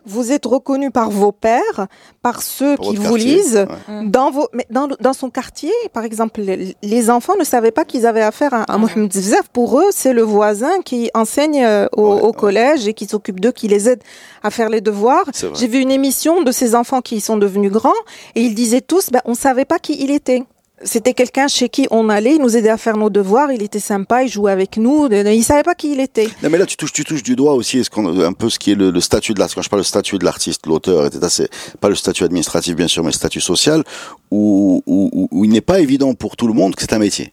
vous 0.07 0.33
êtes 0.33 0.47
reconnu 0.47 0.91
par 0.91 1.11
vos 1.11 1.33
pairs, 1.33 1.87
par 2.23 2.43
ceux 2.43 2.77
pour 2.77 2.91
qui 2.91 2.97
vous 2.97 3.03
quartier. 3.11 3.35
lisent. 3.37 3.67
Ouais. 3.89 4.05
Dans, 4.07 4.31
vos, 4.31 4.49
mais 4.53 4.67
dans, 4.71 4.89
dans 5.01 5.13
son 5.13 5.31
quartier, 5.31 5.73
par 5.93 6.05
exemple, 6.05 6.41
les, 6.41 6.77
les 6.83 7.11
enfants 7.11 7.35
ne 7.39 7.45
savaient 7.45 7.71
pas 7.73 7.85
qu'ils 7.85 8.07
avaient 8.07 8.23
affaire 8.23 8.55
à, 8.55 8.63
à 8.65 8.77
Mhm. 8.79 8.81
Mohamed. 8.83 9.13
Pour 9.53 9.81
eux, 9.81 9.87
c'est 9.91 10.13
le 10.13 10.23
voisin 10.23 10.81
qui 10.85 11.11
enseigne 11.15 11.65
euh, 11.65 11.87
au, 11.97 12.03
Ouais, 12.15 12.21
au 12.23 12.27
ouais. 12.27 12.33
collège 12.33 12.87
et 12.89 12.95
qui 12.95 13.07
s'occupe 13.07 13.41
d'eux, 13.41 13.53
qui 13.53 13.69
les 13.69 13.89
aide 13.89 14.03
à 14.43 14.51
faire 14.51 14.69
les 14.69 14.81
devoirs. 14.81 15.25
J'ai 15.55 15.67
vu 15.67 15.81
une 15.81 15.91
émission 15.91 16.43
de 16.43 16.53
ces 16.53 16.75
enfants 16.75 17.01
qui 17.01 17.21
sont 17.21 17.37
devenus 17.37 17.73
grands 17.73 17.93
et 18.35 18.43
ils 18.43 18.55
disaient 18.55 18.81
tous, 18.81 19.11
ben, 19.11 19.21
on 19.25 19.35
savait 19.35 19.65
pas 19.65 19.79
qui 19.79 19.97
il 20.03 20.11
était. 20.11 20.45
C'était 20.83 21.15
quelqu'un 21.15 21.49
chez 21.49 21.71
qui 21.71 21.87
on 21.91 22.11
allait, 22.11 22.35
il 22.35 22.41
nous 22.43 22.55
aidait 22.55 22.69
à 22.69 22.77
faire 22.77 22.99
nos 22.99 23.09
devoirs, 23.09 23.51
il 23.51 23.63
était 23.63 23.81
sympa, 23.81 24.25
il 24.25 24.29
jouait 24.29 24.53
avec 24.53 24.77
nous, 24.77 25.09
il 25.11 25.43
savait 25.43 25.63
pas 25.63 25.75
qui 25.75 25.93
il 25.93 26.01
était. 26.01 26.29
Non, 26.43 26.51
mais 26.51 26.59
là, 26.59 26.67
tu 26.67 26.77
touches, 26.77 26.93
tu 26.93 27.03
touches 27.03 27.23
du 27.23 27.35
doigt 27.35 27.55
aussi 27.55 27.83
ce 27.83 27.89
qu'on, 27.89 28.21
un 28.21 28.33
peu 28.35 28.51
ce 28.51 28.59
qui 28.59 28.73
est 28.73 28.75
le, 28.75 28.91
le 28.91 29.01
statut 29.01 29.33
de 29.33 29.39
l'artiste. 29.39 29.55
Quand 29.57 29.63
je 29.63 29.71
parle 29.71 29.85
statut 29.85 30.19
de 30.19 30.25
l'artiste, 30.27 30.67
l'auteur, 30.67 31.07
etc., 31.07 31.27
c'est 31.31 31.79
pas 31.81 31.89
le 31.89 31.95
statut 31.95 32.25
administratif, 32.25 32.77
bien 32.77 32.89
sûr, 32.89 33.03
mais 33.03 33.09
le 33.09 33.15
statut 33.15 33.41
social, 33.41 33.85
où, 34.31 34.83
où, 34.87 35.09
où- 35.15 35.29
où 35.31 35.45
il 35.47 35.51
n'est 35.51 35.63
pas 35.63 35.81
évident 35.81 36.13
pour 36.13 36.37
tout 36.37 36.47
le 36.47 36.53
monde 36.53 36.75
que 36.75 36.83
c'est 36.83 36.93
un 36.93 36.99
métier. 36.99 37.33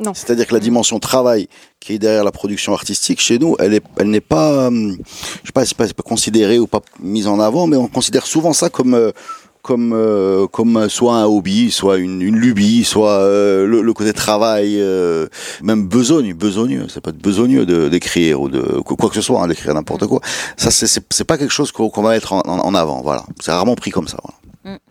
Non. 0.00 0.14
C'est-à-dire 0.14 0.46
que 0.46 0.54
la 0.54 0.60
dimension 0.60 0.98
travail 1.00 1.48
qui 1.80 1.92
est 1.94 1.98
derrière 1.98 2.22
la 2.24 2.30
production 2.32 2.72
artistique 2.72 3.20
chez 3.20 3.38
nous, 3.38 3.56
elle 3.58 3.74
est, 3.74 3.82
elle 3.98 4.08
n'est 4.08 4.20
pas, 4.22 4.68
hum, 4.68 4.96
je 5.42 5.46
sais 5.48 5.52
pas, 5.52 5.66
c'est 5.66 5.76
pas, 5.76 5.86
c'est 5.86 5.92
pas 5.96 6.02
considérée 6.04 6.58
ou 6.58 6.66
pas 6.68 6.80
mise 7.00 7.26
en 7.26 7.40
avant, 7.40 7.66
mais 7.66 7.76
on 7.76 7.88
considère 7.88 8.24
souvent 8.24 8.52
ça 8.54 8.70
comme, 8.70 8.94
euh, 8.94 9.10
comme, 9.68 9.92
euh, 9.92 10.46
comme 10.46 10.88
soit 10.88 11.16
un 11.16 11.26
hobby, 11.26 11.70
soit 11.70 11.98
une, 11.98 12.20
lubie, 12.22 12.84
soit 12.84 13.18
euh, 13.20 13.66
le, 13.66 13.92
côté 13.92 14.14
travail, 14.14 14.80
euh, 14.80 15.26
même 15.62 15.86
besogne, 15.86 16.32
besogneux. 16.32 16.86
C'est 16.88 17.02
pas 17.02 17.12
de 17.12 17.18
besogneux 17.18 17.66
d'écrire 17.90 18.40
ou 18.40 18.48
de 18.48 18.62
quoi 18.80 19.10
que 19.10 19.14
ce 19.14 19.20
soit, 19.20 19.42
hein, 19.42 19.46
d'écrire 19.46 19.74
n'importe 19.74 20.06
quoi. 20.06 20.20
Ça, 20.56 20.70
c'est- 20.70 21.24
pas 21.24 21.36
quelque 21.36 21.52
chose 21.52 21.70
qu'on 21.70 21.90
va 22.00 22.10
mettre 22.12 22.32
en, 22.32 22.74
avant. 22.74 23.02
Voilà, 23.02 23.24
c'est 23.40 23.52
rarement 23.52 23.74
pris 23.74 23.90
comme 23.90 24.08
ça. 24.08 24.16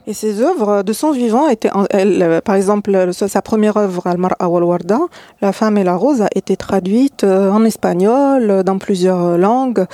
Et 0.05 0.13
ses 0.13 0.41
œuvres 0.41 0.83
de 0.83 0.93
son 0.93 1.11
vivant 1.11 1.49
étaient, 1.49 1.71
par 2.45 2.55
exemple, 2.55 2.91
le- 2.91 3.11
sa 3.13 3.41
première 3.41 3.77
œuvre, 3.77 4.05
Al-Mar'a 4.05 4.47
wal 4.47 4.63
Warda, 4.63 4.99
La 5.41 5.53
femme 5.53 5.79
et 5.79 5.83
la 5.83 5.95
rose, 5.95 6.21
a 6.21 6.29
été 6.35 6.55
traduite 6.55 7.23
en 7.23 7.65
espagnol, 7.65 8.61
dans 8.63 8.77
plusieurs 8.77 9.39
langues. 9.39 9.85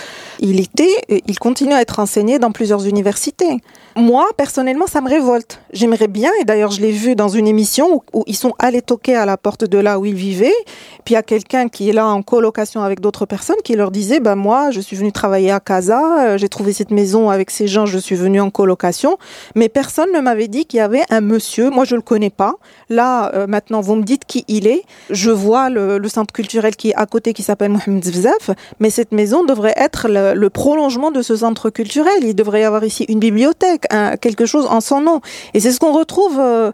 Il 0.42 0.60
était, 0.60 0.96
il 1.26 1.40
continue 1.40 1.74
à 1.74 1.80
être 1.82 2.00
enseigné 2.00 2.38
dans 2.38 2.52
plusieurs 2.52 2.86
universités. 2.86 3.62
Moi, 3.96 4.28
personnellement, 4.38 4.88
ça 4.88 5.02
me 5.02 5.10
révolte. 5.10 5.62
J'aimerais 5.72 6.08
bien, 6.08 6.32
et 6.42 6.46
d'ailleurs, 6.46 6.72
je 6.72 6.82
l'ai 6.82 6.92
vu 6.92 7.16
dans 7.16 7.28
une 7.28 7.46
émission 7.46 8.02
où, 8.12 8.24
ils 8.26 8.36
sont 8.36 8.54
allés 8.58 8.82
toquer 8.82 9.16
à 9.16 9.28
la 9.28 9.38
porte 9.38 9.66
de 9.66 9.78
là 9.78 10.00
où 10.00 10.06
ils 10.06 10.16
vivaient. 10.16 10.54
Puis 11.06 11.14
il 11.14 11.16
y 11.16 11.18
a 11.18 11.22
quelqu'un 11.22 11.70
qui 11.70 11.90
est 11.90 11.94
là 11.94 12.08
en 12.08 12.24
colocation 12.24 12.82
avec 12.82 13.02
d'autres 13.02 13.28
personnes 13.28 13.58
qui 13.64 13.76
leur 13.76 13.92
disait, 13.92 14.20
ben 14.20 14.36
moi, 14.36 14.72
je 14.72 14.80
suis 14.80 14.96
venu 14.96 15.12
travailler 15.12 15.52
à 15.52 15.60
Casa, 15.60 16.26
euh, 16.26 16.38
j'ai 16.40 16.50
trouvé 16.50 16.74
cette 16.74 16.90
maison 16.90 17.30
avec 17.30 17.52
ces 17.52 17.68
gens, 17.68 17.86
je 17.86 18.00
suis 18.00 18.16
venu 18.16 18.42
en 18.42 18.50
colocation. 18.50 19.18
Mais 19.54 19.70
personne 19.70 20.12
ne 20.12 20.20
m'avait 20.22 20.48
dit 20.48 20.66
qu'il 20.66 20.78
y 20.78 20.82
avait 20.82 21.04
un 21.12 21.22
monsieur, 21.22 21.70
moi 21.70 21.86
je 21.86 21.96
le 21.96 22.02
connais 22.02 22.32
pas. 22.32 22.56
Là, 22.90 23.32
euh, 23.36 23.46
maintenant, 23.46 23.82
vous 23.82 23.96
me 23.96 24.04
dites 24.04 24.26
qui 24.26 24.44
il 24.48 24.66
est. 24.66 24.84
Je 25.12 25.30
vois 25.30 25.70
le, 25.70 26.02
centre 26.08 26.34
culturel 26.34 26.76
qui 26.76 26.90
est 26.90 26.96
à 26.96 27.06
côté, 27.06 27.34
qui 27.34 27.44
s'appelle 27.44 27.72
Mohamed 27.72 28.04
Zvzaf, 28.04 28.50
mais 28.80 28.90
cette 28.90 29.12
maison 29.12 29.44
devrait 29.44 29.74
être 29.78 30.08
le, 30.10 30.34
le 30.34 30.50
prolongement 30.50 31.12
de 31.12 31.22
ce 31.22 31.36
centre 31.36 31.70
culturel. 31.70 32.24
Il 32.24 32.36
devrait 32.36 32.62
y 32.62 32.64
avoir 32.64 32.84
ici 32.84 33.06
une 33.08 33.20
bibliothèque, 33.20 33.83
quelque 34.22 34.46
chose 34.46 34.66
en 34.66 34.82
son 34.82 35.02
nom. 35.02 35.22
Et 35.54 35.60
c'est 35.60 35.72
ce 35.72 35.80
qu'on 35.80 35.94
retrouve 35.94 36.40
euh, 36.40 36.72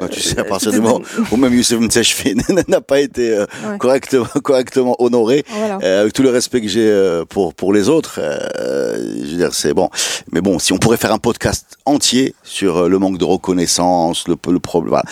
bah, 0.00 0.08
tu 0.08 0.20
sais, 0.20 0.38
à 0.38 0.44
partir 0.44 0.72
du 0.72 0.80
moment 0.80 1.00
où 1.30 1.36
même 1.36 1.54
Youssef 1.54 1.78
Mtsechfi 1.80 2.34
n'a 2.68 2.80
pas 2.80 3.00
été 3.00 3.32
euh, 3.32 3.46
correctement, 3.78 4.26
correctement 4.42 4.96
honoré, 4.98 5.44
euh, 5.82 6.02
avec 6.02 6.12
tout 6.12 6.22
le 6.22 6.30
respect 6.30 6.60
que 6.60 6.68
j'ai 6.68 6.88
euh, 6.88 7.24
pour 7.24 7.54
pour 7.54 7.72
les 7.72 7.88
autres, 7.88 8.20
je 8.20 9.30
veux 9.30 9.36
dire, 9.36 9.54
c'est 9.54 9.74
bon. 9.74 9.88
Mais 10.32 10.40
bon, 10.40 10.58
si 10.58 10.72
on 10.72 10.78
pourrait 10.78 10.96
faire 10.96 11.12
un 11.12 11.18
podcast 11.18 11.76
entier 11.84 12.34
sur 12.42 12.88
le 12.88 12.98
manque 12.98 13.18
de 13.18 13.24
reconnaissance, 13.24 14.28
le, 14.28 14.36
le 14.50 14.58
problème, 14.58 14.90
voilà. 14.90 15.04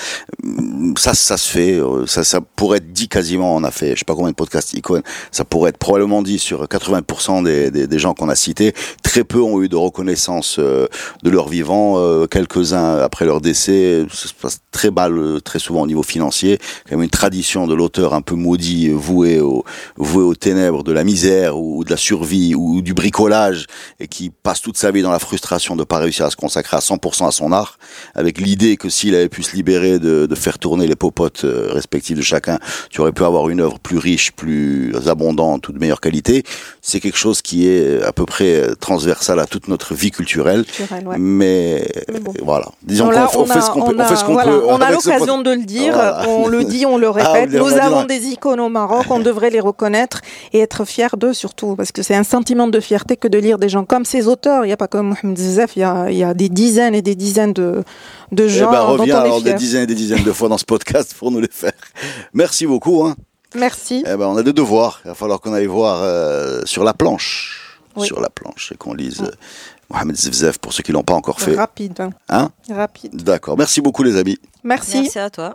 ça, 0.96 1.14
ça 1.14 1.36
se 1.36 1.48
fait, 1.48 1.80
ça, 2.06 2.24
ça 2.24 2.40
pourrait 2.40 2.78
être 2.78 2.92
dit 2.92 3.08
quasiment. 3.08 3.56
On 3.56 3.64
a 3.64 3.70
fait, 3.70 3.90
je 3.94 4.00
sais 4.00 4.04
pas 4.04 4.14
combien 4.14 4.30
de 4.30 4.36
podcasts 4.36 4.74
icônes, 4.74 5.02
ça 5.30 5.44
pourrait 5.44 5.70
être 5.70 5.78
probablement 5.78 6.22
dit 6.22 6.38
sur 6.38 6.64
80% 6.64 7.44
des, 7.44 7.70
des, 7.70 7.86
des, 7.86 7.98
gens 7.98 8.14
qu'on 8.14 8.28
a 8.28 8.34
cités. 8.34 8.74
Très 9.02 9.24
peu 9.24 9.40
ont 9.40 9.62
eu 9.62 9.68
de 9.68 9.76
reconnaissance 9.76 10.58
de 10.58 11.30
leur 11.30 11.48
vivant, 11.48 12.26
quelques-uns 12.26 12.98
après 12.98 13.24
leur 13.24 13.40
décès. 13.40 14.04
Ça 14.12 14.28
se 14.28 14.34
passe 14.34 14.60
très 14.76 14.90
mal, 14.90 15.16
euh, 15.16 15.40
très 15.40 15.58
souvent 15.58 15.82
au 15.82 15.86
niveau 15.86 16.02
financier. 16.02 16.58
Quand 16.84 16.96
même 16.96 17.04
une 17.04 17.08
tradition 17.08 17.66
de 17.66 17.74
l'auteur 17.74 18.12
un 18.12 18.20
peu 18.20 18.34
maudit, 18.34 18.90
voué, 18.90 19.40
au, 19.40 19.64
voué 19.96 20.22
aux 20.22 20.34
ténèbres 20.34 20.84
de 20.84 20.92
la 20.92 21.02
misère 21.02 21.58
ou 21.58 21.82
de 21.82 21.88
la 21.88 21.96
survie 21.96 22.54
ou 22.54 22.82
du 22.82 22.92
bricolage 22.92 23.66
et 24.00 24.06
qui 24.06 24.28
passe 24.28 24.60
toute 24.60 24.76
sa 24.76 24.90
vie 24.90 25.00
dans 25.00 25.10
la 25.10 25.18
frustration 25.18 25.76
de 25.76 25.84
pas 25.84 25.96
réussir 25.98 26.26
à 26.26 26.30
se 26.30 26.36
consacrer 26.36 26.76
à 26.76 26.80
100% 26.80 27.26
à 27.26 27.30
son 27.30 27.52
art, 27.52 27.78
avec 28.14 28.38
l'idée 28.38 28.76
que 28.76 28.90
s'il 28.90 29.14
avait 29.14 29.30
pu 29.30 29.42
se 29.42 29.56
libérer 29.56 29.98
de, 29.98 30.26
de 30.26 30.34
faire 30.34 30.58
tourner 30.58 30.86
les 30.86 30.94
popotes 30.94 31.44
euh, 31.44 31.68
respectifs 31.72 32.18
de 32.18 32.22
chacun, 32.22 32.58
tu 32.90 33.00
aurais 33.00 33.12
pu 33.12 33.24
avoir 33.24 33.48
une 33.48 33.60
œuvre 33.62 33.78
plus 33.78 33.96
riche, 33.96 34.32
plus 34.32 34.94
abondante 35.06 35.70
ou 35.70 35.72
de 35.72 35.78
meilleure 35.78 36.02
qualité. 36.02 36.42
C'est 36.82 37.00
quelque 37.00 37.16
chose 37.16 37.40
qui 37.40 37.66
est 37.66 38.02
à 38.02 38.12
peu 38.12 38.26
près 38.26 38.74
transversal 38.78 39.40
à 39.40 39.46
toute 39.46 39.68
notre 39.68 39.94
vie 39.94 40.10
culturelle. 40.10 40.66
Mais, 41.18 41.88
voilà. 42.42 42.68
Disons 42.82 43.08
qu'on. 43.08 43.46
On 43.46 43.46
fait 43.46 44.16
ce 44.16 44.24
qu'on 44.24 44.36
peut 44.36 44.65
on 44.68 44.80
a 44.80 44.90
l'occasion 44.90 45.42
de 45.42 45.50
le 45.50 45.64
dire, 45.64 45.94
on 46.28 46.48
le 46.48 46.64
dit, 46.64 46.86
on 46.86 46.98
le 46.98 47.08
ah, 47.16 47.32
répète. 47.32 47.52
Nous 47.52 47.72
avons 47.74 48.04
des 48.04 48.26
icônes 48.28 48.60
au 48.60 48.68
Maroc, 48.68 49.06
on 49.10 49.20
devrait 49.20 49.50
les 49.50 49.60
reconnaître 49.60 50.20
et 50.52 50.60
être 50.60 50.84
fiers 50.84 51.16
d'eux 51.16 51.32
surtout, 51.32 51.76
parce 51.76 51.92
que 51.92 52.02
c'est 52.02 52.14
un 52.14 52.24
sentiment 52.24 52.68
de 52.68 52.80
fierté 52.80 53.16
que 53.16 53.28
de 53.28 53.38
lire 53.38 53.58
des 53.58 53.68
gens 53.68 53.84
comme 53.84 54.04
ces 54.04 54.28
auteurs. 54.28 54.64
Il 54.64 54.68
n'y 54.68 54.72
a 54.72 54.76
pas 54.76 54.88
comme 54.88 55.08
Mohamed 55.08 55.36
Zizef, 55.36 55.76
il 55.76 55.80
y 55.80 55.84
a, 55.84 56.10
il 56.10 56.16
y 56.16 56.24
a 56.24 56.34
des 56.34 56.48
dizaines 56.48 56.94
et 56.94 57.02
des 57.02 57.14
dizaines 57.14 57.52
de, 57.52 57.82
de 58.32 58.44
eh 58.44 58.48
gens. 58.48 58.68
Eh 58.70 58.72
ben, 58.72 58.80
reviens 58.82 59.20
alors 59.20 59.42
des 59.42 59.54
dizaines 59.54 59.82
et 59.82 59.86
des 59.86 59.94
dizaines 59.94 60.24
de 60.24 60.32
fois 60.32 60.48
dans 60.48 60.58
ce 60.58 60.64
podcast 60.64 61.14
pour 61.18 61.30
nous 61.30 61.40
les 61.40 61.48
faire. 61.50 61.72
Merci 62.32 62.66
beaucoup. 62.66 63.04
Hein. 63.04 63.16
Merci. 63.54 64.04
Eh 64.06 64.16
ben, 64.16 64.26
on 64.26 64.36
a 64.36 64.42
des 64.42 64.52
devoirs. 64.52 65.00
Il 65.04 65.08
va 65.08 65.14
falloir 65.14 65.40
qu'on 65.40 65.52
aille 65.52 65.66
voir 65.66 66.02
euh, 66.02 66.62
sur 66.64 66.84
la 66.84 66.94
planche. 66.94 67.62
Sur 67.98 68.20
la 68.20 68.28
planche 68.28 68.72
et 68.72 68.76
qu'on 68.76 68.92
lise. 68.92 69.22
Euh, 69.22 69.30
Mohamed 69.90 70.16
Zivzev 70.16 70.58
pour 70.58 70.72
ceux 70.72 70.82
qui 70.82 70.92
l'ont 70.92 71.02
pas 71.02 71.14
encore 71.14 71.40
fait. 71.40 71.54
Rapide. 71.54 72.10
Hein? 72.28 72.50
Rapide. 72.68 73.22
D'accord. 73.22 73.56
Merci 73.56 73.80
beaucoup 73.80 74.02
les 74.02 74.16
amis. 74.16 74.38
Merci. 74.64 75.02
Merci 75.02 75.18
à 75.18 75.30
toi. 75.30 75.54